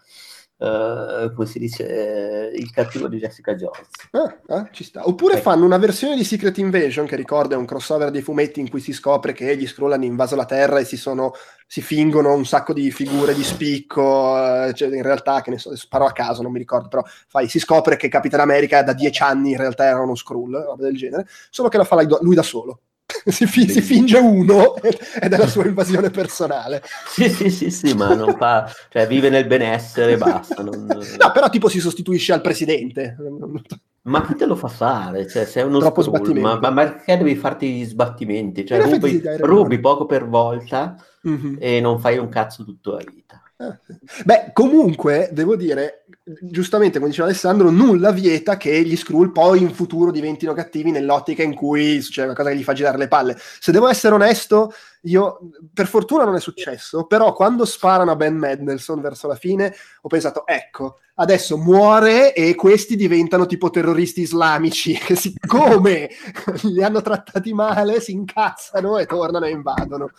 uh, 0.62 1.32
come 1.34 1.46
si 1.46 1.58
dice, 1.58 2.50
uh, 2.52 2.56
il 2.56 2.70
cattivo 2.70 3.08
di 3.08 3.18
Jessica 3.18 3.54
Jones. 3.54 3.88
Ah, 4.12 4.38
ah, 4.54 4.68
ci 4.70 4.84
sta. 4.84 5.06
Oppure 5.06 5.34
ecco. 5.34 5.42
fanno 5.42 5.64
una 5.64 5.78
versione 5.78 6.16
di 6.16 6.24
Secret 6.24 6.56
Invasion 6.58 7.06
che 7.06 7.16
ricorda 7.16 7.58
un 7.58 7.64
crossover 7.64 8.10
dei 8.10 8.22
fumetti 8.22 8.60
in 8.60 8.70
cui 8.70 8.80
si 8.80 8.92
scopre 8.92 9.32
che 9.32 9.56
gli 9.56 9.66
Skrull 9.66 9.92
hanno 9.92 10.04
invaso 10.04 10.36
la 10.36 10.44
Terra 10.44 10.78
e 10.78 10.84
si, 10.84 10.96
sono, 10.96 11.32
si 11.66 11.82
fingono 11.82 12.32
un 12.32 12.46
sacco 12.46 12.72
di 12.72 12.90
figure 12.92 13.34
di 13.34 13.42
spicco, 13.42 14.34
uh, 14.34 14.72
cioè 14.72 14.94
in 14.94 15.02
realtà, 15.02 15.40
che 15.40 15.50
ne 15.50 15.58
so, 15.58 15.74
sparo 15.76 16.04
a 16.04 16.12
caso, 16.12 16.42
non 16.42 16.52
mi 16.52 16.58
ricordo, 16.58 16.88
però 16.88 17.02
fai, 17.26 17.48
si 17.48 17.58
scopre 17.58 17.96
che 17.96 18.08
Capitan 18.08 18.40
America 18.40 18.82
da 18.82 18.92
dieci 18.92 19.22
anni 19.22 19.50
in 19.50 19.56
realtà 19.56 19.84
era 19.84 20.00
uno 20.00 20.14
Skrull, 20.14 20.62
roba 20.64 20.84
del 20.84 20.96
genere, 20.96 21.26
solo 21.50 21.68
che 21.68 21.76
la 21.76 21.84
fa 21.84 22.00
lui 22.20 22.34
da 22.34 22.42
solo. 22.42 22.80
si, 23.30 23.46
fi- 23.46 23.68
si, 23.68 23.80
finge 23.80 24.18
uno 24.18 24.76
ed 24.76 25.32
è 25.32 25.36
la 25.36 25.46
sua 25.46 25.66
invasione 25.66 26.10
personale. 26.10 26.82
Sì, 27.12 27.28
sì, 27.28 27.50
sì, 27.50 27.70
sì, 27.70 27.94
ma 27.94 28.14
non 28.14 28.36
fa, 28.36 28.72
cioè 28.88 29.06
vive 29.06 29.28
nel 29.28 29.46
benessere 29.46 30.12
e 30.12 30.16
basta. 30.16 30.62
Non... 30.62 30.86
No, 31.18 31.30
però 31.32 31.48
tipo 31.50 31.68
si 31.68 31.78
sostituisce 31.78 32.32
al 32.32 32.40
presidente. 32.40 33.16
Ma 34.02 34.24
chi 34.26 34.34
te 34.34 34.46
lo 34.46 34.56
fa 34.56 34.68
fare? 34.68 35.28
Cioè, 35.28 35.44
sei 35.44 35.64
uno 35.64 35.78
Troppo 35.78 36.02
scroll, 36.02 36.38
ma, 36.38 36.58
ma, 36.58 36.72
perché 36.72 37.16
devi 37.18 37.36
farti 37.36 37.72
gli 37.72 37.84
sbattimenti? 37.84 38.66
Cioè, 38.66 38.80
rubi, 38.80 39.22
rubi, 39.38 39.78
poco 39.78 40.06
per 40.06 40.26
volta 40.26 40.96
mm-hmm. 41.28 41.56
e 41.58 41.80
non 41.80 42.00
fai 42.00 42.18
un 42.18 42.28
cazzo 42.28 42.64
tutta 42.64 42.92
la 42.92 43.04
vita. 43.06 43.42
Eh, 43.58 43.78
Beh, 44.24 44.50
comunque, 44.52 45.28
devo 45.32 45.54
dire, 45.54 46.01
giustamente, 46.24 46.98
come 46.98 47.10
diceva 47.10 47.26
Alessandro, 47.26 47.70
nulla 47.70 48.12
vieta 48.12 48.56
che 48.56 48.82
gli 48.82 48.96
Skrull 48.96 49.32
poi 49.32 49.60
in 49.60 49.74
futuro 49.74 50.10
diventino 50.10 50.52
cattivi 50.52 50.90
nell'ottica 50.90 51.42
in 51.42 51.54
cui 51.54 52.00
succede 52.00 52.26
qualcosa 52.26 52.50
che 52.50 52.56
gli 52.56 52.62
fa 52.62 52.72
girare 52.72 52.98
le 52.98 53.08
palle. 53.08 53.36
Se 53.38 53.72
devo 53.72 53.88
essere 53.88 54.14
onesto, 54.14 54.72
io, 55.02 55.50
per 55.74 55.86
fortuna 55.86 56.24
non 56.24 56.36
è 56.36 56.40
successo, 56.40 57.06
però 57.06 57.32
quando 57.32 57.64
sparano 57.64 58.12
a 58.12 58.16
Ben 58.16 58.36
Mendelssohn 58.36 59.00
verso 59.00 59.26
la 59.26 59.34
fine, 59.34 59.74
ho 60.02 60.08
pensato, 60.08 60.46
ecco, 60.46 60.98
adesso 61.14 61.56
muore 61.56 62.32
e 62.34 62.54
questi 62.54 62.94
diventano 62.94 63.46
tipo 63.46 63.70
terroristi 63.70 64.20
islamici, 64.20 64.94
che 65.04 65.16
siccome 65.16 66.08
li 66.62 66.82
hanno 66.82 67.02
trattati 67.02 67.52
male, 67.52 68.00
si 68.00 68.12
incazzano 68.12 68.98
e 68.98 69.06
tornano 69.06 69.46
e 69.46 69.50
invadono 69.50 70.10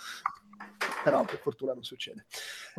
però 1.03 1.23
per 1.23 1.37
fortuna 1.37 1.73
non 1.73 1.83
succede. 1.83 2.25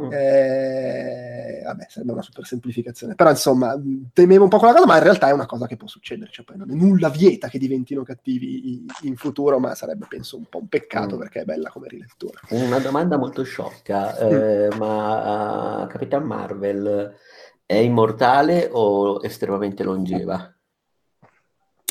Mm. 0.00 0.12
Eh, 0.12 1.62
vabbè, 1.64 1.86
sarebbe 1.88 2.12
una 2.12 2.22
super 2.22 2.44
semplificazione, 2.44 3.14
però 3.14 3.30
insomma, 3.30 3.80
temevo 4.12 4.44
un 4.44 4.50
po' 4.50 4.58
quella 4.58 4.74
cosa, 4.74 4.86
ma 4.86 4.96
in 4.96 5.02
realtà 5.02 5.28
è 5.28 5.32
una 5.32 5.46
cosa 5.46 5.66
che 5.66 5.76
può 5.76 5.86
succedere, 5.86 6.30
cioè 6.32 6.44
poi 6.44 6.56
non 6.56 6.70
è 6.70 6.74
nulla 6.74 7.08
vieta 7.08 7.48
che 7.48 7.58
diventino 7.58 8.02
cattivi 8.02 8.84
in 9.02 9.16
futuro, 9.16 9.58
ma 9.58 9.74
sarebbe 9.74 10.06
penso 10.08 10.36
un 10.36 10.46
po' 10.48 10.58
un 10.58 10.68
peccato 10.68 11.16
mm. 11.16 11.18
perché 11.18 11.40
è 11.40 11.44
bella 11.44 11.70
come 11.70 11.88
rilettura. 11.88 12.40
Una 12.50 12.78
domanda 12.78 13.16
molto 13.16 13.42
sciocca, 13.44 14.16
eh, 14.16 14.74
mm. 14.74 14.78
ma 14.78 15.82
uh, 15.82 15.86
Capitan 15.86 16.24
Marvel 16.24 17.14
è 17.66 17.74
immortale 17.74 18.68
o 18.70 19.20
estremamente 19.22 19.82
longeva? 19.82 20.53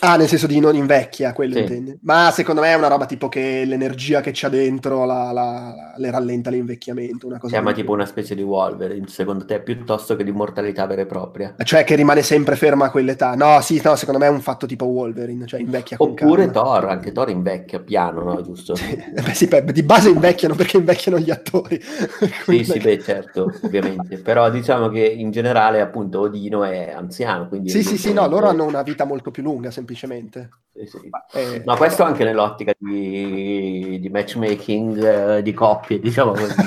Ah, 0.06 0.18
nel 0.18 0.28
senso 0.28 0.47
di 0.47 0.60
non 0.60 0.76
invecchia, 0.76 1.32
quello 1.32 1.54
sì. 1.54 1.60
intendi. 1.62 1.97
Ma 2.01 2.30
secondo 2.32 2.60
me 2.60 2.68
è 2.68 2.74
una 2.74 2.89
roba 2.89 3.06
tipo 3.06 3.30
che 3.30 3.64
l'energia 3.64 4.20
che 4.20 4.32
c'ha 4.34 4.49
dentro 4.49 5.06
la, 5.06 5.32
la, 5.32 5.93
le 5.95 6.12
rallenta 6.12 6.49
l'invecchiamento. 6.49 7.26
Una 7.26 7.38
cosa 7.39 7.54
Chiama 7.54 7.72
tipo 7.72 7.93
una 7.93 8.06
specie 8.06 8.36
di 8.36 8.41
Wolverine, 8.41 9.08
secondo 9.08 9.45
te, 9.45 9.62
piuttosto 9.62 10.18
che 10.18 10.26
di 10.26 10.34
mortalità 10.34 10.86
vera 10.88 11.04
e 11.04 11.06
propria. 11.06 11.56
Cioè 11.64 11.86
che 11.86 11.95
rimane 11.95 12.22
sempre 12.22 12.58
ferma 12.58 12.88
a 12.88 12.91
quell'età. 12.91 13.34
No, 13.36 13.62
sì, 13.62 13.80
no, 13.82 13.95
secondo 13.95 14.20
me 14.20 14.26
è 14.26 14.30
un 14.30 14.41
fatto 14.41 14.66
tipo 14.66 14.84
Wolverine, 14.84 15.45
cioè 15.45 15.62
invecchia 15.62 15.95
Oppure 15.97 16.51
Thor, 16.51 16.84
anche 16.89 17.14
Thor 17.14 17.30
invecchia 17.30 17.80
piano, 17.80 18.24
no? 18.24 18.41
Giusto? 18.41 18.74
beh, 18.74 19.34
sì, 19.34 19.47
beh, 19.47 19.64
di 19.72 19.84
base 19.84 20.10
invecchiano 20.10 20.54
perché 20.54 20.76
invecchiano 20.76 21.18
gli 21.18 21.32
attori. 21.32 21.80
sì, 22.43 22.66
sì, 22.66 22.78
beh, 22.78 22.99
certo, 22.99 23.54
ovviamente. 23.64 24.18
Però 24.18 24.49
diciamo 24.49 24.89
che 24.89 25.06
in 25.06 25.32
generale, 25.32 25.80
appunto, 25.80 26.20
Odino 26.20 26.66
è 26.66 26.91
anziano. 26.93 27.47
Quindi 27.47 27.70
sì, 27.70 27.84
sì, 27.84 27.97
sì, 27.97 28.12
no, 28.12 28.28
loro 28.28 28.49
hanno 28.49 28.66
una 28.66 28.82
vita 28.82 29.06
molto 29.06 29.32
più 29.32 29.43
lunga, 29.43 29.72
semplicemente 29.72 29.91
semplicemente. 29.94 30.50
Sì, 30.74 30.86
sì. 30.88 31.10
Eh, 31.34 31.62
no, 31.66 31.76
questo 31.76 32.04
anche 32.04 32.24
nell'ottica 32.24 32.74
di, 32.78 34.00
di 34.00 34.10
matchmaking 34.10 35.04
eh, 35.38 35.41
di 35.41 35.54
coppie, 35.54 36.00
diciamo 36.00 36.32
così. 36.32 36.54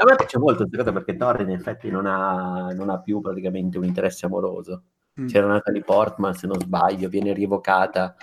A 0.00 0.04
me 0.04 0.16
piace 0.16 0.38
molto 0.38 0.66
questa 0.66 0.78
cosa 0.78 0.92
perché 0.92 1.16
Thor 1.16 1.40
in 1.40 1.50
effetti 1.50 1.90
non 1.90 2.06
ha, 2.06 2.70
non 2.72 2.88
ha 2.88 3.00
più 3.00 3.20
praticamente 3.20 3.78
un 3.78 3.84
interesse 3.84 4.26
amoroso. 4.26 4.84
Mm. 5.20 5.26
C'era 5.26 5.46
Natalie 5.46 5.82
Portman, 5.82 6.34
se 6.34 6.46
non 6.46 6.58
sbaglio, 6.58 7.08
viene 7.08 7.32
rievocata. 7.32 8.14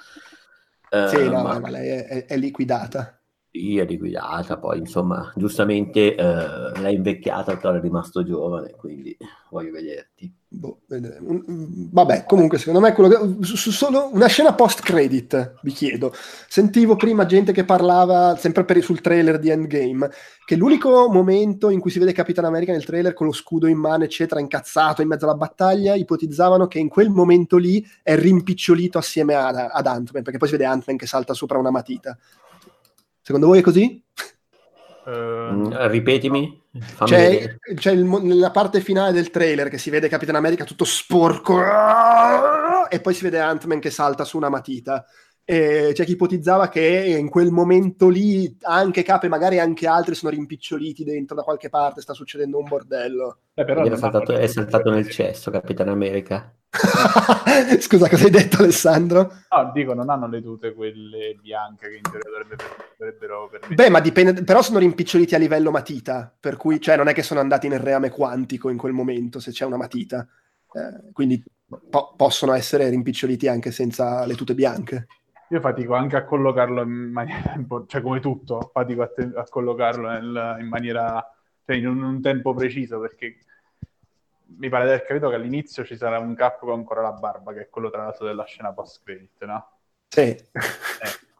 Sì, 0.89 1.17
uh, 1.17 1.29
no, 1.29 1.43
ma... 1.43 1.59
ma 1.59 1.69
lei 1.69 1.89
è, 1.89 2.25
è 2.25 2.37
liquidata 2.37 3.16
sì, 3.57 3.77
è 3.77 3.85
liquidata, 3.85 4.57
poi 4.57 4.77
insomma, 4.79 5.31
giustamente 5.35 6.15
eh, 6.15 6.23
l'ha 6.23 6.89
invecchiata, 6.89 7.57
però 7.57 7.73
è 7.73 7.81
rimasto 7.81 8.23
giovane, 8.23 8.75
quindi 8.77 9.17
voglio 9.49 9.71
vederti. 9.71 10.31
Boh, 10.49 10.79
vabbè, 10.87 12.23
comunque 12.25 12.57
secondo 12.57 12.79
me 12.79 12.93
quello 12.93 13.09
che... 13.09 13.43
solo 13.43 14.09
una 14.13 14.27
scena 14.27 14.53
post 14.53 14.81
credit, 14.81 15.55
vi 15.61 15.71
chiedo. 15.71 16.13
Sentivo 16.47 16.95
prima 16.95 17.25
gente 17.25 17.51
che 17.51 17.65
parlava, 17.65 18.35
sempre 18.37 18.63
per, 18.63 18.81
sul 18.81 19.01
trailer 19.01 19.39
di 19.39 19.49
Endgame, 19.49 20.09
che 20.45 20.55
l'unico 20.55 21.09
momento 21.09 21.69
in 21.69 21.79
cui 21.79 21.91
si 21.91 21.99
vede 21.99 22.13
Capitan 22.13 22.45
America 22.45 22.71
nel 22.71 22.85
trailer 22.85 23.13
con 23.13 23.25
lo 23.25 23.33
scudo 23.33 23.67
in 23.67 23.77
mano, 23.77 24.03
eccetera, 24.03 24.39
incazzato 24.39 25.01
in 25.01 25.07
mezzo 25.07 25.25
alla 25.25 25.35
battaglia, 25.35 25.95
ipotizzavano 25.95 26.67
che 26.67 26.79
in 26.79 26.87
quel 26.87 27.09
momento 27.09 27.57
lì 27.57 27.85
è 28.01 28.15
rimpicciolito 28.15 28.97
assieme 28.97 29.33
a, 29.33 29.47
ad 29.47 29.87
Ant-Man, 29.87 30.23
perché 30.23 30.37
poi 30.37 30.47
si 30.47 30.55
vede 30.55 30.69
Ant-Man 30.69 30.97
che 30.97 31.07
salta 31.07 31.33
sopra 31.33 31.57
una 31.57 31.71
matita. 31.71 32.17
Secondo 33.27 33.47
voi 33.47 33.59
è 33.59 33.61
così? 33.61 34.01
Uh, 35.03 35.69
ripetimi. 35.87 36.63
C'è, 37.03 37.57
c'è 37.75 37.91
il, 37.91 38.05
nella 38.05 38.51
parte 38.51 38.79
finale 38.79 39.11
del 39.11 39.31
trailer 39.31 39.67
che 39.67 39.77
si 39.77 39.89
vede 39.89 40.07
Capitan 40.07 40.35
America 40.35 40.63
tutto 40.63 40.85
sporco 40.85 41.61
e 42.87 43.01
poi 43.01 43.13
si 43.13 43.23
vede 43.23 43.41
Ant-Man 43.41 43.81
che 43.81 43.89
salta 43.89 44.23
su 44.23 44.37
una 44.37 44.47
matita. 44.47 45.05
E 45.49 45.91
c'è 45.93 46.03
chi 46.03 46.11
ipotizzava 46.11 46.67
che 46.67 47.15
in 47.17 47.29
quel 47.29 47.51
momento 47.51 48.09
lì 48.09 48.57
anche 48.63 49.01
Cap 49.01 49.23
e 49.23 49.29
magari 49.29 49.59
anche 49.59 49.87
altri 49.87 50.13
sono 50.13 50.29
rimpiccioliti 50.31 51.05
dentro 51.05 51.37
da 51.37 51.43
qualche 51.43 51.69
parte, 51.69 52.01
sta 52.01 52.13
succedendo 52.13 52.57
un 52.57 52.67
bordello. 52.67 53.37
Eh, 53.53 53.63
però 53.63 53.81
è 53.81 53.95
saltato, 53.95 54.33
è 54.33 54.45
saltato 54.47 54.89
nel 54.89 55.09
cesso 55.09 55.49
Capitan 55.49 55.87
America. 55.87 56.53
Scusa, 57.79 58.09
cosa 58.09 58.25
hai 58.25 58.29
detto 58.29 58.57
Alessandro? 58.57 59.31
No, 59.49 59.71
dico, 59.73 59.93
non 59.93 60.09
hanno 60.09 60.27
le 60.27 60.41
tute 60.41 60.73
quelle 60.73 61.37
bianche 61.41 61.91
che 61.91 61.95
in 61.95 62.01
teoria 62.01 62.29
dovrebbe, 62.29 62.55
dovrebbero 62.97 63.47
permettere. 63.49 63.75
Beh, 63.75 63.89
ma 63.89 64.01
dipende, 64.01 64.43
però 64.43 64.61
sono 64.61 64.79
rimpiccioliti 64.79 65.33
a 65.33 65.37
livello 65.37 65.71
matita, 65.71 66.29
per 66.37 66.57
cui, 66.57 66.81
cioè, 66.81 66.97
non 66.97 67.07
è 67.07 67.13
che 67.13 67.23
sono 67.23 67.39
andati 67.39 67.69
nel 67.69 67.79
reame 67.79 68.09
quantico 68.09 68.67
in 68.67 68.77
quel 68.77 68.91
momento, 68.91 69.39
se 69.39 69.51
c'è 69.51 69.63
una 69.63 69.77
matita. 69.77 70.27
Eh, 70.73 71.11
quindi 71.13 71.41
po- 71.89 72.15
possono 72.17 72.51
essere 72.51 72.89
rimpiccioliti 72.89 73.47
anche 73.47 73.71
senza 73.71 74.25
le 74.25 74.35
tute 74.35 74.53
bianche. 74.53 75.07
Io 75.49 75.59
fatico 75.61 75.93
anche 75.93 76.17
a 76.17 76.25
collocarlo 76.25 76.81
in 76.81 77.11
maniera, 77.11 77.55
cioè 77.87 78.01
come 78.01 78.19
tutto, 78.19 78.69
fatico 78.73 79.01
a, 79.01 79.07
te- 79.07 79.31
a 79.33 79.45
collocarlo 79.47 80.09
nel, 80.09 80.57
in 80.59 80.67
maniera, 80.67 81.33
cioè 81.65 81.75
in 81.75 81.87
un, 81.87 82.03
un 82.03 82.21
tempo 82.21 82.53
preciso, 82.53 82.99
perché 82.99 83.37
mi 84.57 84.69
pare 84.69 84.85
di 84.85 84.91
aver 84.91 85.05
capito 85.05 85.29
che 85.29 85.35
all'inizio 85.35 85.85
ci 85.85 85.97
sarà 85.97 86.19
un 86.19 86.35
capo 86.35 86.65
con 86.65 86.79
ancora 86.79 87.01
la 87.01 87.11
barba, 87.11 87.53
che 87.53 87.61
è 87.61 87.69
quello 87.69 87.89
tra 87.89 88.03
l'altro 88.03 88.25
della 88.25 88.45
scena 88.45 88.73
post-credit, 88.73 89.43
no? 89.45 89.69
Sì. 90.07 90.21
Eh, 90.21 90.41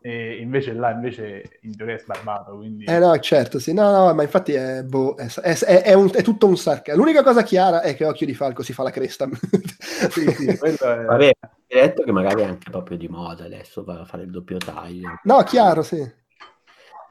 e 0.01 0.37
invece 0.39 0.73
là, 0.73 0.91
invece, 0.91 1.59
in 1.61 1.75
teoria 1.75 1.95
è 1.95 1.99
sbarbato, 1.99 2.55
quindi... 2.55 2.85
Eh 2.85 2.99
no, 2.99 3.17
certo, 3.19 3.59
sì, 3.59 3.73
no, 3.73 3.91
no, 3.91 4.13
ma 4.13 4.23
infatti 4.23 4.53
è, 4.53 4.83
boh, 4.83 5.15
è, 5.15 5.27
è, 5.41 5.81
è, 5.81 5.93
un, 5.93 6.09
è 6.13 6.21
tutto 6.21 6.47
un 6.47 6.55
sarcasmo. 6.55 7.01
L'unica 7.01 7.23
cosa 7.23 7.43
chiara 7.43 7.81
è 7.81 7.95
che 7.95 8.05
Occhio 8.05 8.25
di 8.25 8.33
Falco 8.33 8.63
si 8.63 8.73
fa 8.73 8.83
la 8.83 8.91
cresta. 8.91 9.27
sì, 10.11 10.31
sì, 10.31 10.57
quello 10.57 10.77
è... 10.77 11.03
Vabbè, 11.03 11.31
hai 11.39 11.49
detto 11.67 12.03
che 12.03 12.11
magari 12.11 12.41
è 12.41 12.45
anche 12.45 12.69
proprio 12.69 12.97
di 12.97 13.07
moda 13.07 13.45
adesso 13.45 13.83
va 13.83 14.01
a 14.01 14.05
fare 14.05 14.23
il 14.23 14.31
doppio 14.31 14.57
taglio. 14.57 15.19
No, 15.23 15.43
chiaro, 15.43 15.83
sì. 15.83 15.97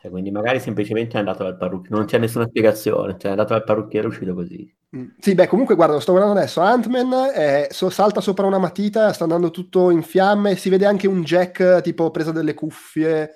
Cioè, 0.00 0.10
quindi 0.10 0.30
magari 0.30 0.60
semplicemente 0.60 1.16
è 1.16 1.18
andato 1.18 1.42
dal 1.42 1.56
parrucchiere, 1.56 1.96
non 1.96 2.06
c'è 2.06 2.18
nessuna 2.18 2.46
spiegazione, 2.46 3.16
cioè 3.18 3.28
è 3.28 3.30
andato 3.30 3.54
dal 3.54 3.64
parrucchiere 3.64 4.06
e 4.06 4.08
è 4.08 4.12
uscito 4.12 4.34
così. 4.34 4.74
Mm. 4.96 5.06
Sì, 5.18 5.34
beh, 5.34 5.48
comunque 5.48 5.74
guarda, 5.74 5.94
lo 5.94 6.00
sto 6.00 6.12
guardando 6.12 6.38
adesso, 6.38 6.60
Ant-Man 6.60 7.30
è, 7.34 7.68
so, 7.70 7.90
salta 7.90 8.20
sopra 8.20 8.46
una 8.46 8.58
matita, 8.58 9.12
sta 9.12 9.24
andando 9.24 9.50
tutto 9.50 9.90
in 9.90 10.02
fiamme, 10.02 10.56
si 10.56 10.68
vede 10.68 10.86
anche 10.86 11.08
un 11.08 11.22
Jack 11.22 11.80
tipo 11.80 12.10
preso 12.10 12.30
delle 12.30 12.54
cuffie, 12.54 13.32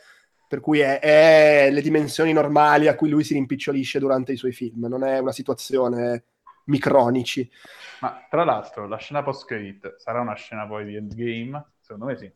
per 0.46 0.60
cui 0.60 0.80
è, 0.80 1.00
è 1.00 1.70
le 1.70 1.80
dimensioni 1.80 2.32
normali 2.32 2.88
a 2.88 2.94
cui 2.94 3.08
lui 3.08 3.24
si 3.24 3.34
rimpicciolisce 3.34 3.98
durante 3.98 4.32
i 4.32 4.36
suoi 4.36 4.52
film, 4.52 4.86
non 4.86 5.04
è 5.04 5.18
una 5.18 5.32
situazione 5.32 6.24
micronici. 6.70 7.50
Ma 8.00 8.26
tra 8.30 8.44
l'altro 8.44 8.88
la 8.88 8.96
scena 8.96 9.22
post-credit 9.22 9.96
sarà 9.98 10.20
una 10.20 10.34
scena 10.34 10.66
poi 10.66 10.86
di 10.86 10.96
Endgame? 10.96 11.72
Secondo 11.80 12.06
me 12.06 12.16
sì. 12.16 12.32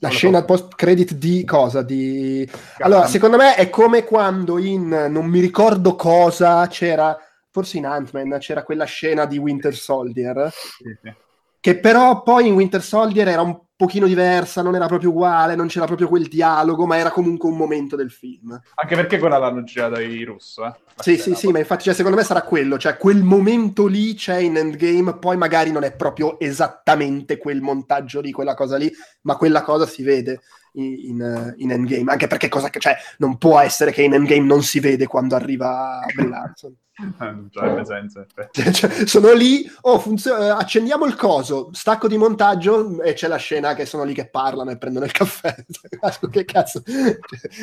La 0.00 0.08
scena 0.08 0.44
post 0.44 0.74
credit 0.74 1.14
di 1.14 1.44
cosa? 1.44 1.82
Di... 1.82 2.48
Allora, 2.78 3.06
secondo 3.06 3.36
me 3.36 3.56
è 3.56 3.68
come 3.68 4.04
quando 4.04 4.58
in 4.58 4.88
non 4.88 5.26
mi 5.26 5.40
ricordo 5.40 5.96
cosa 5.96 6.66
c'era, 6.68 7.18
forse 7.50 7.78
in 7.78 7.86
Ant-Man 7.86 8.38
c'era 8.38 8.62
quella 8.62 8.84
scena 8.84 9.26
di 9.26 9.38
Winter 9.38 9.74
Soldier, 9.74 10.50
sì, 10.50 10.98
sì. 11.02 11.14
Che 11.62 11.78
però 11.78 12.24
poi 12.24 12.48
in 12.48 12.54
Winter 12.54 12.82
Soldier 12.82 13.28
era 13.28 13.40
un 13.40 13.56
pochino 13.76 14.08
diversa, 14.08 14.62
non 14.62 14.74
era 14.74 14.86
proprio 14.86 15.10
uguale, 15.10 15.54
non 15.54 15.68
c'era 15.68 15.86
proprio 15.86 16.08
quel 16.08 16.26
dialogo, 16.26 16.86
ma 16.86 16.96
era 16.96 17.12
comunque 17.12 17.48
un 17.48 17.56
momento 17.56 17.94
del 17.94 18.10
film. 18.10 18.60
Anche 18.74 18.96
perché 18.96 19.20
quella 19.20 19.38
l'hanno 19.38 19.62
girata 19.62 20.00
i 20.00 20.24
russo, 20.24 20.66
eh? 20.66 20.72
Sì, 20.96 21.16
sì, 21.16 21.36
sì, 21.36 21.52
ma 21.52 21.60
infatti 21.60 21.84
cioè, 21.84 21.94
secondo 21.94 22.16
me 22.16 22.24
sarà 22.24 22.42
quello, 22.42 22.78
cioè 22.78 22.96
quel 22.96 23.22
momento 23.22 23.86
lì 23.86 24.14
c'è 24.14 24.38
in 24.38 24.56
Endgame, 24.56 25.18
poi 25.18 25.36
magari 25.36 25.70
non 25.70 25.84
è 25.84 25.94
proprio 25.94 26.36
esattamente 26.40 27.38
quel 27.38 27.60
montaggio 27.60 28.20
lì, 28.20 28.32
quella 28.32 28.54
cosa 28.54 28.76
lì, 28.76 28.92
ma 29.20 29.36
quella 29.36 29.62
cosa 29.62 29.86
si 29.86 30.02
vede 30.02 30.40
in, 30.72 31.54
in, 31.56 31.70
Endgame, 31.70 32.10
anche 32.12 32.26
perché 32.26 32.48
cosa 32.48 32.70
che, 32.70 32.80
cioè, 32.80 32.96
non 33.18 33.38
può 33.38 33.58
essere 33.58 33.92
che 33.92 34.02
in 34.02 34.14
Endgame 34.14 34.46
non 34.46 34.62
si 34.62 34.80
vede 34.80 35.06
quando 35.06 35.34
arriva 35.34 36.00
Brie 36.14 36.28
Larson. 36.28 36.76
c'è 37.50 37.84
senso. 37.84 38.26
Cioè, 38.50 39.06
sono 39.06 39.32
lì, 39.32 39.64
oh, 39.82 39.98
funzio- 39.98 40.38
eh, 40.38 40.48
accendiamo 40.48 41.06
il 41.06 41.14
coso, 41.14 41.70
stacco 41.72 42.06
di 42.06 42.16
montaggio 42.16 43.00
e 43.02 43.14
c'è 43.14 43.28
la 43.28 43.36
scena 43.36 43.74
che 43.74 43.86
sono 43.86 44.04
lì 44.04 44.14
che 44.14 44.28
parlano 44.28 44.70
e 44.70 44.78
prendono 44.78 45.06
il 45.06 45.12
caffè. 45.12 45.54
che 46.30 46.44
cazzo, 46.44 46.82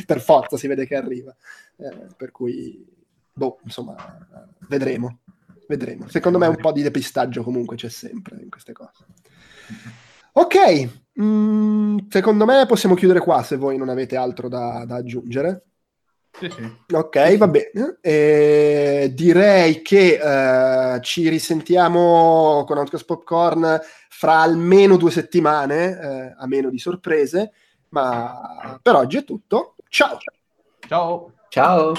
per 0.05 0.21
forza 0.21 0.57
si 0.57 0.67
vede 0.67 0.85
che 0.85 0.95
arriva. 0.95 1.35
Eh, 1.77 2.07
per 2.15 2.31
cui, 2.31 2.85
boh, 3.31 3.59
insomma, 3.63 3.95
vedremo. 4.67 5.19
Vedremo. 5.67 6.07
Secondo 6.09 6.39
me 6.39 6.47
un 6.47 6.57
po' 6.57 6.71
di 6.71 6.81
depistaggio 6.81 7.43
comunque 7.43 7.75
c'è 7.75 7.89
sempre 7.89 8.37
in 8.41 8.49
queste 8.49 8.73
cose. 8.73 9.05
Ok, 10.31 10.89
mm, 11.21 11.97
secondo 12.09 12.45
me 12.45 12.65
possiamo 12.65 12.95
chiudere 12.95 13.19
qua 13.19 13.43
se 13.43 13.57
voi 13.57 13.77
non 13.77 13.89
avete 13.89 14.15
altro 14.15 14.47
da, 14.47 14.83
da 14.85 14.95
aggiungere. 14.95 15.63
Sì, 16.31 16.49
sì. 16.49 16.95
Ok, 16.95 17.37
va 17.37 17.47
bene. 17.47 17.97
Eh, 18.01 19.11
direi 19.13 19.81
che 19.81 20.19
eh, 20.21 21.01
ci 21.01 21.27
risentiamo 21.27 22.63
con 22.65 22.77
Outcast 22.77 23.05
Popcorn 23.05 23.79
fra 24.09 24.39
almeno 24.39 24.95
due 24.97 25.11
settimane, 25.11 25.99
eh, 25.99 26.35
a 26.37 26.47
meno 26.47 26.69
di 26.69 26.77
sorprese. 26.77 27.51
Ma 27.89 28.79
per 28.81 28.95
oggi 28.95 29.17
è 29.17 29.23
tutto. 29.23 29.75
Ciao. 29.89 30.17
Ciao. 30.87 31.33
Ciao. 31.49 31.93